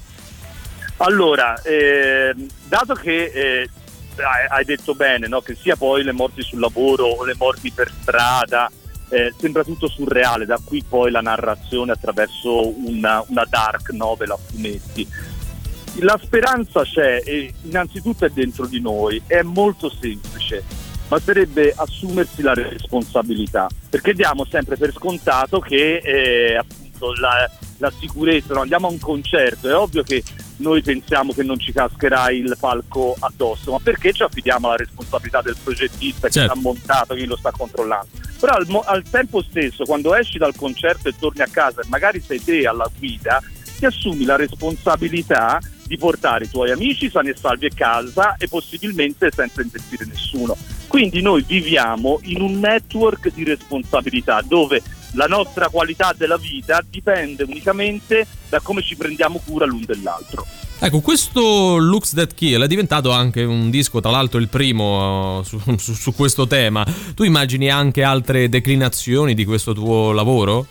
Allora, 1.01 1.59
eh, 1.63 2.35
dato 2.67 2.93
che 2.93 3.23
eh, 3.33 3.69
hai- 4.49 4.65
detto 4.65 4.93
bene, 4.93 5.27
no, 5.27 5.41
che 5.41 5.55
sia 5.55 5.75
poi 5.75 6.03
le 6.03 6.11
morti 6.11 6.43
sul 6.43 6.59
lavoro 6.59 7.05
o 7.05 7.25
le 7.25 7.33
morti 7.39 7.71
per 7.71 7.91
strada, 8.01 8.69
eh, 9.09 9.33
sembra 9.39 9.63
tutto 9.63 9.87
surreale, 9.87 10.45
da 10.45 10.59
qui 10.63 10.83
poi 10.87 11.09
la 11.09 11.21
narrazione 11.21 11.91
attraverso 11.91 12.67
una, 12.87 13.23
una 13.27 13.45
dark 13.49 13.89
novel 13.93 14.29
a 14.29 14.37
fumetti. 14.37 15.07
La 16.01 16.19
speranza 16.21 16.83
c'è 16.83 17.19
e 17.25 17.51
innanzitutto 17.63 18.25
è 18.25 18.29
dentro 18.29 18.67
di 18.67 18.79
noi, 18.79 19.23
è 19.25 19.41
molto 19.41 19.89
semplice, 19.89 20.63
basterebbe 21.07 21.73
assumersi 21.75 22.43
la 22.43 22.53
responsabilità, 22.53 23.67
perché 23.89 24.13
diamo 24.13 24.45
sempre 24.45 24.77
per 24.77 24.93
scontato 24.93 25.59
che 25.59 25.97
eh, 25.97 26.55
appunto 26.57 27.13
la, 27.15 27.49
la 27.79 27.91
sicurezza, 27.99 28.53
no? 28.53 28.61
andiamo 28.61 28.87
a 28.87 28.91
un 28.91 28.99
concerto, 28.99 29.67
è 29.67 29.75
ovvio 29.75 30.03
che 30.03 30.23
noi 30.61 30.81
pensiamo 30.81 31.33
che 31.33 31.43
non 31.43 31.59
ci 31.59 31.71
cascherà 31.71 32.31
il 32.31 32.55
palco 32.59 33.15
addosso, 33.19 33.71
ma 33.71 33.79
perché 33.79 34.13
ci 34.13 34.23
affidiamo 34.23 34.67
alla 34.67 34.77
responsabilità 34.77 35.41
del 35.41 35.57
progettista 35.61 36.27
che 36.27 36.33
Certo. 36.33 36.53
l'ha 36.53 36.61
montato, 36.61 37.15
chi 37.15 37.25
lo 37.25 37.35
sta 37.35 37.51
controllando? 37.51 38.07
Però 38.39 38.53
al, 38.53 38.65
mo- 38.67 38.83
al 38.85 39.03
tempo 39.09 39.41
stesso, 39.41 39.83
quando 39.83 40.15
esci 40.15 40.37
dal 40.37 40.55
concerto 40.55 41.09
e 41.09 41.13
torni 41.17 41.41
a 41.41 41.47
casa 41.51 41.81
e 41.81 41.85
magari 41.89 42.21
sei 42.21 42.41
te 42.43 42.65
alla 42.65 42.89
guida, 42.97 43.41
ti 43.77 43.85
assumi 43.85 44.25
la 44.25 44.35
responsabilità 44.35 45.59
di 45.85 45.97
portare 45.97 46.45
i 46.45 46.49
tuoi 46.49 46.71
amici 46.71 47.09
sani 47.09 47.29
e 47.29 47.35
salvi 47.35 47.65
a 47.65 47.71
casa 47.75 48.35
e 48.37 48.47
possibilmente 48.47 49.29
senza 49.31 49.61
investire 49.61 50.05
nessuno. 50.05 50.55
Quindi 50.87 51.21
noi 51.21 51.43
viviamo 51.45 52.19
in 52.23 52.41
un 52.41 52.59
network 52.59 53.33
di 53.33 53.43
responsabilità 53.43 54.41
dove 54.41 54.81
la 55.13 55.25
nostra 55.25 55.69
qualità 55.69 56.13
della 56.15 56.37
vita 56.37 56.83
dipende 56.87 57.43
unicamente 57.43 58.25
da 58.49 58.59
come 58.59 58.81
ci 58.81 58.95
prendiamo 58.95 59.41
cura 59.45 59.65
l'un 59.65 59.83
dell'altro. 59.85 60.45
Ecco, 60.83 60.99
questo 60.99 61.77
Looks 61.77 62.13
That 62.13 62.33
Kill 62.33 62.63
è 62.63 62.67
diventato 62.67 63.11
anche 63.11 63.43
un 63.43 63.69
disco, 63.69 63.99
tra 63.99 64.09
l'altro 64.09 64.39
il 64.39 64.47
primo 64.47 65.37
uh, 65.37 65.43
su, 65.43 65.59
su- 65.77 65.93
su 65.93 66.13
questo 66.15 66.47
tema. 66.47 66.83
Tu 67.13 67.23
immagini 67.23 67.69
anche 67.69 68.03
altre 68.03 68.49
declinazioni 68.49 69.35
di 69.35 69.45
questo 69.45 69.73
tuo 69.73 70.11
lavoro? 70.11 70.65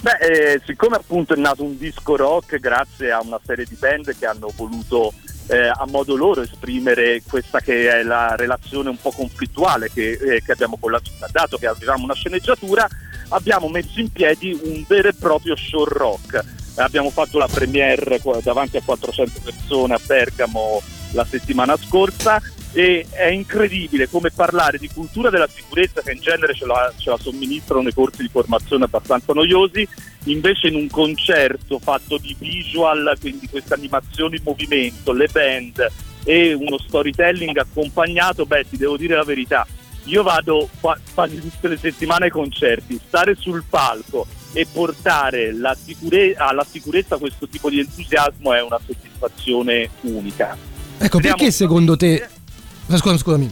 Beh, 0.00 0.18
eh, 0.20 0.60
siccome 0.66 0.96
appunto 0.96 1.32
è 1.32 1.38
nato 1.38 1.62
un 1.62 1.78
disco 1.78 2.16
rock 2.16 2.58
grazie 2.58 3.12
a 3.12 3.22
una 3.22 3.40
serie 3.44 3.64
di 3.64 3.76
band 3.78 4.14
che 4.18 4.26
hanno 4.26 4.52
voluto 4.54 5.12
eh, 5.46 5.68
a 5.68 5.84
modo 5.88 6.16
loro 6.16 6.42
esprimere 6.42 7.22
questa 7.28 7.60
che 7.60 7.88
è 7.88 8.02
la 8.02 8.34
relazione 8.36 8.88
un 8.88 8.98
po' 9.00 9.10
conflittuale 9.10 9.90
che, 9.92 10.12
eh, 10.12 10.42
che 10.42 10.52
abbiamo 10.52 10.76
con 10.78 10.92
la 10.92 11.00
vita, 11.02 11.28
dato 11.30 11.56
che 11.58 11.66
avevamo 11.66 12.04
una 12.04 12.14
sceneggiatura, 12.14 12.88
abbiamo 13.28 13.68
messo 13.68 14.00
in 14.00 14.10
piedi 14.10 14.58
un 14.62 14.84
vero 14.86 15.08
e 15.08 15.14
proprio 15.14 15.56
show 15.56 15.84
rock. 15.84 16.60
Abbiamo 16.76 17.10
fatto 17.10 17.36
la 17.36 17.48
premiere 17.48 18.18
davanti 18.42 18.78
a 18.78 18.82
400 18.82 19.40
persone 19.44 19.94
a 19.94 20.00
Bergamo 20.04 20.80
la 21.12 21.26
settimana 21.26 21.76
scorsa 21.76 22.40
e 22.72 23.06
è 23.10 23.26
incredibile 23.26 24.08
come 24.08 24.30
parlare 24.30 24.78
di 24.78 24.88
cultura 24.88 25.28
della 25.28 25.48
sicurezza 25.48 26.00
che 26.00 26.12
in 26.12 26.20
genere 26.20 26.54
ce 26.54 26.64
la, 26.64 26.92
ce 26.96 27.10
la 27.10 27.18
somministrano 27.18 27.82
nei 27.82 27.92
corsi 27.92 28.22
di 28.22 28.28
formazione 28.28 28.84
abbastanza 28.84 29.34
noiosi, 29.34 29.86
invece 30.24 30.68
in 30.68 30.74
un 30.76 30.88
concerto 30.88 31.78
fatto 31.78 32.18
di 32.18 32.34
visual, 32.38 33.16
quindi 33.20 33.48
queste 33.48 33.74
animazioni 33.74 34.36
in 34.36 34.42
movimento, 34.44 35.12
le 35.12 35.28
band 35.30 35.86
e 36.24 36.52
uno 36.52 36.78
storytelling 36.78 37.56
accompagnato, 37.58 38.46
beh 38.46 38.66
ti 38.68 38.76
devo 38.76 38.96
dire 38.96 39.16
la 39.16 39.24
verità, 39.24 39.66
io 40.04 40.22
vado 40.22 40.68
qua- 40.80 40.98
quasi 41.14 41.40
tutte 41.40 41.68
le 41.68 41.76
settimane 41.76 42.26
ai 42.26 42.30
concerti, 42.30 43.00
stare 43.06 43.34
sul 43.34 43.64
palco 43.68 44.26
e 44.52 44.66
portare 44.70 45.52
la 45.52 45.74
sicure- 45.74 46.34
alla 46.34 46.66
sicurezza 46.68 47.16
questo 47.16 47.48
tipo 47.48 47.70
di 47.70 47.80
entusiasmo 47.80 48.52
è 48.52 48.62
una 48.62 48.78
soddisfazione 48.84 49.88
unica. 50.02 50.56
Ecco, 50.98 51.18
Speriamo 51.18 51.36
perché 51.36 51.50
secondo 51.50 51.96
te... 51.96 52.28
Scusami, 52.86 53.18
scusami. 53.18 53.50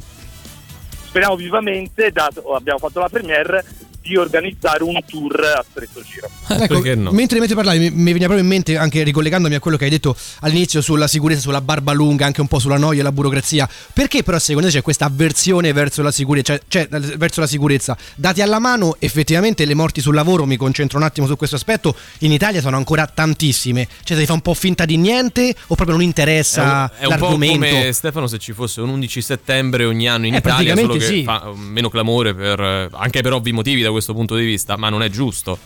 speriamo 1.07 1.35
vivamente, 1.37 2.11
dato 2.11 2.55
abbiamo 2.55 2.79
fatto 2.79 3.01
la 3.01 3.09
premiere, 3.09 3.64
di 4.03 4.17
organizzare 4.17 4.83
un 4.83 4.99
tour 5.07 5.39
a 5.41 5.65
stretto 5.69 6.03
giro. 6.03 6.29
Ecco, 6.49 6.81
Perché 6.81 6.95
no? 6.95 7.11
mentre, 7.13 7.39
mentre 7.39 7.55
parlavi 7.55 7.79
mi, 7.79 7.91
mi 7.91 8.05
veniva 8.13 8.27
proprio 8.27 8.41
in 8.43 8.47
mente, 8.49 8.77
anche 8.77 9.03
ricollegandomi 9.03 9.55
a 9.55 9.61
quello 9.61 9.77
che 9.77 9.85
hai 9.85 9.91
detto 9.91 10.17
all'inizio 10.41 10.81
sulla 10.81 11.07
sicurezza, 11.07 11.41
sulla 11.41 11.61
barba 11.61 11.93
lunga, 11.93 12.27
anche 12.27 12.41
un 12.41 12.49
po' 12.49 12.59
sulla 12.59 12.79
noia 12.79 13.01
e 13.01 13.03
la 13.03 13.13
burocrazia, 13.13 13.69
perché 13.93 14.23
però 14.23 14.39
secondo 14.39 14.69
te 14.69 14.75
c'è 14.75 14.83
questa 14.83 15.05
avversione 15.07 15.73
verso 15.73 16.03
la 16.03 16.11
sicurezza, 16.11 16.59
cioè, 16.67 16.89
cioè, 16.89 17.01
verso 17.17 17.41
la 17.41 17.47
sicurezza? 17.47 17.97
Dati 18.15 18.41
alla 18.43 18.59
mano, 18.59 18.97
effettivamente 18.99 19.65
le 19.65 19.75
morti 19.75 20.01
sul 20.01 20.15
lavoro, 20.15 20.47
mi 20.47 20.57
concentro 20.57 20.99
un 20.99 21.05
attimo 21.05 21.27
su 21.27 21.37
questo 21.37 21.57
aspetto, 21.57 21.95
in 22.21 22.33
Italia 22.33 22.61
sono 22.61 22.77
ancora 22.77 23.07
tantissime, 23.07 23.87
cioè 24.03 24.17
si 24.19 24.25
fa 24.27 24.33
un 24.33 24.41
po' 24.41 24.55
finta 24.55 24.85
di 24.85 24.97
niente 24.97 25.55
o 25.67 25.75
proprio 25.75 25.97
non 25.97 26.03
interessa 26.03 26.91
È 26.97 27.05
un, 27.05 27.13
è 27.13 27.13
un 27.13 27.19
po' 27.19 27.25
l'argomento? 27.27 27.67
come 27.67 27.93
Stefano 27.93 28.27
se 28.27 28.39
ci 28.39 28.53
fosse 28.53 28.81
un 28.81 28.89
11 28.89 29.23
settembre 29.23 29.85
ogni 29.85 30.09
anno 30.09 30.27
in 30.27 30.35
Eh, 30.35 30.39
Italia, 30.39 30.75
solo 30.77 30.95
che 30.95 31.01
sì. 31.01 31.23
fa 31.23 31.53
meno 31.55 31.89
clamore 31.91 32.35
per, 32.35 32.61
eh, 32.61 32.89
anche 32.93 33.21
per 33.21 33.33
ovvi 33.35 33.53
motivi 33.53 33.83
da 33.83 33.89
questo 33.91 34.14
punto 34.14 34.36
di 34.36 34.45
vista, 34.45 34.76
ma 34.76 34.88
non 34.88 35.03
è 35.03 35.09
giusto. 35.09 35.59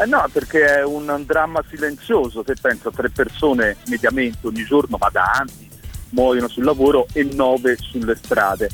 Eh 0.00 0.06
no, 0.06 0.28
perché 0.32 0.76
è 0.76 0.84
un 0.84 1.24
dramma 1.26 1.62
silenzioso, 1.68 2.44
se 2.46 2.54
penso 2.60 2.88
a 2.88 2.92
tre 2.92 3.10
persone 3.10 3.76
mediamente 3.86 4.46
ogni 4.46 4.64
giorno, 4.64 4.96
ma 4.98 5.08
da 5.10 5.24
anni, 5.24 5.68
muoiono 6.10 6.48
sul 6.48 6.64
lavoro 6.64 7.06
e 7.12 7.24
nove 7.24 7.76
sulle 7.76 8.14
strade. 8.14 8.68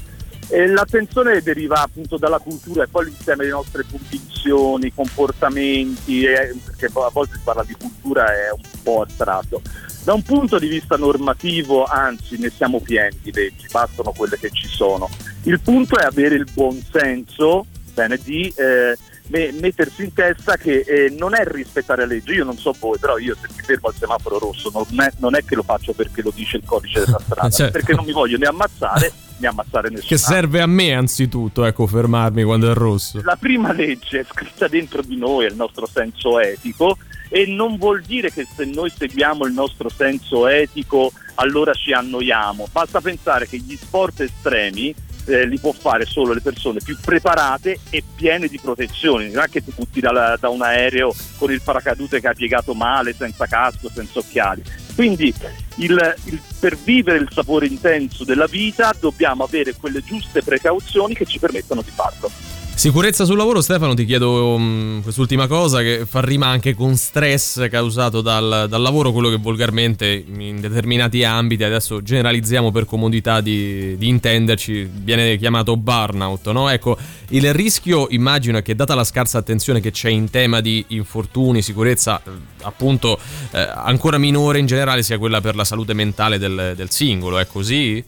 E 0.49 0.67
l'attenzione 0.67 1.41
deriva 1.41 1.81
appunto 1.81 2.19
dalla 2.19 2.39
cultura 2.39 2.85
e 2.85 2.89
poi 2.89 3.07
l'insieme 3.07 3.45
delle 3.45 3.57
nostre 3.57 3.85
convinzioni, 3.91 4.93
comportamenti, 4.93 6.25
e- 6.25 6.55
perché 6.63 6.87
a 6.87 7.11
volte 7.11 7.37
si 7.37 7.41
parla 7.43 7.65
di 7.65 7.75
cultura 7.79 8.27
è 8.27 8.53
un 8.53 8.83
po' 8.83 9.01
astratto. 9.01 9.63
Da 10.05 10.13
un 10.13 10.23
punto 10.23 10.59
di 10.59 10.69
vista 10.69 10.97
normativo, 10.97 11.85
anzi, 11.85 12.37
ne 12.39 12.51
siamo 12.51 12.81
pieni 12.81 13.17
di 13.23 13.33
leggi, 13.33 13.67
bastano 13.71 14.13
quelle 14.13 14.37
che 14.39 14.51
ci 14.51 14.69
sono. 14.69 15.09
Il 15.45 15.59
punto 15.61 15.97
è 15.97 16.05
avere 16.05 16.35
il 16.35 16.47
buon 16.53 16.79
senso 16.93 17.65
bene, 17.95 18.19
di 18.23 18.53
eh, 18.57 18.97
me- 19.29 19.53
mettersi 19.53 20.05
in 20.05 20.13
testa 20.13 20.57
che 20.57 20.81
eh, 20.81 21.15
non 21.17 21.35
è 21.35 21.45
rispettare 21.47 22.03
la 22.03 22.13
legge. 22.13 22.35
Io 22.35 22.45
non 22.45 22.59
so 22.59 22.75
voi, 22.79 22.99
però 22.99 23.17
io 23.19 23.35
se 23.41 23.49
mi 23.55 23.63
fermo 23.63 23.89
al 23.89 23.95
semaforo 23.95 24.39
rosso 24.39 24.71
non 24.73 25.01
è, 25.01 25.11
non 25.19 25.35
è 25.35 25.45
che 25.45 25.55
lo 25.55 25.63
faccio 25.63 25.93
perché 25.93 26.21
lo 26.23 26.33
dice 26.35 26.59
il 26.59 26.65
codice 26.65 27.05
della 27.05 27.21
strada, 27.25 27.49
Certo. 27.49 27.73
perché 27.73 27.95
non 27.95 28.05
mi 28.05 28.13
voglio 28.13 28.37
né 28.37 28.47
ammazzare 28.47 29.13
né 29.37 29.49
ammazzare 29.49 29.89
nessuno. 29.89 30.09
Che 30.09 30.17
serve 30.19 30.61
a 30.61 30.67
me 30.67 30.95
anzitutto, 30.95 31.65
ecco, 31.65 31.87
fermarmi 31.87 32.45
quando 32.45 32.71
è 32.71 32.75
rosso. 32.75 33.21
La 33.23 33.37
prima 33.37 33.73
legge 33.73 34.21
è 34.21 34.25
scritta 34.31 34.69
dentro 34.69 35.03
di 35.03 35.17
noi, 35.17 35.47
è 35.47 35.49
il 35.49 35.57
nostro 35.57 35.87
senso 35.87 36.39
etico 36.39 36.99
e 37.29 37.47
non 37.47 37.77
vuol 37.77 38.03
dire 38.03 38.31
che 38.31 38.47
se 38.55 38.65
noi 38.65 38.93
seguiamo 38.97 39.45
il 39.47 39.53
nostro 39.53 39.89
senso 39.89 40.47
etico 40.47 41.13
allora 41.35 41.73
ci 41.73 41.93
annoiamo. 41.93 42.69
Basta 42.71 43.01
pensare 43.01 43.49
che 43.49 43.59
gli 43.59 43.77
sport 43.77 44.21
estremi 44.21 44.95
eh, 45.27 45.47
li 45.47 45.59
può 45.59 45.73
fare 45.73 46.05
solo 46.05 46.33
le 46.33 46.41
persone 46.41 46.81
più 46.85 46.97
preparate 47.01 47.79
e 47.91 48.03
piene 48.15 48.49
di 48.49 48.59
protezioni. 48.61 49.31
Non 49.31 49.45
è 49.45 49.49
che 49.49 49.63
ti 49.63 49.73
butti 49.75 50.01
dalla- 50.01 50.37
da 50.39 50.49
un 50.49 50.63
aereo 50.63 51.15
con 51.39 51.51
il 51.53 51.61
paracadute 51.63 52.21
che 52.21 52.29
ha 52.29 52.35
piegato 52.35 52.75
male, 52.75 53.15
senza 53.15 53.47
casco, 53.47 53.91
senza 53.93 54.19
occhiali. 54.19 54.63
Quindi 54.95 55.33
il- 55.77 56.15
il- 56.25 56.41
per 56.61 56.77
vivere 56.77 57.19
il 57.19 57.29
sapore 57.33 57.67
intenso 57.67 58.25
della 58.25 58.47
vita 58.47 58.95
dobbiamo 58.99 59.45
avere 59.45 59.75
quelle 59.75 60.03
giuste 60.03 60.43
precauzioni 60.43 61.15
che 61.15 61.25
ci 61.25 61.39
permettano 61.39 61.83
di 61.83 61.91
farlo. 61.91 62.31
Sicurezza 62.77 63.25
sul 63.25 63.37
lavoro, 63.37 63.63
Stefano, 63.63 63.95
ti 63.95 64.05
chiedo 64.05 64.59
mm, 64.59 65.01
quest'ultima 65.01 65.47
cosa 65.47 65.81
che 65.81 66.05
fa 66.07 66.21
rima 66.21 66.49
anche 66.49 66.75
con 66.75 66.97
stress 66.97 67.67
causato 67.71 68.21
dal, 68.21 68.67
dal 68.69 68.83
lavoro, 68.83 69.13
quello 69.13 69.31
che 69.31 69.39
volgarmente 69.39 70.07
in 70.07 70.61
determinati 70.61 71.25
ambiti, 71.25 71.63
adesso 71.63 72.03
generalizziamo 72.03 72.73
per 72.73 72.85
comodità 72.85 73.41
di, 73.41 73.97
di 73.97 74.09
intenderci, 74.09 74.91
viene 74.93 75.39
chiamato 75.39 75.77
burnout, 75.77 76.51
no? 76.51 76.69
Ecco, 76.69 76.99
il 77.29 77.55
rischio 77.55 78.09
immagino 78.11 78.59
è 78.59 78.63
che 78.63 78.75
data 78.75 78.95
la 78.95 79.05
scarsa 79.05 79.39
attenzione 79.39 79.81
che 79.81 79.93
c'è 79.93 80.11
in 80.11 80.29
tema 80.29 80.61
di 80.61 80.85
infortuni, 80.89 81.63
sicurezza, 81.63 82.21
eh, 82.23 82.31
appunto 82.63 83.19
eh, 83.53 83.61
ancora 83.61 84.19
minore 84.19 84.59
in 84.59 84.67
generale 84.67 85.03
sia 85.03 85.17
quella 85.17 85.41
per 85.41 85.55
la 85.55 85.65
salute 85.65 85.95
mentale 85.95 86.39
del, 86.39 86.75
del 86.77 86.91
singolo, 86.91 87.39
è 87.39 87.47
così? 87.47 88.05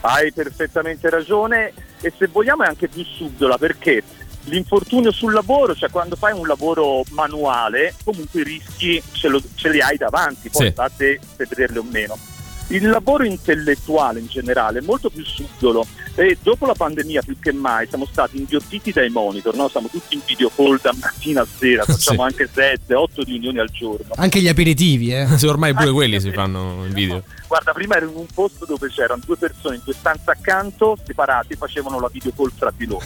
Hai 0.00 0.32
perfettamente 0.32 1.08
ragione 1.10 1.72
e 2.06 2.12
se 2.18 2.26
vogliamo 2.26 2.64
è 2.64 2.66
anche 2.66 2.88
più 2.88 3.02
subdola 3.02 3.56
perché 3.56 4.02
l'infortunio 4.44 5.10
sul 5.10 5.32
lavoro, 5.32 5.74
cioè 5.74 5.88
quando 5.90 6.16
fai 6.16 6.38
un 6.38 6.46
lavoro 6.46 7.02
manuale, 7.12 7.94
comunque 8.04 8.40
i 8.40 8.44
rischi 8.44 9.02
ce, 9.12 9.28
lo- 9.28 9.40
ce 9.54 9.70
li 9.70 9.80
hai 9.80 9.96
davanti, 9.96 10.50
poi 10.50 10.66
Sì. 10.66 10.72
sta 10.72 10.84
a 10.84 10.90
te 10.94 11.18
se 11.36 11.46
vederli 11.48 11.78
o 11.78 11.82
meno. 11.82 12.18
Il 12.68 12.88
lavoro 12.88 13.24
intellettuale 13.24 14.20
in 14.20 14.26
generale 14.26 14.80
è 14.80 14.82
molto 14.82 15.08
più 15.08 15.24
subdolo 15.24 15.86
e 16.16 16.38
dopo 16.40 16.66
la 16.66 16.74
pandemia 16.74 17.22
più 17.22 17.36
che 17.40 17.52
mai 17.52 17.88
siamo 17.88 18.06
stati 18.06 18.38
inghiottiti 18.38 18.92
dai 18.92 19.10
monitor, 19.10 19.54
no? 19.54 19.68
siamo 19.68 19.88
tutti 19.88 20.14
in 20.14 20.20
video 20.24 20.50
call 20.54 20.78
da 20.80 20.94
mattina 21.00 21.42
a 21.42 21.46
sera, 21.46 21.82
facciamo 21.86 22.22
anche 22.22 22.48
7, 22.52 22.94
8 22.94 23.22
riunioni 23.24 23.58
al 23.58 23.70
giorno. 23.70 24.14
Anche 24.16 24.40
gli 24.40 24.48
aperitivi, 24.48 25.12
eh. 25.12 25.26
Se 25.36 25.46
ormai 25.48 25.74
pure 25.74 25.90
quelli 25.90 26.20
si 26.20 26.30
fanno 26.30 26.84
in 26.86 26.92
video. 26.92 27.22
Guarda, 27.48 27.72
prima 27.72 27.96
ero 27.96 28.08
in 28.08 28.16
un 28.16 28.26
posto 28.32 28.64
dove 28.64 28.88
c'erano 28.88 29.22
due 29.24 29.36
persone 29.36 29.76
in 29.76 29.82
due 29.84 29.94
stanze 29.94 30.30
accanto, 30.30 30.96
separati, 31.04 31.56
facevano 31.56 31.98
la 31.98 32.08
video 32.10 32.32
call 32.34 32.52
tra 32.56 32.72
di 32.76 32.86
loro. 32.86 33.04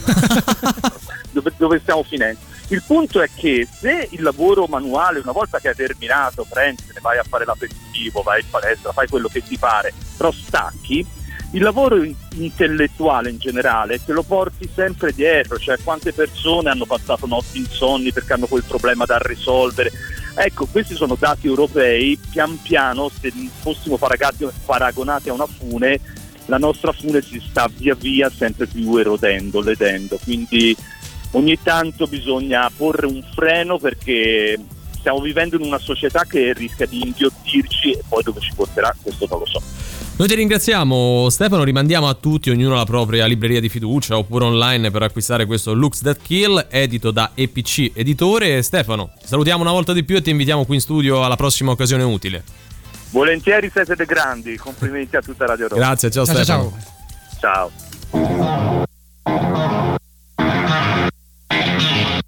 dove, 1.31 1.51
dove 1.57 1.79
stiamo 1.79 2.03
finendo? 2.03 2.39
Il 2.71 2.83
punto 2.85 3.19
è 3.19 3.29
che 3.33 3.67
se 3.69 4.09
il 4.11 4.21
lavoro 4.21 4.67
manuale, 4.67 5.19
una 5.19 5.31
volta 5.31 5.59
che 5.59 5.69
hai 5.69 5.75
terminato, 5.75 6.45
prendi, 6.47 6.83
ne 6.93 6.99
vai 7.01 7.17
a 7.17 7.23
fare 7.23 7.43
l'aperitivo, 7.43 8.21
vai 8.21 8.41
in 8.41 8.49
palestra, 8.49 8.91
fai 8.91 9.07
quello 9.07 9.27
che 9.27 9.43
ti 9.43 9.57
pare, 9.57 9.91
però 10.15 10.31
stacchi, 10.31 11.03
il 11.51 11.63
lavoro 11.63 12.03
in- 12.03 12.15
intellettuale 12.35 13.29
in 13.29 13.37
generale 13.37 14.03
te 14.03 14.13
lo 14.13 14.23
porti 14.23 14.69
sempre 14.73 15.11
dietro, 15.13 15.57
cioè 15.57 15.77
quante 15.83 16.13
persone 16.13 16.69
hanno 16.69 16.85
passato 16.85 17.25
notti 17.25 17.57
insonni 17.57 18.11
perché 18.11 18.33
hanno 18.33 18.47
quel 18.47 18.63
problema 18.63 19.05
da 19.05 19.17
risolvere. 19.17 19.91
Ecco, 20.35 20.67
questi 20.67 20.95
sono 20.95 21.15
dati 21.17 21.47
europei, 21.47 22.17
pian 22.31 22.61
piano 22.61 23.09
se 23.09 23.31
fossimo 23.59 23.97
paragonati 23.97 25.29
a 25.29 25.33
una 25.33 25.47
fune, 25.47 25.99
la 26.45 26.57
nostra 26.57 26.91
fune 26.91 27.21
si 27.21 27.41
sta 27.49 27.69
via 27.75 27.95
via 27.95 28.29
sempre 28.29 28.67
più 28.67 28.95
erodendo, 28.97 29.59
ledendo, 29.61 30.19
quindi 30.23 30.75
ogni 31.31 31.57
tanto 31.61 32.05
bisogna 32.05 32.69
porre 32.75 33.05
un 33.05 33.23
freno 33.33 33.77
perché 33.77 34.57
stiamo 35.09 35.21
vivendo 35.21 35.55
in 35.55 35.63
una 35.63 35.79
società 35.79 36.23
che 36.23 36.53
rischia 36.53 36.85
di 36.85 37.01
inghiottirci 37.01 37.91
e 37.93 38.03
poi 38.07 38.21
dove 38.21 38.39
ci 38.39 38.51
porterà 38.53 38.95
questo 39.01 39.25
non 39.27 39.39
lo 39.39 39.45
so. 39.45 39.59
Noi 40.17 40.27
ti 40.27 40.35
ringraziamo 40.35 41.29
Stefano, 41.29 41.63
rimandiamo 41.63 42.07
a 42.07 42.13
tutti, 42.13 42.51
ognuno 42.51 42.75
la 42.75 42.83
propria 42.83 43.25
libreria 43.25 43.59
di 43.59 43.69
fiducia 43.69 44.17
oppure 44.17 44.45
online 44.45 44.91
per 44.91 45.01
acquistare 45.01 45.45
questo 45.45 45.73
Looks 45.73 46.01
That 46.01 46.19
Kill, 46.21 46.67
edito 46.69 47.09
da 47.09 47.31
EPC 47.33 47.91
Editore. 47.93 48.61
Stefano, 48.61 49.11
ti 49.19 49.27
salutiamo 49.27 49.61
una 49.61 49.71
volta 49.71 49.93
di 49.93 50.03
più 50.03 50.17
e 50.17 50.21
ti 50.21 50.29
invitiamo 50.29 50.65
qui 50.65 50.75
in 50.75 50.81
studio 50.81 51.23
alla 51.23 51.35
prossima 51.35 51.71
occasione 51.71 52.03
utile. 52.03 52.43
Volentieri 53.11 53.71
siete 53.73 53.95
dei 53.95 54.05
grandi, 54.05 54.57
complimenti 54.57 55.15
a 55.15 55.21
tutta 55.21 55.47
Radio 55.47 55.69
Roma. 55.69 55.81
Grazie, 55.81 56.11
ciao, 56.11 56.25
Ciao, 56.25 56.35
Stefano. 56.35 56.73
ciao. 57.39 57.71
Ciao. 58.11 58.87
Thank 61.49 62.18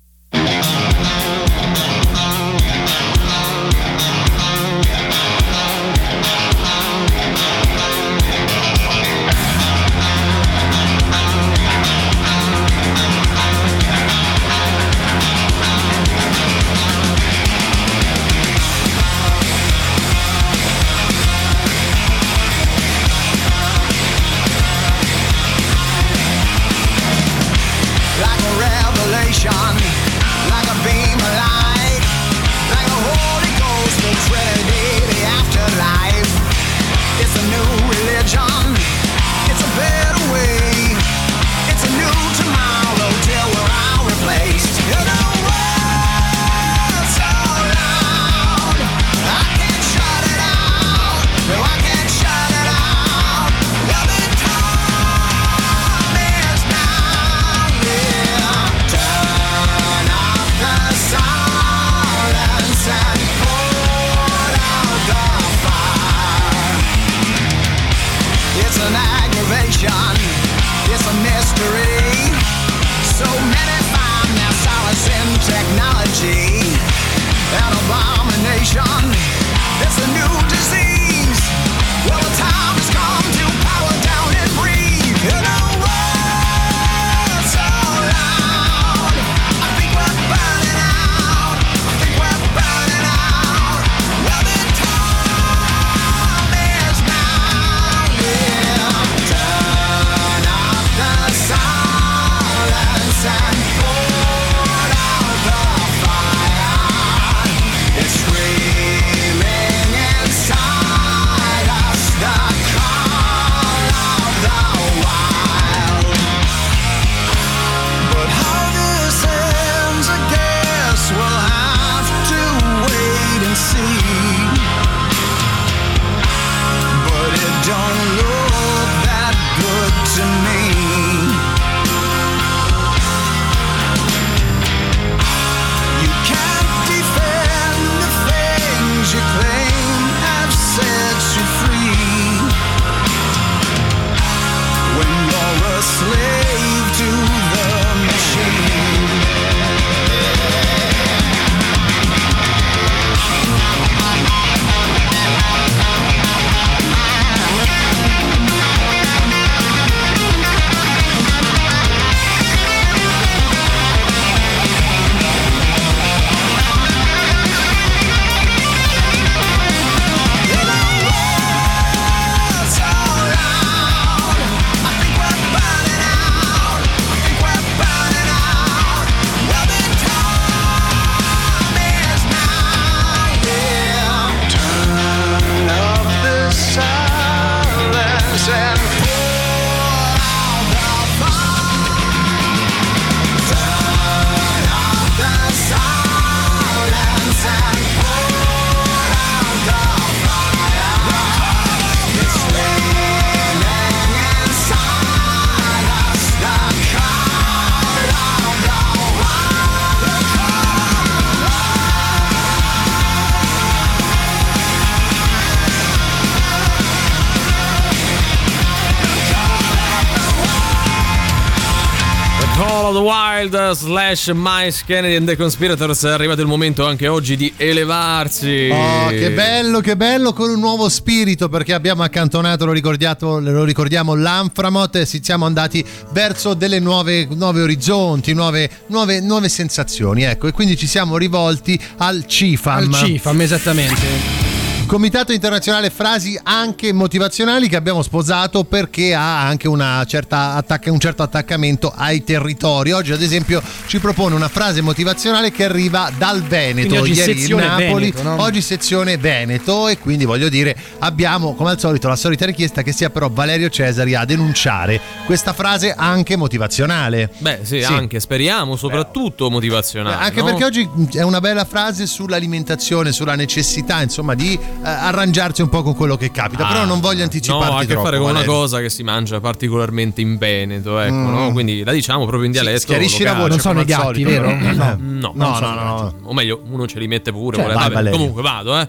Slash 224.22 224.36
Mice 224.36 224.84
Kennedy 224.86 225.16
and 225.16 225.28
the 225.28 225.36
Conspirators 225.36 226.06
è 226.06 226.12
arrivato 226.12 226.42
il 226.42 226.48
momento 226.48 226.86
anche 226.86 227.08
oggi 227.08 227.36
di 227.36 227.52
elevarsi. 227.58 228.70
Oh, 228.72 229.10
che 229.10 229.32
bello, 229.32 229.80
che 229.80 229.98
bello 229.98 230.32
con 230.34 230.50
un 230.50 230.60
nuovo 230.60 230.90
spirito 230.90 231.50
perché 231.50 231.74
abbiamo 231.74 232.04
accantonato, 232.04 232.66
lo 232.66 232.72
ricordiamo, 232.72 233.40
lo 233.40 233.64
ricordiamo 233.64 234.14
l'Anframot 234.14 234.98
e 234.98 235.06
si- 235.08 235.22
siamo 235.24 235.46
andati 235.46 235.84
verso 236.12 236.54
delle 236.54 236.80
nuove, 236.80 237.28
nuove 237.32 237.62
orizzonti, 237.64 238.34
nuove, 238.34 238.70
nuove, 238.88 239.22
nuove 239.22 239.50
sensazioni. 239.50 240.24
Ecco, 240.24 240.48
e 240.48 240.52
quindi 240.52 240.78
ci 240.78 240.86
siamo 240.86 241.18
rivolti 241.18 241.80
al 241.98 242.26
CIFAM. 242.28 242.94
Al 242.94 242.94
CIFAM, 242.94 243.42
esattamente. 243.42 244.51
Comitato 244.92 245.32
internazionale 245.32 245.90
frasi 245.90 246.38
anche 246.44 246.92
motivazionali 246.92 247.70
che 247.70 247.78
abbiamo 247.78 248.02
sposato 248.02 248.66
perché 248.66 249.14
ha 249.14 249.48
anche 249.48 249.70
una 249.70 250.04
certa 250.06 250.56
attacca- 250.56 250.92
un 250.92 251.00
certo 251.00 251.24
attaccamento 251.24 251.94
ai 251.96 252.26
territori. 252.26 252.92
Oggi, 252.92 253.14
ad 253.14 253.22
esempio, 253.22 253.64
ci 253.86 254.00
propone 254.00 254.36
una 254.36 254.50
frase 254.50 254.82
motivazionale 254.82 255.50
che 255.50 255.64
arriva 255.64 256.12
dal 256.18 256.42
Veneto. 256.42 256.90
Quindi 256.90 256.98
oggi 256.98 257.14
Ieri 257.14 257.40
sezione 257.40 257.66
Napoli, 257.68 258.12
Veneto, 258.12 258.24
no? 258.24 258.42
oggi 258.42 258.62
sezione 258.62 259.16
Veneto. 259.16 259.88
E 259.88 259.98
quindi 259.98 260.26
voglio 260.26 260.50
dire, 260.50 260.76
abbiamo 261.00 261.56
come 261.56 261.70
al 261.70 261.80
solito 261.80 262.10
la 262.10 262.18
solita 262.18 262.46
richiesta 262.46 262.82
che 262.82 262.92
sia 262.92 263.10
però 263.10 263.30
Valerio 263.30 263.70
Cesari 263.70 264.14
a 264.14 264.26
denunciare 264.26 265.00
questa 265.26 265.54
frase 265.54 265.94
anche 265.96 266.36
motivazionale. 266.36 267.30
Beh, 267.38 267.60
sì, 267.62 267.82
anche 267.82 268.20
speriamo, 268.20 268.76
soprattutto 268.76 269.50
motivazionale. 269.50 270.22
Anche 270.22 270.42
no? 270.42 270.48
perché 270.48 270.66
oggi 270.66 270.90
è 271.14 271.22
una 271.22 271.40
bella 271.40 271.64
frase 271.64 272.06
sull'alimentazione, 272.06 273.14
sulla 273.14 273.36
necessità, 273.36 274.02
insomma, 274.02 274.36
di 274.36 274.60
arrangiarsi 274.84 275.62
un 275.62 275.70
po' 275.70 275.84
con 275.84 275.96
quello 275.96 276.18
che 276.18 276.32
capita. 276.32 276.66
Però 276.68 276.80
Ah, 276.82 276.86
non 276.86 277.00
voglio 277.00 277.24
anticiparti 277.24 277.66
No, 277.66 277.72
ha 277.74 277.78
a 277.78 277.82
che 277.82 277.88
troppo, 277.88 278.04
fare 278.04 278.18
con 278.18 278.26
una 278.26 278.34
Valerio. 278.40 278.54
cosa 278.54 278.80
che 278.80 278.90
si 278.90 279.04
mangia 279.04 279.40
particolarmente 279.40 280.22
in 280.22 280.38
Veneto, 280.38 281.00
ecco, 281.00 281.14
Mm. 281.14 281.34
no? 281.34 281.52
Quindi 281.52 281.84
la 281.84 281.92
diciamo 281.92 282.26
proprio 282.26 282.46
in 282.46 282.52
dialetto. 282.52 282.80
schiarisci 282.80 283.24
la 283.24 283.34
locale. 283.34 283.42
voce, 283.42 283.50
Non 283.50 283.60
sono 283.60 283.82
i 283.82 283.86
gatti, 283.86 284.02
solito. 284.24 284.30
vero? 284.30 284.52
No, 284.56 284.96
No. 284.98 285.32
no, 285.36 285.60
No, 285.60 285.60
no. 285.60 286.14
O 286.24 286.34
meglio, 286.34 286.62
uno 286.70 286.88
ce 286.88 287.00
li 287.00 287.08
mette 287.08 287.32
pure. 287.32 287.58
Cioè, 287.58 287.74
vai, 287.74 287.90
vabbè, 287.92 288.10
comunque 288.12 288.42
vado, 288.42 288.80
eh. 288.80 288.88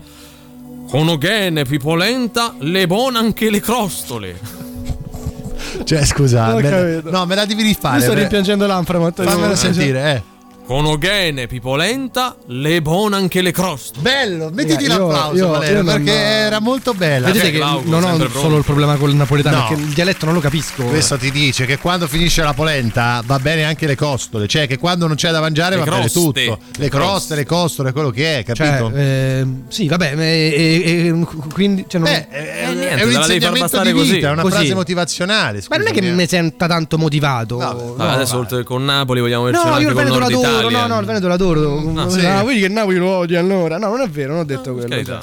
Conogene, 0.88 1.64
pipolenta, 1.64 2.54
le 2.58 2.86
buone 2.86 3.18
anche 3.18 3.48
le 3.50 3.60
crostole. 3.60 4.38
Cioè, 5.84 6.04
scusa, 6.04 6.54
me 6.54 6.62
la- 7.02 7.10
no, 7.10 7.24
me 7.26 7.34
la 7.34 7.44
devi 7.46 7.62
rifare. 7.62 7.96
Io 7.98 8.02
sto 8.02 8.12
rimpiangendo 8.14 8.66
l'Anframot. 8.66 9.22
Fammelo 9.22 9.54
sentire, 9.56 10.12
eh. 10.14 10.22
Conogene, 10.66 11.46
pipolenta, 11.48 12.36
le 12.46 12.80
buone 12.80 13.16
anche 13.16 13.42
le 13.42 13.50
crostole. 13.50 14.00
Bello, 14.00 14.50
mettiti 14.52 14.84
Io- 14.84 14.88
l'applauso, 14.96 15.36
io- 15.36 15.48
Valerio, 15.48 15.76
io 15.78 15.82
non- 15.82 15.94
perché 15.94 16.12
era 16.12 16.60
molto 16.60 16.94
bella. 16.94 17.26
Vedete 17.26 17.50
che 17.50 17.56
Glauco, 17.58 17.82
non 17.90 18.04
ho 18.04 18.06
sempre 18.06 18.28
solo 18.28 18.38
pronto. 18.40 18.56
il 18.58 18.64
problema 18.64 18.94
con 18.96 19.10
il 19.10 19.16
napoletano, 19.16 19.56
No. 19.58 19.66
perché 19.68 19.82
il 19.82 19.88
dialetto 19.92 20.24
non 20.24 20.34
lo 20.34 20.40
capisco. 20.40 20.84
Questo 20.84 21.18
ti 21.18 21.30
dice 21.30 21.66
che 21.66 21.78
quando 21.78 22.06
finisce 22.06 22.42
la 22.42 22.54
polenta 22.54 23.22
va 23.26 23.38
bene 23.38 23.64
anche 23.64 23.86
le 23.86 23.96
costole, 23.96 24.46
cioè 24.46 24.66
che 24.66 24.78
quando 24.78 25.06
non 25.06 25.16
c'è 25.16 25.30
da 25.30 25.40
mangiare 25.40 25.74
Le 25.76 25.80
va 25.84 25.90
bene 25.90 26.08
croste. 26.08 26.18
tutto. 26.20 26.40
Le 26.40 26.48
croste, 26.48 26.88
croste. 26.88 27.34
le 27.34 27.44
costole, 27.44 27.92
quello 27.92 28.10
che 28.10 28.38
è, 28.38 28.44
Cioè, 28.54 28.66
capito? 28.66 28.92
eh, 28.96 29.46
sì, 29.68 29.88
vabbè, 29.88 30.14
e, 30.16 30.22
e- 30.22 31.06
e- 31.08 31.26
quindi 31.52 31.84
cioè, 31.88 32.00
non, 32.00 32.10
Beh, 32.10 32.28
è, 32.28 32.68
Eh, 32.70 32.72
niente, 32.74 32.88
è 32.96 33.04
un 33.04 33.12
insegnamento 33.12 33.80
di 33.82 33.92
così. 33.92 34.12
vita, 34.12 34.28
è 34.28 34.32
una 34.32 34.42
Così. 34.42 34.54
frase 34.54 34.74
motivazionale. 34.74 35.62
ma 35.68 35.76
non 35.76 35.86
è 35.86 35.90
che 35.90 35.98
scusami, 35.98 36.16
mi 36.16 36.22
eh. 36.22 36.28
senta 36.28 36.66
tanto 36.66 36.96
motivato. 36.98 37.56
Vabbè, 37.56 37.82
no, 37.96 38.08
adesso 38.08 38.38
oltre 38.38 38.58
che 38.58 38.64
con 38.64 38.84
Napoli 38.84 39.20
vogliamo 39.20 39.44
verci 39.44 39.64
No, 39.66 39.72
anche 39.72 39.92
con 39.92 40.04
Nord 40.04 40.22
l'adoro, 40.52 40.70
no, 40.70 40.86
no, 40.86 41.00
il 41.00 41.06
Veneto 41.06 41.28
l'adoro. 41.28 41.92
Ah, 41.96 42.08
sì. 42.08 42.24
Ah, 42.24 42.42
vedi 42.44 42.60
che 42.60 42.68
Napoli 42.68 42.98
lo 42.98 43.08
odia 43.08 43.40
allora. 43.40 43.78
No, 43.78 43.88
non 43.88 44.00
è 44.00 44.08
vero, 44.08 44.32
non 44.32 44.40
ho 44.40 44.44
detto 44.44 44.72
quello. 44.74 45.18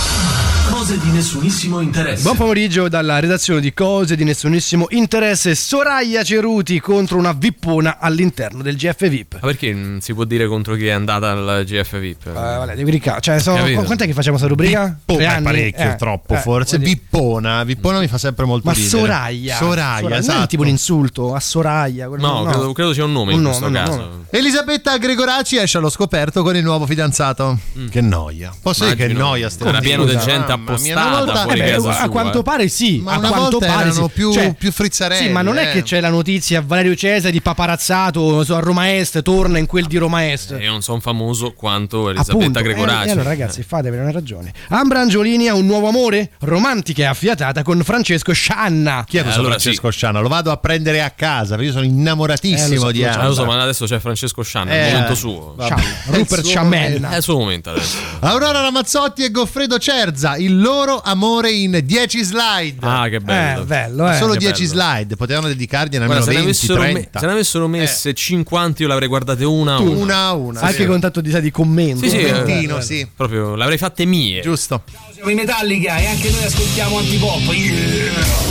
Cose 0.80 0.98
di 0.98 1.10
nessunissimo 1.12 1.82
interesse. 1.82 2.24
Buon 2.24 2.38
pomeriggio 2.38 2.88
dalla 2.88 3.20
redazione 3.20 3.60
di 3.60 3.74
Cose 3.74 4.16
di 4.16 4.24
nessunissimo 4.24 4.88
interesse. 4.92 5.54
Soraya 5.54 6.24
Ceruti 6.24 6.80
contro 6.80 7.18
una 7.18 7.34
vippona 7.34 7.98
all'interno 8.00 8.62
del 8.64 8.78
GF 8.78 9.10
VIP. 9.10 9.34
Ma 9.34 9.40
perché 9.48 9.74
non 9.74 10.00
si 10.00 10.14
può 10.14 10.24
dire 10.24 10.48
contro 10.48 10.76
chi 10.76 10.88
è 10.88 10.92
andata 10.92 11.32
al 11.32 11.64
GF 11.66 12.00
VIP? 12.00 12.28
Eh, 12.28 12.32
vale, 12.32 12.76
devi 12.76 12.92
ricca- 12.92 13.20
Cioè, 13.20 13.42
Capito. 13.44 13.82
quant'è 13.84 14.06
che 14.06 14.14
facciamo 14.14 14.38
questa 14.38 14.48
rubrica? 14.48 14.98
Oh, 15.06 15.16
Tre 15.18 15.40
parecchio, 15.44 15.84
Eh, 15.92 15.96
troppo 15.98 16.36
eh, 16.36 16.38
forse. 16.38 16.78
Vippona, 16.80 17.66
Vippona 17.66 18.00
mi 18.00 18.08
fa 18.08 18.18
sempre 18.18 18.46
molto 18.46 18.68
Ma 18.70 18.74
ridere. 18.74 18.90
Soraya. 18.90 19.58
Soraya, 19.58 20.02
Non 20.02 20.14
è 20.14 20.18
esatto. 20.20 20.48
tipo 20.48 20.62
un 20.62 20.70
insulto 20.70 21.36
a 21.36 21.42
Soraya. 21.42 22.08
quello- 22.08 22.26
No, 22.26 22.44
Credo, 22.46 22.72
credo 22.72 22.94
sia 22.94 23.04
un 23.04 23.12
nome 23.12 23.34
Un 23.34 23.40
in 23.40 23.44
nome, 23.44 23.58
questo 23.60 23.78
un 23.78 23.86
caso. 23.86 23.98
nome. 23.98 24.24
Elisabetta 24.30 24.98
Gregoraci 24.98 25.58
esce 25.58 25.78
allo 25.78 25.90
scoperto 25.90 26.42
con 26.42 26.56
il 26.56 26.64
nuovo 26.64 26.86
fidanzato. 26.86 27.58
Che 27.92 28.00
noia. 28.00 28.54
Posso 28.62 28.86
dire 28.86 28.96
che 28.96 29.08
Mm. 29.08 29.10
Immagino. 29.10 29.28
noia 29.28 29.50
ste 29.50 29.68
Era 29.68 29.80
pieno 29.80 30.06
di 30.06 30.18
gente 30.18 30.48
mamma 30.56 30.68
una 30.76 31.10
volta- 31.10 31.42
fuori 31.44 31.60
Eh 31.60 31.64
beh, 31.64 31.70
casa 31.72 31.90
a 31.90 31.94
sua, 31.96 32.10
quanto 32.10 32.40
eh. 32.40 32.44
pare 32.44 32.68
sì, 32.68 33.00
Ma 33.04 33.14
a 33.14 33.18
una 33.18 33.28
quanto 33.30 33.50
volta 33.60 33.66
pare 33.68 33.82
erano 33.90 34.08
sì. 34.08 34.12
più- 34.14 34.34
Cioè, 34.34 34.54
più 34.54 34.72
frizzarelli, 34.72 35.26
Sì, 35.28 35.32
ma 35.32 35.42
non 35.42 35.58
è 35.58 35.70
eh. 35.70 35.72
che 35.74 35.84
c'è 35.84 36.00
la 36.00 36.10
notizia 36.10 36.62
Valerio 36.66 36.96
Cesari 36.96 37.42
paparazzato 37.42 38.44
so, 38.44 38.56
a 38.56 38.60
Roma 38.60 38.96
Est, 38.96 39.22
torna 39.22 39.58
in 39.58 39.66
quel 39.66 39.86
di 39.86 39.98
Roma 39.98 40.32
Est. 40.32 40.56
Io 40.60 40.72
non 40.72 40.82
sono 40.82 41.00
famoso 41.00 41.54
quanto 41.54 42.10
Elisabetta 42.10 42.38
Appunto, 42.38 42.62
Gregoraci. 42.62 43.06
eh, 43.06 43.10
e 43.10 43.12
allora 43.12 43.30
ragazzi, 43.30 43.64
fatevene 43.64 44.02
una 44.04 44.12
ragione. 44.12 44.54
Ambra 44.70 45.00
Angiolini 45.00 45.48
ha 45.48 45.54
un 45.54 45.66
nuovo 45.66 45.88
amore? 45.88 46.32
Romantica 46.40 47.04
e 47.04 47.06
affiatata 47.06 47.64
con 47.64 47.82
Francesco 47.84 48.34
Scianna. 48.34 49.04
Chi 49.08 49.18
è 49.18 49.22
questo 49.22 49.40
allora 49.40 49.58
Francesco 49.58 49.90
Sciana? 49.90 50.20
Lo 50.20 50.28
vado 50.28 50.52
a 50.52 50.58
prendere 50.58 51.02
a 51.02 51.10
casa 51.12 51.56
perché 51.56 51.66
io 51.68 51.72
sono 51.72 51.86
innamoratissimo 51.86 52.74
Eh, 52.76 52.78
so, 52.78 52.92
di 52.92 53.04
Ambra. 53.06 53.28
Lo 53.28 53.34
so, 53.34 53.46
ma 53.46 53.62
adesso 53.62 53.86
c'è 53.86 54.00
Francesco 54.00 54.42
Scianna, 54.44 54.72
è 54.72 54.76
Eh, 54.84 54.88
il 54.88 54.94
momento 54.94 55.16
suo. 55.16 55.56
Rupert 55.58 56.12
È 56.12 56.20
il 56.20 56.28
suo 56.28 56.44
Sciamella. 56.44 56.86
momento. 56.90 57.08
È 57.10 57.18
il 57.18 57.24
suo 57.24 57.38
momento 57.38 57.70
adesso. 57.72 57.98
Aurora 58.20 58.62
Ramazzotti 58.62 59.24
e 59.24 59.32
Goffredo 59.32 59.78
Cerza, 59.80 60.38
il 60.38 60.59
loro 60.62 61.02
amore 61.04 61.52
in 61.52 61.80
10 61.84 62.24
slide. 62.24 62.78
Ah, 62.80 63.08
che 63.10 63.20
bello. 63.20 63.62
Eh, 63.62 63.66
bello, 63.66 64.12
eh. 64.12 64.16
Solo 64.16 64.34
che 64.34 64.40
10 64.40 64.68
bello. 64.68 64.82
slide, 64.82 65.16
potevano 65.16 65.48
dedicargliene 65.48 66.06
Guarda, 66.06 66.24
almeno 66.26 66.54
se, 66.54 66.68
ne 66.68 66.76
20, 66.76 66.76
avessero 66.76 66.82
me- 66.82 66.92
30. 67.02 67.20
se 67.20 67.26
ne 67.26 67.32
avessero 67.32 67.68
messe 67.68 68.14
50 68.14 68.82
io 68.84 68.88
l'avrei 68.88 69.08
guardate 69.08 69.46
una 69.46 69.76
a 69.76 69.80
una. 69.80 69.90
Una 70.00 70.18
a 70.26 70.34
una. 70.34 70.60
Anche 70.62 70.74
sì. 70.82 70.86
con 70.86 71.00
tanto 71.00 71.22
di, 71.22 71.42
di 71.42 71.52
commento. 71.52 72.04
Sì, 72.04 72.10
sì, 72.10 72.18
Eh, 72.18 72.32
Commentino, 72.32 72.82
sì. 72.82 73.08
Proprio 73.16 73.56
l'avrei 73.56 73.78
fatte 73.78 74.06
mie. 74.06 74.42
Giusto. 74.42 74.84
Siamo 75.14 75.30
in 75.30 75.38
Metallica 75.38 75.98
e 75.98 76.08
anche 76.08 76.30
noi 76.30 76.44
ascoltiamo 76.44 76.98
antipop. 76.98 77.54
Yeah. 77.54 78.49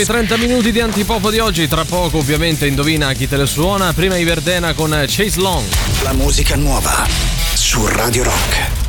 Ultimi 0.00 0.18
30 0.18 0.36
minuti 0.38 0.72
di 0.72 0.80
antipopo 0.80 1.30
di 1.30 1.40
oggi, 1.40 1.68
tra 1.68 1.84
poco 1.84 2.16
ovviamente 2.16 2.66
indovina 2.66 3.12
chi 3.12 3.28
te 3.28 3.36
le 3.36 3.44
suona, 3.44 3.92
prima 3.92 4.16
i 4.16 4.24
Verdena 4.24 4.72
con 4.72 4.90
Chase 5.06 5.38
Long. 5.38 5.66
La 6.02 6.14
musica 6.14 6.56
nuova 6.56 7.06
su 7.52 7.86
Radio 7.86 8.22
Rock. 8.22 8.79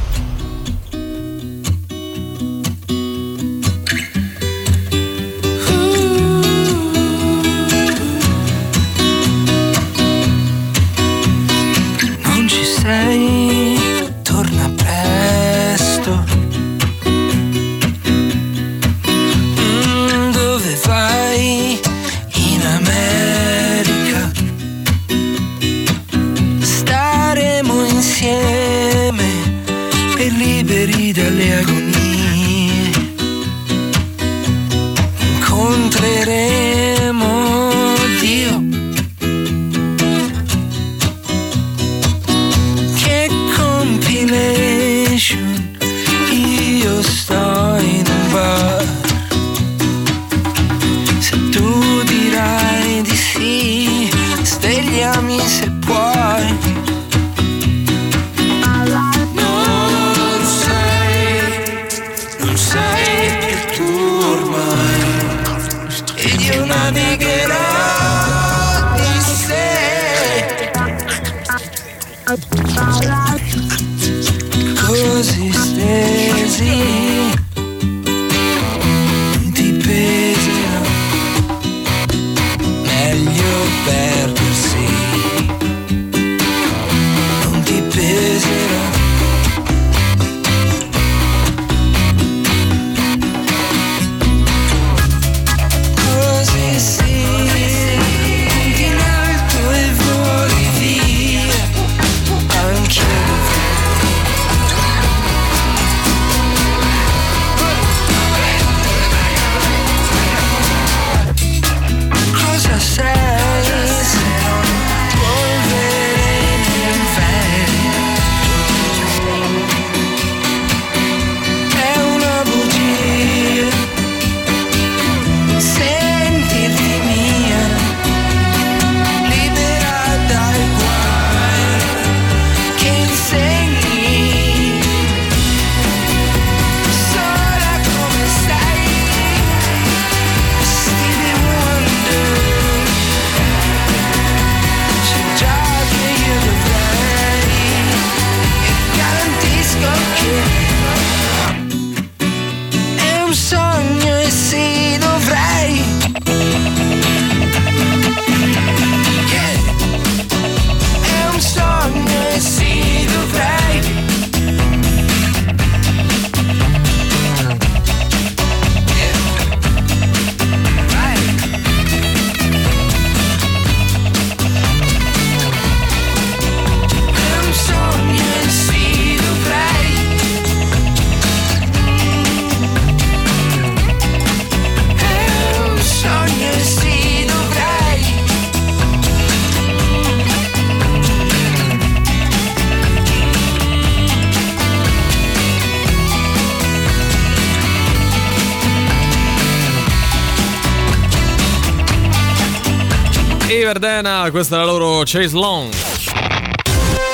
Verdena, 203.71 204.27
questa 204.31 204.55
è 204.55 204.59
la 204.59 204.65
loro 204.65 205.03
Chase 205.05 205.33
Long. 205.33 205.71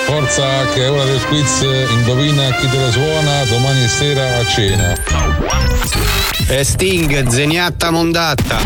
Forza 0.08 0.66
che 0.74 0.86
è 0.86 0.90
ora 0.90 1.04
del 1.04 1.24
quiz, 1.26 1.62
indovina 1.92 2.50
chi 2.56 2.68
te 2.68 2.80
la 2.80 2.90
suona 2.90 3.44
domani 3.44 3.88
sera 3.88 4.40
a 4.40 4.46
cena. 4.48 4.96
E 6.48 6.64
Sting, 6.64 7.28
zeniatta 7.28 7.92
mondatta. 7.92 8.58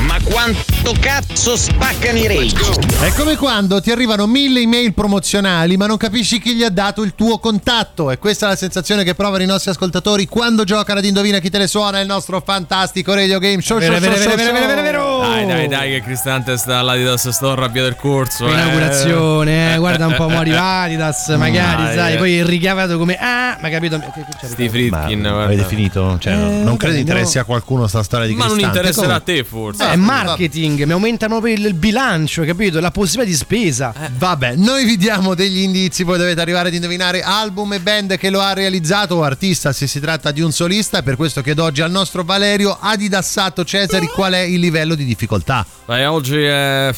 Ma 0.00 0.18
quanto 0.22 0.71
cazzo 0.90 1.56
spaccano 1.56 2.18
i 2.18 2.26
rage? 2.26 2.56
È 3.00 3.12
come 3.12 3.36
quando 3.36 3.80
ti 3.80 3.90
arrivano 3.92 4.26
mille 4.26 4.60
email 4.60 4.92
promozionali 4.94 5.76
ma 5.76 5.86
non 5.86 5.96
capisci 5.96 6.40
chi 6.40 6.54
gli 6.56 6.64
ha 6.64 6.70
dato 6.70 7.02
il 7.02 7.14
tuo 7.14 7.38
contatto 7.38 8.10
e 8.10 8.18
questa 8.18 8.46
è 8.46 8.48
la 8.50 8.56
sensazione 8.56 9.04
che 9.04 9.14
provano 9.14 9.42
i 9.44 9.46
nostri 9.46 9.70
ascoltatori 9.70 10.26
quando 10.26 10.64
giocano 10.64 10.98
ad 10.98 11.04
Indovina 11.04 11.38
chi 11.38 11.50
te 11.50 11.58
le 11.58 11.66
suona 11.68 12.00
il 12.00 12.06
nostro 12.06 12.42
fantastico 12.44 13.14
radio 13.14 13.38
game 13.38 13.60
show. 13.62 13.78
Vero, 13.78 13.92
show, 13.94 14.00
vero, 14.00 14.36
vero, 14.36 14.52
vero, 14.52 14.82
vero. 14.82 15.18
Dai, 15.20 15.46
dai, 15.46 15.68
dai, 15.68 15.90
che 15.92 16.02
Cristante 16.02 16.56
sta 16.56 16.78
all'Adidas 16.78 17.28
Store 17.28 17.64
a 17.64 17.68
via 17.68 17.82
del 17.82 17.96
corso. 17.96 18.46
eh. 18.48 18.52
Inaugurazione, 18.52 19.74
eh, 19.74 19.78
guarda 19.78 20.06
un 20.06 20.14
po' 20.16 20.28
Eh, 20.30 20.48
eh, 20.48 20.50
eh. 20.50 20.56
Adidas, 20.56 21.28
magari, 21.38 21.84
Dai, 21.84 21.94
sai, 21.96 22.14
eh. 22.14 22.16
poi 22.16 22.42
ricavato 22.44 22.98
come 22.98 23.16
ah, 23.20 23.56
ma 23.60 23.68
capito 23.68 24.00
Steve 24.42 24.68
Fritkin, 24.68 25.24
avete 25.26 25.64
finito? 25.64 26.16
Cioè, 26.18 26.32
Eh, 26.32 26.36
non 26.36 26.76
credo 26.76 26.96
interessi 26.96 27.36
no. 27.36 27.42
a 27.42 27.44
qualcuno 27.44 27.86
sta 27.86 28.02
storia 28.02 28.26
di 28.26 28.34
Ma 28.34 28.46
non 28.46 28.54
Cristante. 28.54 28.78
interesserà 28.78 29.14
a 29.16 29.20
te 29.20 29.44
forse. 29.44 29.84
Eh, 29.84 29.92
è 29.92 29.96
marketing, 29.96 30.71
mi 30.76 30.92
aumentano 30.92 31.44
il 31.46 31.74
bilancio, 31.74 32.44
capito? 32.44 32.80
La 32.80 32.90
possibilità 32.90 33.30
di 33.30 33.36
spesa. 33.36 33.94
Vabbè, 34.16 34.54
noi 34.56 34.84
vi 34.84 34.96
diamo 34.96 35.34
degli 35.34 35.58
indizi, 35.58 36.04
poi 36.04 36.18
dovete 36.18 36.40
arrivare 36.40 36.68
ad 36.68 36.74
indovinare 36.74 37.22
album 37.22 37.74
e 37.74 37.80
band 37.80 38.16
che 38.16 38.30
lo 38.30 38.40
ha 38.40 38.52
realizzato 38.52 39.16
o 39.16 39.22
artista 39.22 39.72
se 39.72 39.86
si 39.86 40.00
tratta 40.00 40.30
di 40.30 40.40
un 40.40 40.52
solista. 40.52 41.02
Per 41.02 41.16
questo 41.16 41.42
chiedo 41.42 41.64
oggi 41.64 41.82
al 41.82 41.90
nostro 41.90 42.24
Valerio 42.24 42.76
Adidassato 42.80 43.64
Cesari 43.64 44.06
qual 44.06 44.32
è 44.32 44.40
il 44.40 44.60
livello 44.60 44.94
di 44.94 45.04
difficoltà. 45.04 45.66
Dai, 45.86 46.04
oggi 46.04 46.42
è 46.42 46.92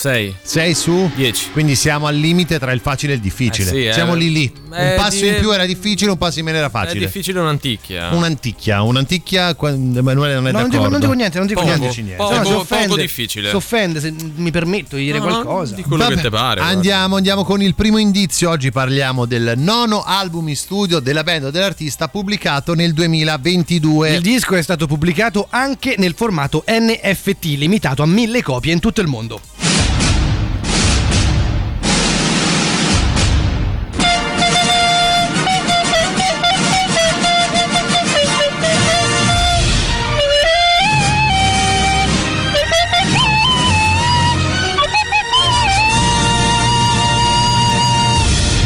6. 0.00 0.34
6 0.40 0.74
su 0.74 1.10
10. 1.14 1.50
Quindi 1.52 1.74
siamo 1.76 2.06
al 2.06 2.16
limite 2.16 2.58
tra 2.58 2.72
il 2.72 2.80
facile 2.80 3.12
e 3.12 3.16
il 3.16 3.20
difficile. 3.20 3.68
Eh 3.70 3.72
sì, 3.74 3.84
eh. 3.84 3.92
siamo 3.92 4.14
lì 4.14 4.32
lì. 4.32 4.50
Un 4.68 4.74
Eh, 4.74 4.94
passo 4.96 5.16
dire- 5.20 5.34
in 5.34 5.40
più 5.40 5.50
era 5.52 5.66
difficile, 5.66 6.10
un 6.10 6.16
passo 6.16 6.38
in 6.38 6.46
meno 6.46 6.56
era 6.56 6.68
È 6.68 6.70
facile. 6.70 7.00
difficile 7.00 7.38
un'anticchia. 7.40 8.08
Un'anticchia, 8.12 8.80
un'anticchia, 8.82 9.54
qua- 9.54 9.68
Emanuele 9.70 10.34
non 10.34 10.48
è 10.48 10.52
No, 10.52 10.60
non 10.60 10.68
d'accordo. 10.70 10.76
dico, 10.78 10.88
non 10.88 11.00
dico 11.00 11.12
niente, 11.12 11.36
non 11.38 11.46
dico 11.46 11.60
Poco, 11.60 11.74
niente. 11.76 12.00
niente. 12.00 12.16
poco, 12.16 12.34
No, 12.34 12.44
si 12.44 12.48
poco 12.50 12.60
offende, 12.62 12.96
difficile. 12.96 13.48
Si 13.50 13.54
offende 13.56 14.00
se 14.00 14.14
mi 14.36 14.50
permetto 14.50 14.96
di 14.96 15.04
dire 15.04 15.18
No, 15.18 15.24
qualcosa. 15.26 15.74
di 15.74 15.82
quello 15.82 16.04
che 16.04 16.14
Vabbè, 16.14 16.22
te 16.22 16.30
pare. 16.30 16.60
guarda. 16.60 16.64
Andiamo, 16.74 17.16
andiamo 17.16 17.44
con 17.44 17.60
il 17.60 17.74
primo 17.74 17.98
indizio. 17.98 18.48
Oggi 18.48 18.70
parliamo 18.70 19.26
del 19.26 19.52
nono 19.56 20.02
album 20.02 20.48
in 20.48 20.56
studio 20.56 20.98
della 21.00 21.22
band 21.24 21.44
o 21.44 21.50
dell'artista 21.50 22.08
pubblicato 22.08 22.72
nel 22.74 22.94
2022. 22.94 24.14
Il 24.14 24.22
disco 24.22 24.54
è 24.54 24.62
stato 24.62 24.86
pubblicato 24.86 25.46
anche 25.50 25.96
nel 25.98 26.14
formato 26.16 26.64
NFT, 26.66 27.44
limitato 27.58 28.02
a 28.02 28.06
mille 28.06 28.42
copie 28.42 28.72
in 28.72 28.80
tutto 28.80 29.02
il 29.02 29.06
mondo. 29.06 29.40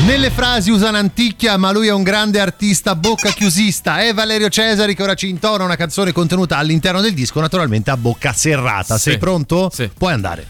Nelle 0.06 0.30
frasi 0.30 0.70
usa 0.70 0.90
un'anticchia, 0.90 1.56
ma 1.56 1.72
lui 1.72 1.86
è 1.86 1.92
un 1.92 2.02
grande 2.02 2.38
artista 2.38 2.94
bocca 2.94 3.30
chiusista. 3.30 4.02
È 4.02 4.12
Valerio 4.12 4.50
Cesari 4.50 4.94
che 4.94 5.02
ora 5.02 5.14
ci 5.14 5.28
intona 5.28 5.64
una 5.64 5.76
canzone 5.76 6.12
contenuta 6.12 6.58
all'interno 6.58 7.00
del 7.00 7.14
disco, 7.14 7.40
naturalmente 7.40 7.90
a 7.90 7.96
bocca 7.96 8.32
serrata. 8.34 8.96
Sì. 8.96 9.10
Sei 9.10 9.18
pronto? 9.18 9.70
Sì. 9.72 9.90
Puoi 9.96 10.12
andare. 10.12 10.46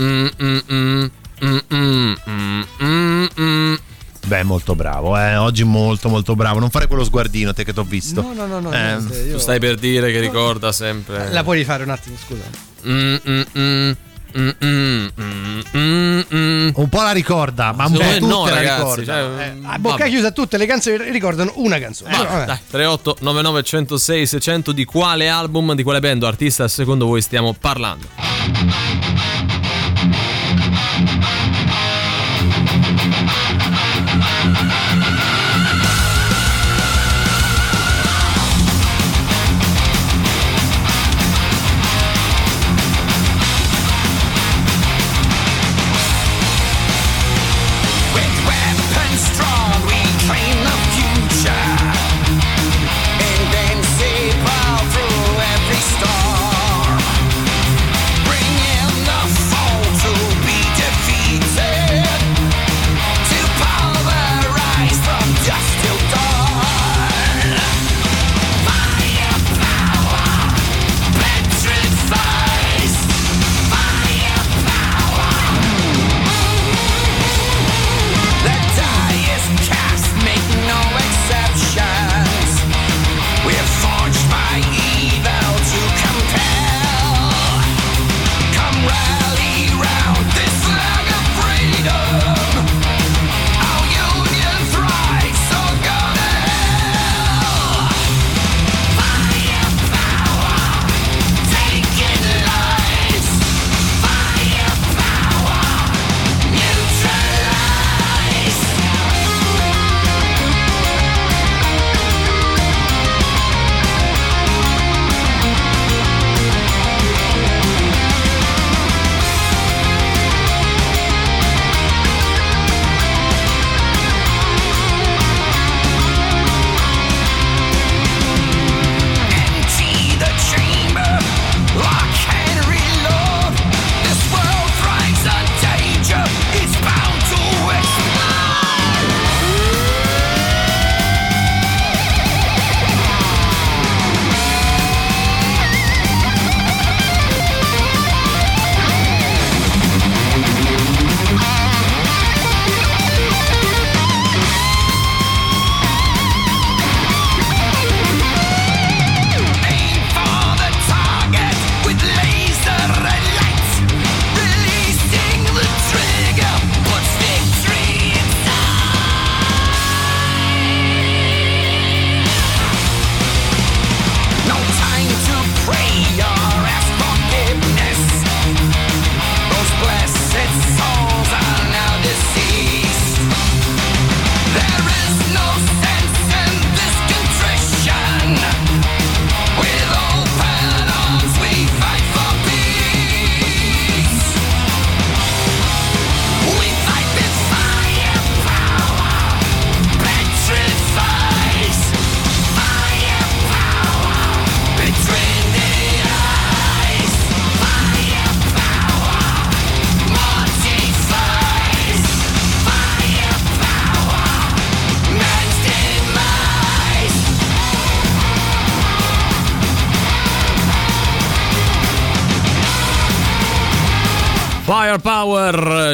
Mm, 0.00 0.26
mm, 0.42 0.58
mm, 0.72 1.04
mm, 1.44 1.58
mm, 1.74 2.14
mm, 2.30 2.62
mm, 2.84 3.26
mm. 3.40 3.74
Beh, 4.26 4.42
molto 4.44 4.74
bravo, 4.74 5.18
eh. 5.18 5.34
Oggi 5.36 5.64
molto 5.64 6.10
molto 6.10 6.36
bravo. 6.36 6.58
Non 6.58 6.68
fare 6.68 6.86
quello 6.86 7.02
sguardino, 7.02 7.54
te 7.54 7.64
che 7.64 7.72
t'ho 7.72 7.84
visto. 7.84 8.20
No, 8.20 8.34
no, 8.34 8.46
no, 8.46 8.60
no. 8.60 8.70
Eh, 8.70 8.78
niente, 8.78 9.18
io- 9.20 9.32
Tu 9.32 9.38
stai 9.38 9.58
per 9.58 9.76
dire 9.76 10.12
che 10.12 10.20
ricorda 10.20 10.72
sempre. 10.72 11.32
La 11.32 11.42
puoi 11.42 11.56
rifare 11.56 11.82
un 11.84 11.90
attimo, 11.90 12.16
scusa. 12.22 12.42
Mm, 12.86 13.16
mm, 13.26 13.40
mm, 13.58 13.90
mm, 14.38 14.48
mm, 14.64 15.08
mm, 15.20 15.60
mm, 15.76 16.20
mm. 16.34 16.70
Un 16.74 16.88
po' 16.88 17.02
la 17.02 17.12
ricorda, 17.12 17.72
ma 17.72 17.86
un 17.86 17.92
po' 17.92 17.98
Secondo 18.02 18.18
tutte 18.18 18.34
no, 18.34 18.44
la 18.46 18.54
ragazzi. 18.54 19.00
ricordano. 19.00 19.36
cioè, 19.36 19.44
Eh, 19.46 19.58
A 19.62 19.78
bocca 19.78 19.96
vabbè. 19.96 20.08
chiusa 20.10 20.30
tutte 20.30 20.56
le 20.56 20.66
canzoni 20.66 21.10
ricordano 21.10 21.52
una 21.56 21.78
canzone. 21.78 22.16
Vabbè. 22.16 22.44
Dai, 22.46 22.58
38 22.70 23.16
99 23.20 23.62
106 23.62 24.26
600 24.26 24.72
di 24.72 24.84
quale 24.84 25.28
album, 25.28 25.74
di 25.74 25.82
quale 25.82 26.00
band 26.00 26.22
o 26.22 26.26
artista 26.26 26.66
secondo 26.68 27.06
voi 27.06 27.20
stiamo 27.22 27.52
parlando? 27.58 28.08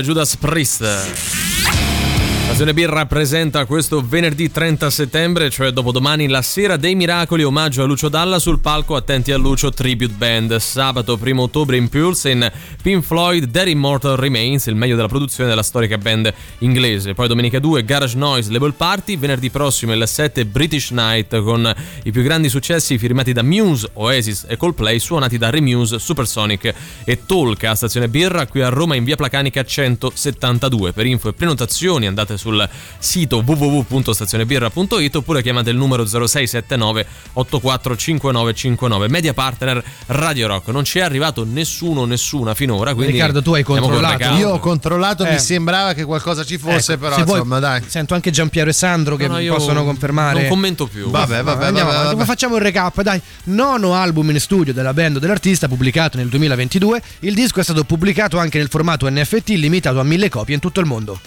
Judas 0.02 0.36
Priest. 0.36 0.82
Stazione 2.56 2.80
Birra 2.80 3.04
presenta 3.04 3.66
questo 3.66 4.00
venerdì 4.00 4.50
30 4.50 4.88
settembre, 4.88 5.50
cioè 5.50 5.72
dopodomani, 5.72 6.26
la 6.26 6.40
sera 6.40 6.78
dei 6.78 6.94
miracoli, 6.94 7.44
omaggio 7.44 7.82
a 7.82 7.84
Lucio 7.84 8.08
Dalla 8.08 8.38
sul 8.38 8.60
palco 8.60 8.96
Attenti 8.96 9.30
a 9.30 9.36
Lucio 9.36 9.70
Tribute 9.70 10.14
Band. 10.14 10.56
Sabato 10.56 11.18
1 11.22 11.42
ottobre 11.42 11.76
in 11.76 11.90
Pulse 11.90 12.30
in 12.30 12.50
Pink 12.80 13.04
Floyd 13.04 13.44
Dead 13.44 13.68
Immortal 13.68 14.16
Remains, 14.16 14.64
il 14.68 14.74
meglio 14.74 14.96
della 14.96 15.06
produzione 15.06 15.50
della 15.50 15.62
storica 15.62 15.98
band 15.98 16.32
inglese. 16.60 17.12
Poi 17.12 17.28
domenica 17.28 17.58
2 17.58 17.84
Garage 17.84 18.16
Noise 18.16 18.50
Label 18.50 18.72
Party, 18.72 19.18
venerdì 19.18 19.50
prossimo 19.50 19.92
il 19.92 20.08
7 20.08 20.46
British 20.46 20.92
Night 20.92 21.38
con 21.42 21.70
i 22.04 22.10
più 22.10 22.22
grandi 22.22 22.48
successi 22.48 22.96
firmati 22.96 23.34
da 23.34 23.42
Muse, 23.42 23.90
Oasis 23.92 24.46
e 24.48 24.56
Coldplay, 24.56 24.98
suonati 24.98 25.36
da 25.36 25.50
Remuse, 25.50 25.98
Supersonic 25.98 26.72
e 27.04 27.26
Talk 27.26 27.64
a 27.64 27.74
Stazione 27.74 28.08
Birra 28.08 28.46
qui 28.46 28.62
a 28.62 28.70
Roma 28.70 28.96
in 28.96 29.04
via 29.04 29.16
Placanica 29.16 29.62
172. 29.62 30.92
Per 30.92 31.04
info 31.04 31.28
e 31.28 31.34
prenotazioni 31.34 32.06
andate 32.06 32.38
sul 32.47 32.68
sito 32.98 33.43
www.stazionebirra.it 33.44 35.16
oppure 35.16 35.43
chiamate 35.43 35.70
il 35.70 35.77
numero 35.77 36.05
0679 36.06 37.06
845959 37.32 39.09
media 39.09 39.32
partner 39.35 39.82
Radio 40.06 40.47
Rock 40.47 40.68
non 40.68 40.85
ci 40.85 40.98
è 40.98 41.02
arrivato 41.02 41.44
nessuno 41.44 42.05
nessuna 42.05 42.55
finora 42.55 42.94
quindi 42.94 43.12
Riccardo, 43.12 43.43
tu 43.43 43.55
hai 43.55 43.62
controllato? 43.64 44.23
Io 44.35 44.51
ho 44.51 44.59
controllato, 44.60 45.24
Eh. 45.24 45.32
mi 45.32 45.39
sembrava 45.39 45.93
che 45.93 46.05
qualcosa 46.05 46.44
ci 46.44 46.56
fosse, 46.59 46.93
Ecco, 46.93 47.02
però 47.02 47.16
se 47.16 47.24
vuoi- 47.24 47.39
insomma, 47.39 47.59
dai. 47.59 47.82
Sento 47.86 48.14
anche 48.14 48.31
Giampiero 48.31 48.70
e 48.70 48.73
Sandro 48.73 49.16
che 49.16 49.27
No, 49.27 49.39
no, 49.40 49.55
possono 49.55 49.85
confermare. 49.85 50.40
non 50.40 50.48
commento 50.48 50.86
più. 50.86 51.10
Vabbè, 51.10 51.43
vabbè, 51.43 51.64
Andiamo 51.66 51.89
vabbè, 51.89 51.98
avanti. 52.01 52.14
vabbè. 52.16 52.27
Facciamo 52.28 52.56
il 52.56 52.62
recap, 52.62 53.02
dai. 53.02 53.20
Nono 53.44 53.94
album 53.94 54.31
in 54.31 54.40
studio 54.40 54.73
della 54.73 54.93
band 54.94 55.18
dell'artista 55.18 55.68
pubblicato 55.68 56.16
nel 56.16 56.28
2022. 56.28 57.02
Il 57.20 57.35
disco 57.35 57.60
è 57.60 57.62
stato 57.64 57.85
pubblicato 57.85 58.39
anche 58.39 58.59
nel 58.59 58.68
formato 58.68 59.09
NFT 59.09 59.48
limitato 59.51 59.98
a 60.01 60.05
mille 60.05 60.28
copie 60.28 60.55
in 60.55 60.60
tutto 60.60 60.81
il 60.81 60.86
mondo. 60.86 61.20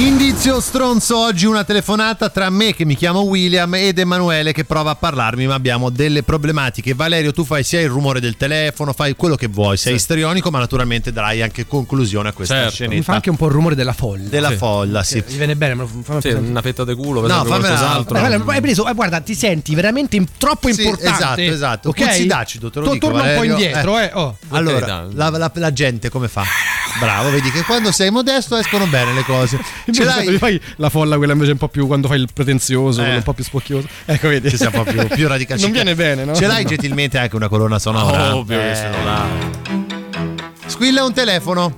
Indizio 0.00 0.60
stronzo, 0.60 1.18
oggi 1.18 1.44
una 1.44 1.62
telefonata 1.62 2.30
tra 2.30 2.48
me 2.48 2.72
che 2.74 2.86
mi 2.86 2.96
chiamo 2.96 3.20
William 3.20 3.74
ed 3.74 3.98
Emanuele 3.98 4.50
che 4.52 4.64
prova 4.64 4.92
a 4.92 4.94
parlarmi, 4.94 5.46
ma 5.46 5.52
abbiamo 5.52 5.90
delle 5.90 6.22
problematiche. 6.22 6.94
Valerio, 6.94 7.32
tu 7.32 7.44
fai 7.44 7.62
sia 7.64 7.82
il 7.82 7.90
rumore 7.90 8.18
del 8.18 8.38
telefono, 8.38 8.94
fai 8.94 9.14
quello 9.14 9.34
che 9.36 9.46
vuoi, 9.48 9.76
sei 9.76 9.96
istrionico, 9.96 10.50
ma 10.50 10.58
naturalmente 10.58 11.12
darai 11.12 11.42
anche 11.42 11.66
conclusione 11.66 12.30
a 12.30 12.32
questa 12.32 12.54
Certo. 12.54 12.70
scenetta. 12.70 12.94
Mi 12.96 13.02
fa 13.02 13.12
anche 13.12 13.28
un 13.28 13.36
po' 13.36 13.46
il 13.48 13.52
rumore 13.52 13.74
della 13.74 13.92
folla. 13.92 14.26
Della 14.30 14.48
Sì. 14.48 14.56
folla, 14.56 15.02
sì. 15.02 15.22
Mi 15.28 15.36
viene 15.36 15.54
bene, 15.54 15.86
fammi 16.02 16.20
Sì, 16.22 16.28
una 16.30 16.62
fetta 16.62 16.84
di 16.86 16.94
culo, 16.94 17.26
No, 17.26 17.44
qualcos'altro. 17.44 18.16
Eh, 18.16 18.20
guarda, 18.20 18.52
hai 18.54 18.60
preso, 18.62 18.88
eh, 18.88 18.94
guarda, 18.94 19.20
ti 19.20 19.34
senti 19.34 19.74
veramente 19.74 20.16
in- 20.16 20.26
troppo 20.38 20.72
Sì, 20.72 20.82
importante. 20.82 21.12
esatto, 21.14 21.40
esatto. 21.42 21.88
Ok? 21.90 22.06
Puzzi 22.06 22.26
d'acido, 22.26 22.70
te 22.70 22.78
lo 22.78 22.86
To- 22.86 22.92
dico, 22.92 23.06
Torna 23.08 23.22
un 23.22 23.28
po' 23.28 23.34
Valerio. 23.34 23.52
indietro, 23.52 23.98
Eh. 23.98 24.04
eh. 24.04 24.10
oh. 24.14 24.36
Allora, 24.48 25.06
la, 25.12 25.28
la- 25.28 25.50
la 25.52 25.72
gente 25.74 26.08
come 26.08 26.28
fa? 26.28 26.42
Bravo, 26.98 27.30
vedi 27.30 27.50
che 27.52 27.62
quando 27.64 27.92
sei 27.92 28.10
modesto 28.10 28.56
escono 28.56 28.86
bene 28.86 29.12
le 29.12 29.24
cose. 29.24 29.58
Ce 29.92 30.04
l'hai? 30.04 30.38
fai 30.38 30.60
la 30.76 30.88
folla 30.90 31.16
quella 31.16 31.32
invece 31.32 31.52
un 31.52 31.58
po' 31.58 31.68
più 31.68 31.86
quando 31.86 32.08
fai 32.08 32.20
il 32.20 32.28
pretenzioso, 32.32 33.02
Eh. 33.04 33.16
un 33.16 33.22
po' 33.22 33.32
più 33.32 33.44
spocchioso. 33.44 33.88
Ecco, 34.04 34.28
vedi. 34.28 34.48
Ci 34.50 34.56
siamo 34.56 34.78
un 34.78 34.84
po' 34.84 34.90
più, 34.90 35.06
più 35.08 35.28
radicali. 35.28 35.60
Non 35.62 35.72
viene 35.72 35.94
bene, 35.94 36.24
no? 36.24 36.34
Ce 36.34 36.46
l'hai 36.46 36.64
gentilmente 36.64 37.18
anche 37.18 37.36
una 37.36 37.48
colonna 37.48 37.78
sonora? 37.78 38.36
Ovvio 38.36 38.58
che 38.58 38.74
ce 38.74 38.88
l'ho 38.88 39.04
là. 39.04 39.26
Squilla 40.66 41.04
un 41.04 41.12
telefono. 41.12 41.72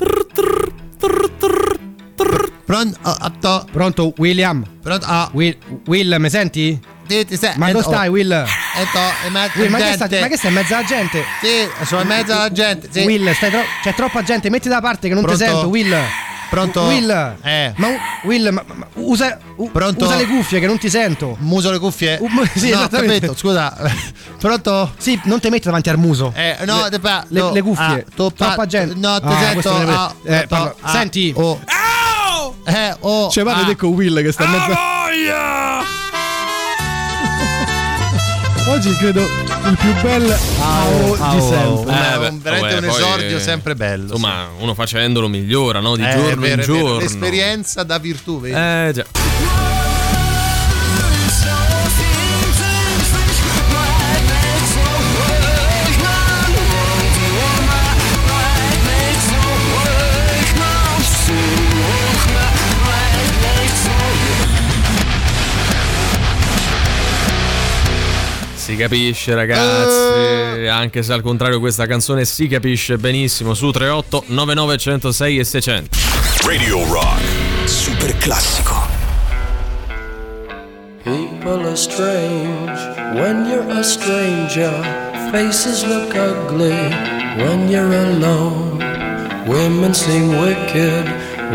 Pronto? 2.65 2.99
Oh, 3.03 3.17
atto. 3.19 3.67
Pronto, 3.71 4.13
William? 4.17 4.65
Pronto? 4.83 5.05
Ah. 5.07 5.29
Will, 5.33 5.57
Will, 5.87 6.15
mi 6.19 6.31
senti? 6.31 6.81
Sì, 7.07 7.25
ti 7.27 7.37
sei- 7.37 7.53
Ma 7.57 7.69
eh, 7.69 7.73
dove 7.73 7.85
oh. 7.85 7.89
stai, 7.89 8.09
Will? 8.09 8.31
Eh, 8.33 8.45
to, 8.93 8.99
è 9.27 9.31
mezza 9.31 9.59
Will, 9.59 9.71
ma, 9.71 9.79
che 9.79 9.93
sta, 9.93 10.09
ma 10.21 10.27
che 10.29 10.37
stai 10.37 10.51
in 10.51 10.57
mezzo 10.57 10.75
alla 10.75 10.85
gente? 10.87 11.25
Sì, 11.43 11.85
sono 11.85 12.01
in 12.03 12.07
mezzo 12.07 12.33
alla 12.33 12.51
gente. 12.51 12.89
Sì. 12.91 13.01
Will, 13.01 13.31
stai 13.35 13.51
tro- 13.51 13.65
c'è 13.83 13.93
troppa 13.95 14.23
gente, 14.23 14.49
metti 14.49 14.69
da 14.69 14.81
parte 14.81 15.09
che 15.09 15.15
non 15.15 15.23
Pronto? 15.23 15.43
ti 15.45 15.51
sento, 15.51 15.69
Will. 15.69 15.95
Pronto? 16.53 16.83
Will. 16.83 17.37
Eh. 17.43 17.73
Ma 17.77 17.89
Will, 18.25 18.51
ma, 18.51 18.63
ma- 18.75 18.87
usa, 18.97 19.39
u- 19.57 19.71
Pronto? 19.73 20.05
usa 20.05 20.17
le 20.17 20.27
cuffie 20.27 20.61
che 20.61 20.67
non 20.67 20.77
ti 20.77 20.91
sento. 20.91 21.35
Muso 21.41 21.71
le 21.71 21.79
cuffie? 21.79 22.19
Uh, 22.21 22.29
mu- 22.29 22.45
sì, 22.55 22.69
no, 22.69 22.77
esattamente. 22.81 23.15
capito, 23.21 23.35
scusa. 23.39 23.75
Pronto? 24.39 24.93
Sì, 24.99 25.19
non 25.25 25.41
ti 25.41 25.49
metti 25.49 25.65
davanti 25.65 25.89
al 25.89 25.97
muso. 25.97 26.31
Eh, 26.37 26.59
no, 26.67 26.83
le, 26.83 26.91
te 26.91 26.99
pa- 27.01 27.25
le, 27.29 27.41
no, 27.41 27.53
le 27.53 27.63
cuffie. 27.63 28.05
ah, 28.07 28.13
tu 28.15 28.31
pa- 28.31 28.45
troppa 28.49 28.67
gente. 28.67 28.95
No, 28.97 29.19
ti 29.19 29.27
Ah, 29.29 29.39
sento. 29.39 29.71
ah, 29.75 30.15
eh, 30.25 30.47
parla- 30.47 30.75
ah, 30.81 30.91
Senti. 30.91 31.33
Oh. 31.35 31.59
Eh, 32.67 32.97
oh. 33.01 33.31
Cioè, 33.31 33.45
vado 33.45 33.71
ah. 33.71 33.75
con 33.75 33.89
Will 33.95 34.23
che 34.23 34.31
sta 34.31 34.45
in 34.45 34.51
mezzo. 34.51 36.01
Oggi 38.73 38.97
credo 38.97 39.21
il 39.21 39.77
più 39.79 39.93
bel 40.01 40.35
AO 40.61 41.35
di 41.35 41.41
sempre. 41.43 41.93
Eh, 41.93 42.19
beh, 42.19 42.29
un- 42.29 42.41
veramente 42.41 42.75
vabbè, 42.75 42.75
un 42.75 42.81
poi, 42.81 42.89
esordio 42.89 43.37
eh, 43.37 43.41
sempre 43.41 43.75
bello. 43.75 44.03
Insomma, 44.05 44.49
uno 44.59 44.73
facendolo 44.73 45.29
migliora, 45.29 45.81
no? 45.81 45.95
Di 45.95 46.03
sì. 46.03 46.09
Eh, 46.09 46.13
giorno 46.13 46.31
è 46.31 46.37
vero, 46.37 46.55
in 46.55 46.67
giorno. 46.67 46.99
L'esperienza 46.99 47.83
da 47.83 47.99
virtù, 47.99 48.41
vedi? 48.41 48.55
Eh 48.55 48.91
già. 48.95 49.72
Si 68.73 68.79
capisce 68.79 69.35
ragazzi, 69.35 70.67
anche 70.67 71.03
se 71.03 71.13
al 71.13 71.21
contrario 71.21 71.61
questa 71.61 71.85
canzone 71.85 72.25
si 72.25 72.49
capisce 72.49 72.97
benissimo 72.97 73.53
su 73.53 73.71
38 73.71 74.25
99 74.29 74.79
106 74.79 75.39
e 75.39 75.45
600. 75.45 75.99
Radio 76.47 76.83
Rock. 76.91 77.21
Super 77.65 78.17
classico. 78.17 78.89
People 81.05 81.67
are 81.67 81.77
strange 81.77 82.73
when 83.13 83.45
you're 83.45 83.71
a 83.79 83.83
stranger. 83.83 84.73
Faces 85.31 85.85
look 85.85 86.15
ugly 86.15 86.73
when 87.37 87.69
you're 87.69 87.95
alone. 87.95 88.79
Women 89.49 89.93
seem 89.93 90.39
wicked 90.39 91.05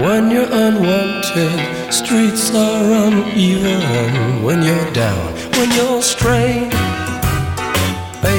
when 0.03 0.29
you're 0.29 0.51
unwanted. 0.51 1.91
Streets 1.91 2.53
are 2.53 3.07
uneven 3.07 4.43
when 4.43 4.61
you're 4.61 4.91
down. 4.91 5.33
When 5.57 5.71
you're 5.71 6.03
strange, 6.03 6.75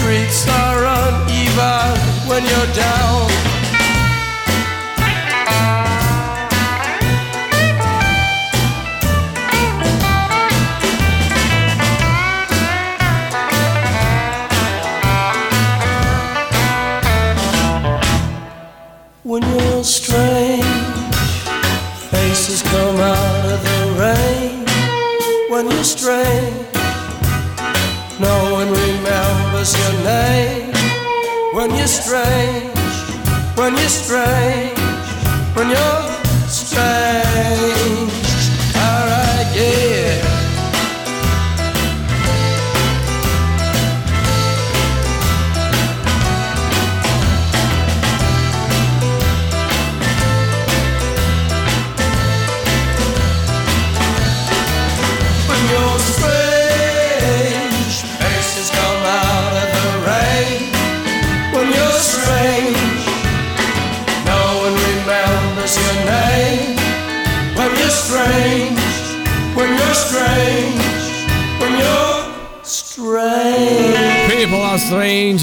Streets 0.00 0.48
are 0.48 0.82
uneven 0.86 1.98
when 2.26 2.42
you're 2.42 2.72
down. 2.74 3.30
When 19.22 19.42
you're 19.42 19.84
strange, 19.84 20.64
faces 22.10 22.62
come 22.62 22.96
out 22.96 23.44
of 23.44 23.62
the 23.68 23.80
rain. 24.00 24.64
When 25.50 25.70
you're 25.70 25.84
strange, 25.84 26.79
remembers 29.70 29.78
your 29.78 30.04
name. 30.04 30.72
When 31.52 31.70
you're 31.76 31.86
strange, 31.86 32.74
when 33.56 33.76
you're 33.76 33.88
strange, 33.88 34.78
when 35.54 35.70
you're 35.70 36.48
strange. 36.48 38.09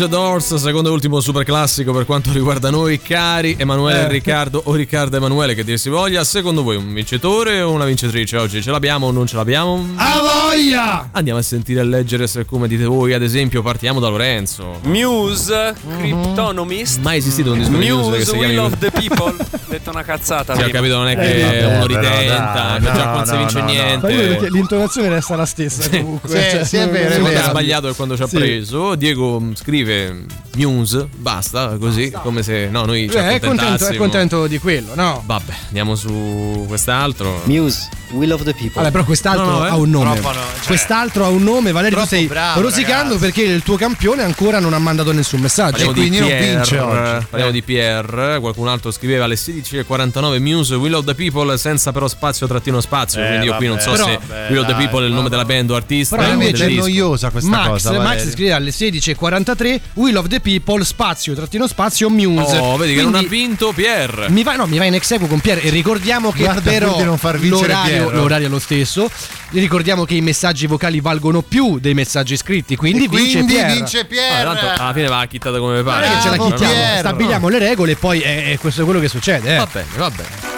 Strange 0.08 0.27
Doors, 0.38 0.54
secondo 0.56 0.90
e 0.90 0.92
ultimo 0.92 1.20
super 1.20 1.44
classico 1.44 1.92
per 1.94 2.06
quanto 2.06 2.32
riguarda 2.32 2.70
noi, 2.70 3.02
cari 3.02 3.56
Emanuele 3.58 4.02
Eh. 4.02 4.04
e 4.04 4.08
Riccardo 4.10 4.62
o 4.66 4.76
Riccardo 4.76 5.18
Emanuele, 5.18 5.56
che 5.56 5.64
dir 5.64 5.80
si 5.80 5.90
voglia. 5.90 6.24
Secondo 6.24 6.62
voi 6.62 6.76
un 6.76 6.94
vincitore 6.94 7.62
o 7.62 7.72
una 7.72 7.86
vincitrice 7.86 8.38
oggi? 8.38 8.62
Ce 8.62 8.70
l'abbiamo 8.70 9.08
o 9.08 9.12
non 9.12 9.26
ce 9.26 9.36
l'abbiamo? 9.36 9.84
A 9.96 10.22
voglia! 10.22 11.10
Andiamo 11.12 11.40
a 11.40 11.42
sentire 11.42 11.82
e 11.82 11.86
leggere 11.86 12.28
se 12.28 12.46
come 12.46 12.68
dite 12.68 12.86
voi, 12.86 13.14
ad 13.14 13.24
esempio, 13.24 13.64
partiamo 13.64 14.00
da 14.00 14.10
Lorenzo. 14.10 14.80
Muse, 14.84 15.74
Cryptonomist. 15.98 17.00
Mai 17.00 17.18
esistito 17.18 17.54
un 17.54 17.58
disco 17.58 17.72
di 17.76 17.90
Muse 17.90 18.12
che 18.12 18.18
Muse, 18.18 18.26
si 18.26 18.36
Will 18.38 18.58
of 18.60 18.78
the 18.78 18.92
People. 18.92 19.34
detto 19.68 19.90
una 19.90 20.04
cazzata. 20.04 20.56
Sì, 20.56 20.62
ho 20.62 20.70
capito, 20.70 20.98
non 20.98 21.08
è 21.08 21.16
che 21.16 21.62
Eh, 21.62 21.66
uno 21.66 21.86
ridenta, 21.88 22.78
dai, 22.78 22.80
che 22.80 22.86
già 22.86 22.94
no, 22.94 23.02
qua 23.12 23.14
non 23.16 23.26
si 23.26 23.32
no, 23.32 23.38
vince 23.40 23.58
no, 23.58 23.64
no. 23.66 23.72
niente. 23.72 24.50
L'intonazione 24.52 25.10
resta 25.10 25.36
la 25.36 25.46
stessa 25.48 25.90
comunque. 25.90 26.30
Sì, 26.30 26.36
cioè, 26.52 26.64
sì, 26.64 26.78
è 26.78 26.88
vero, 26.90 27.10
è 27.10 27.16
che 27.16 27.22
vero. 27.24 27.40
ha 27.40 27.50
sbagliato 27.50 27.88
è 27.90 27.96
quando 27.96 28.16
ci 28.16 28.22
ha 28.22 28.28
Sì. 28.28 28.36
preso. 28.36 28.94
Diego 28.96 29.42
scrive 29.56 30.26
Muse, 30.56 31.08
basta, 31.16 31.78
così, 31.80 32.10
come 32.24 32.42
se 32.42 32.68
no, 32.72 32.86
noi 32.86 33.08
ci 33.10 33.16
Eh, 33.18 33.36
è, 33.36 33.40
contento, 33.40 33.86
è 33.88 33.96
contento 33.96 34.48
di 34.48 34.58
quello, 34.58 34.96
no? 34.96 35.22
Vabbè, 35.26 35.54
andiamo 35.68 35.96
su 35.96 36.66
quest'altro. 36.68 37.42
Muse, 37.46 37.88
Will 38.12 38.32
of 38.32 38.42
the 38.44 38.54
People. 38.54 38.72
Vabbè, 38.82 38.92
però 38.92 39.04
quest'altro 39.04 39.46
No, 39.46 39.60
no, 39.60 39.66
eh. 39.68 39.70
ha 39.70 39.76
un 39.76 39.90
nome. 39.92 40.06
No, 40.20 40.22
cioè- 40.24 40.34
quest'altro 40.66 41.26
ha 41.26 41.28
un 41.28 41.44
nome, 41.44 41.72
Valerio. 41.72 42.00
Tu 42.00 42.06
stai 42.06 42.26
bravo, 42.26 42.62
rosicando 42.62 43.14
ragazzi. 43.14 43.20
perché 43.20 43.42
il 43.44 43.62
tuo 43.62 43.76
campione 43.78 44.24
ancora 44.24 44.60
non 44.60 44.74
ha 44.74 44.80
mandato 44.80 45.12
nessun 45.12 45.42
messaggio. 45.42 45.72
Parliamo 45.86 45.92
di 45.94 46.00
quindi 46.00 46.20
non 46.20 46.28
vince 46.40 46.80
oggi. 46.80 47.26
Parliamo 47.30 47.52
di 47.52 47.62
Pierre, 47.62 48.40
qualcun 48.40 48.68
altro 48.68 48.90
scriveva 48.90 49.26
alle 49.26 49.36
16.49 49.36 50.40
Muse 50.42 50.74
Will 50.76 50.94
of 50.94 51.06
the 51.06 51.14
People 51.14 51.56
senza 51.58 51.92
però 51.92 52.08
spazio 52.08 52.48
trattino 52.48 52.82
spazio, 52.82 53.22
Eh, 53.22 53.28
quindi 53.28 53.46
io 53.46 53.56
qui 53.58 53.68
non 53.68 53.80
so 53.80 53.92
vabbè. 53.92 54.04
se 54.04 54.20
Però, 54.26 54.48
Will 54.50 54.60
of 54.60 54.66
the 54.66 54.72
vabbè, 54.74 54.84
People 54.86 55.04
è 55.04 55.08
il 55.08 55.14
nome 55.14 55.30
della 55.30 55.46
band 55.46 55.70
o 55.70 55.76
artista. 55.76 56.16
Però 56.16 56.32
nome 56.32 56.46
invece 56.46 56.66
è 56.66 56.70
noiosa 56.72 57.30
questa 57.30 57.50
Max, 57.50 57.68
cosa. 57.68 58.00
Max 58.00 58.32
scrive 58.32 58.54
alle 58.54 58.72
16.43 58.72 59.80
Will 59.94 60.16
of 60.18 60.28
the 60.28 60.40
People 60.40 60.84
spazio 60.84 61.34
trattino 61.36 61.68
spazio 61.68 62.10
Muse. 62.10 62.58
Oh, 62.58 62.76
vedi 62.78 62.94
che 62.94 63.00
Quindi 63.02 63.16
non 63.18 63.26
ha 63.26 63.28
vinto 63.28 63.72
Pierre. 63.74 64.30
Mi 64.30 64.44
va, 64.44 64.56
no, 64.56 64.66
mi 64.66 64.78
va 64.78 64.86
in 64.86 64.94
ex 64.96 65.12
equo 65.12 65.28
con 65.28 65.40
Pierre 65.40 65.62
e 65.62 65.70
ricordiamo 65.70 66.32
che 66.32 66.44
Guarda, 66.44 66.62
però 66.62 66.88
pur 66.90 66.98
di 66.98 67.04
non 67.04 67.18
far 67.18 67.38
vincere 67.40 67.74
l'orario, 67.74 68.10
l'orario 68.12 68.48
è 68.48 68.50
lo 68.50 68.60
stesso. 68.60 69.10
Ricordiamo 69.52 70.04
che 70.06 70.16
i 70.16 70.22
messaggi 70.22 70.68
vocali 70.68 71.00
valgono 71.00 71.42
più 71.42 71.80
dei 71.80 71.94
messaggi 71.94 72.36
scritti, 72.36 72.76
quindi, 72.76 73.06
E 73.06 73.08
vince 73.08 73.32
quindi 73.34 73.54
Pierre. 73.54 73.74
vince 73.74 74.00
Ah, 74.00 74.06
Pierre. 74.06 74.44
tanto 74.44 74.82
alla 74.82 74.94
fine 74.94 75.08
va 75.08 75.26
chittata 75.26 75.58
come 75.60 75.84
pare. 75.84 76.08
che 76.08 76.22
ce 76.22 76.30
la 76.30 76.36
Bravo, 76.36 76.50
chittiamo, 76.50 76.74
Pierre. 76.74 77.00
stabiliamo 77.00 77.48
le 77.50 77.60
regole 77.60 77.92
e 77.92 77.96
poi 77.96 78.20
è, 78.22 78.52
è 78.52 78.58
questo 78.58 78.82
è 78.82 78.84
quello 78.84 79.00
che 79.00 79.08
succede. 79.08 79.54
Eh. 79.54 79.58
Va 79.58 79.68
bene, 79.72 79.88
va 79.96 80.10
bene. 80.12 80.56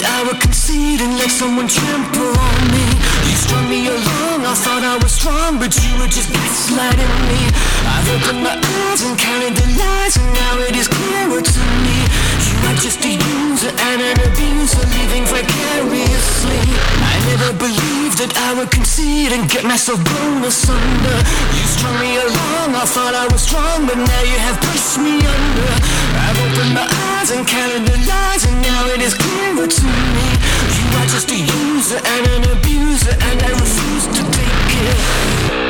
I 0.00 0.22
would 0.24 0.38
concede 0.40 1.00
and 1.00 1.16
let 1.18 1.28
someone 1.30 1.66
trample 1.66 2.17
I 4.48 4.54
thought 4.56 4.80
I 4.80 4.96
was 4.96 5.12
strong, 5.12 5.60
but 5.60 5.76
you 5.76 5.92
were 6.00 6.08
just 6.08 6.32
gaslighting 6.32 7.14
me. 7.28 7.52
I've 7.84 8.08
opened 8.16 8.40
my 8.40 8.56
eyes 8.56 9.04
and 9.04 9.12
counted 9.12 9.52
the 9.52 9.68
lies, 9.76 10.16
and 10.16 10.24
now 10.24 10.64
it 10.64 10.72
is 10.72 10.88
clearer 10.88 11.44
to 11.44 11.62
me. 11.84 11.96
You 12.48 12.56
are 12.72 12.78
just 12.80 12.96
a 13.04 13.12
user 13.12 13.68
and 13.68 14.00
an 14.00 14.16
abuser, 14.24 14.80
living 14.88 15.28
vicariously. 15.28 16.64
I 16.64 17.14
never 17.28 17.60
believed 17.60 18.24
that 18.24 18.32
I 18.48 18.56
would 18.56 18.72
concede 18.72 19.36
and 19.36 19.52
get 19.52 19.68
myself 19.68 20.00
blown 20.00 20.40
asunder. 20.40 21.18
You 21.52 21.64
strung 21.68 22.00
me 22.00 22.16
along, 22.16 22.72
I 22.72 22.88
thought 22.88 23.12
I 23.12 23.28
was 23.28 23.44
strong, 23.44 23.84
but 23.84 24.00
now 24.00 24.22
you 24.24 24.38
have 24.48 24.56
pushed 24.64 24.96
me 24.96 25.20
under. 25.20 25.72
I've 26.24 26.40
opened 26.40 26.72
my 26.72 26.88
eyes 26.88 27.36
and 27.36 27.44
counted 27.44 27.84
the 27.84 28.00
lies, 28.08 28.48
and 28.48 28.56
now 28.64 28.88
it 28.96 29.04
is 29.04 29.12
clearer 29.12 29.68
to 29.68 29.84
me. 29.84 30.28
Are 30.98 31.06
just 31.06 31.30
a 31.30 31.36
user 31.36 32.00
and 32.04 32.26
an 32.26 32.58
abuser, 32.58 33.12
and 33.12 33.42
I 33.42 33.50
refuse 33.50 34.06
to 34.16 34.22
take 34.32 35.62
it. 35.62 35.67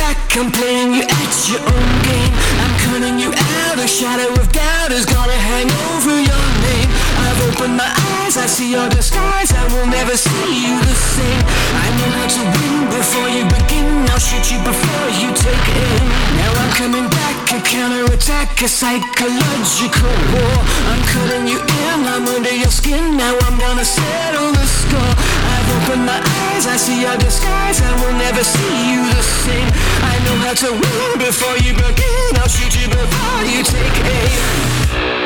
I'm 0.00 0.52
playing 0.52 0.94
you 0.94 1.02
at 1.02 1.34
your 1.50 1.58
own 1.58 1.90
game. 2.06 2.32
I'm 2.62 2.74
cutting 2.86 3.18
you 3.18 3.34
out, 3.34 3.82
a 3.82 3.88
shadow 3.88 4.30
of 4.38 4.46
doubt 4.52 4.92
is 4.92 5.04
gonna 5.04 5.34
hang 5.34 5.66
over 5.90 6.14
your 6.14 6.46
name. 6.62 6.90
I've 7.26 7.40
opened 7.50 7.74
my 7.74 7.90
eyes, 8.22 8.38
I 8.38 8.46
see 8.46 8.70
your 8.70 8.88
disguise. 8.88 9.50
I 9.50 9.66
will 9.74 9.90
never 9.90 10.16
see 10.16 10.46
you 10.54 10.78
the 10.78 10.94
same. 10.94 11.42
I 11.74 11.86
know 11.98 12.10
how 12.14 12.28
to 12.30 12.42
win 12.54 12.76
before 12.94 13.28
you 13.34 13.42
begin. 13.50 14.06
I'll 14.14 14.22
shoot 14.22 14.46
you 14.54 14.62
before 14.62 15.08
you 15.18 15.34
take 15.34 15.66
aim. 15.74 16.06
Now 16.38 16.50
I'm 16.62 16.72
coming 16.78 17.08
back, 17.10 17.58
a 17.58 17.60
counterattack, 17.60 18.62
a 18.62 18.68
psychological 18.68 20.14
war. 20.38 20.56
I'm 20.94 21.02
cutting 21.10 21.50
you 21.50 21.58
in, 21.58 21.98
I'm 22.06 22.22
under 22.30 22.54
your 22.54 22.70
skin. 22.70 23.16
Now 23.16 23.34
I'm 23.42 23.58
gonna 23.58 23.84
settle 23.84 24.52
the 24.54 24.66
score. 24.70 25.37
I've 25.68 25.98
my 26.04 26.20
eyes, 26.48 26.66
I 26.66 26.76
see 26.76 27.00
your 27.02 27.16
disguise. 27.16 27.80
I 27.80 27.92
will 28.00 28.16
never 28.16 28.42
see 28.44 28.74
you 28.90 29.00
the 29.12 29.22
same. 29.22 29.68
I 30.12 30.14
know 30.24 30.36
how 30.44 30.54
to 30.54 30.70
win 30.72 31.10
before 31.18 31.56
you 31.64 31.72
begin. 31.74 32.30
I'll 32.40 32.48
shoot 32.48 32.74
you 32.80 32.88
before 32.88 33.42
you 33.44 33.62
take 33.64 33.96
aim. 34.04 35.17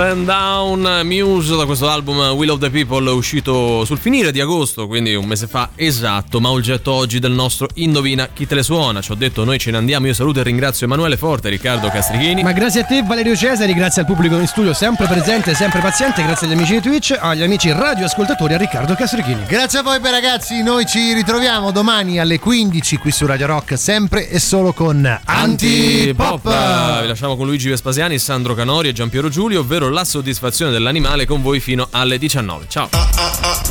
Stand 0.00 0.24
Down 0.24 1.02
Muse 1.04 1.56
da 1.56 1.66
questo 1.66 1.86
album 1.86 2.16
Will 2.30 2.48
of 2.48 2.58
the 2.58 2.70
People 2.70 3.10
uscito 3.10 3.84
sul 3.84 3.98
finire 3.98 4.32
di 4.32 4.40
agosto, 4.40 4.86
quindi 4.86 5.14
un 5.14 5.26
mese 5.26 5.46
fa 5.46 5.72
esatto, 5.74 6.40
ma 6.40 6.48
oggetto 6.48 6.90
oggi 6.90 7.18
del 7.18 7.32
nostro 7.32 7.68
Indovina 7.74 8.30
chi 8.32 8.46
te 8.46 8.54
le 8.54 8.62
suona. 8.62 9.02
Ci 9.02 9.12
ho 9.12 9.14
detto 9.14 9.44
noi 9.44 9.58
ce 9.58 9.70
ne 9.70 9.76
andiamo, 9.76 10.06
io 10.06 10.14
saluto 10.14 10.40
e 10.40 10.42
ringrazio 10.42 10.86
Emanuele 10.86 11.18
Forte 11.18 11.50
Riccardo 11.50 11.90
Castrichini. 11.90 12.42
Ma 12.42 12.52
grazie 12.52 12.80
a 12.80 12.84
te 12.84 13.02
Valerio 13.02 13.36
Cesari, 13.36 13.74
grazie 13.74 14.00
al 14.00 14.06
pubblico 14.06 14.38
in 14.38 14.46
studio 14.46 14.72
sempre 14.72 15.06
presente, 15.06 15.54
sempre 15.54 15.80
paziente, 15.80 16.22
grazie 16.22 16.46
agli 16.46 16.54
amici 16.54 16.72
di 16.72 16.80
Twitch, 16.80 17.18
agli 17.20 17.42
amici 17.42 17.70
radioascoltatori 17.70 18.54
a 18.54 18.56
Riccardo 18.56 18.94
Castrichini. 18.94 19.44
Grazie 19.46 19.80
a 19.80 19.82
voi 19.82 20.00
beh, 20.00 20.10
ragazzi, 20.10 20.62
noi 20.62 20.86
ci 20.86 21.12
ritroviamo 21.12 21.72
domani 21.72 22.18
alle 22.18 22.38
15 22.38 22.96
qui 22.96 23.10
su 23.10 23.26
Radio 23.26 23.48
Rock, 23.48 23.76
sempre 23.76 24.30
e 24.30 24.38
solo 24.38 24.72
con 24.72 25.20
Antipop. 25.26 27.02
Vi 27.02 27.06
lasciamo 27.06 27.36
con 27.36 27.44
Luigi 27.44 27.68
Vespasiani, 27.68 28.18
Sandro 28.18 28.54
Canori 28.54 28.88
e 28.88 28.92
Giampiero 28.94 29.28
Giulio, 29.28 29.60
ovvero 29.60 29.88
la 29.90 30.04
soddisfazione 30.04 30.72
dell'animale 30.72 31.26
con 31.26 31.42
voi 31.42 31.60
fino 31.60 31.88
alle 31.90 32.18
19. 32.18 32.66
Ciao. 32.68 32.88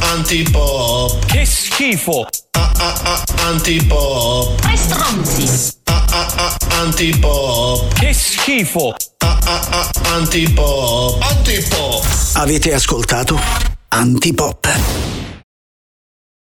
Antipop. 0.01 1.25
Che 1.25 1.45
schifo! 1.45 2.27
Antipop. 3.37 4.59
Tre 4.59 4.75
stronzi! 4.77 5.77
Antipop. 6.69 7.93
Che 7.93 8.13
schifo! 8.13 8.95
Antipop. 10.13 11.21
Antipop. 11.21 12.05
Avete 12.33 12.73
ascoltato 12.73 13.39
Antipop. 13.89 15.38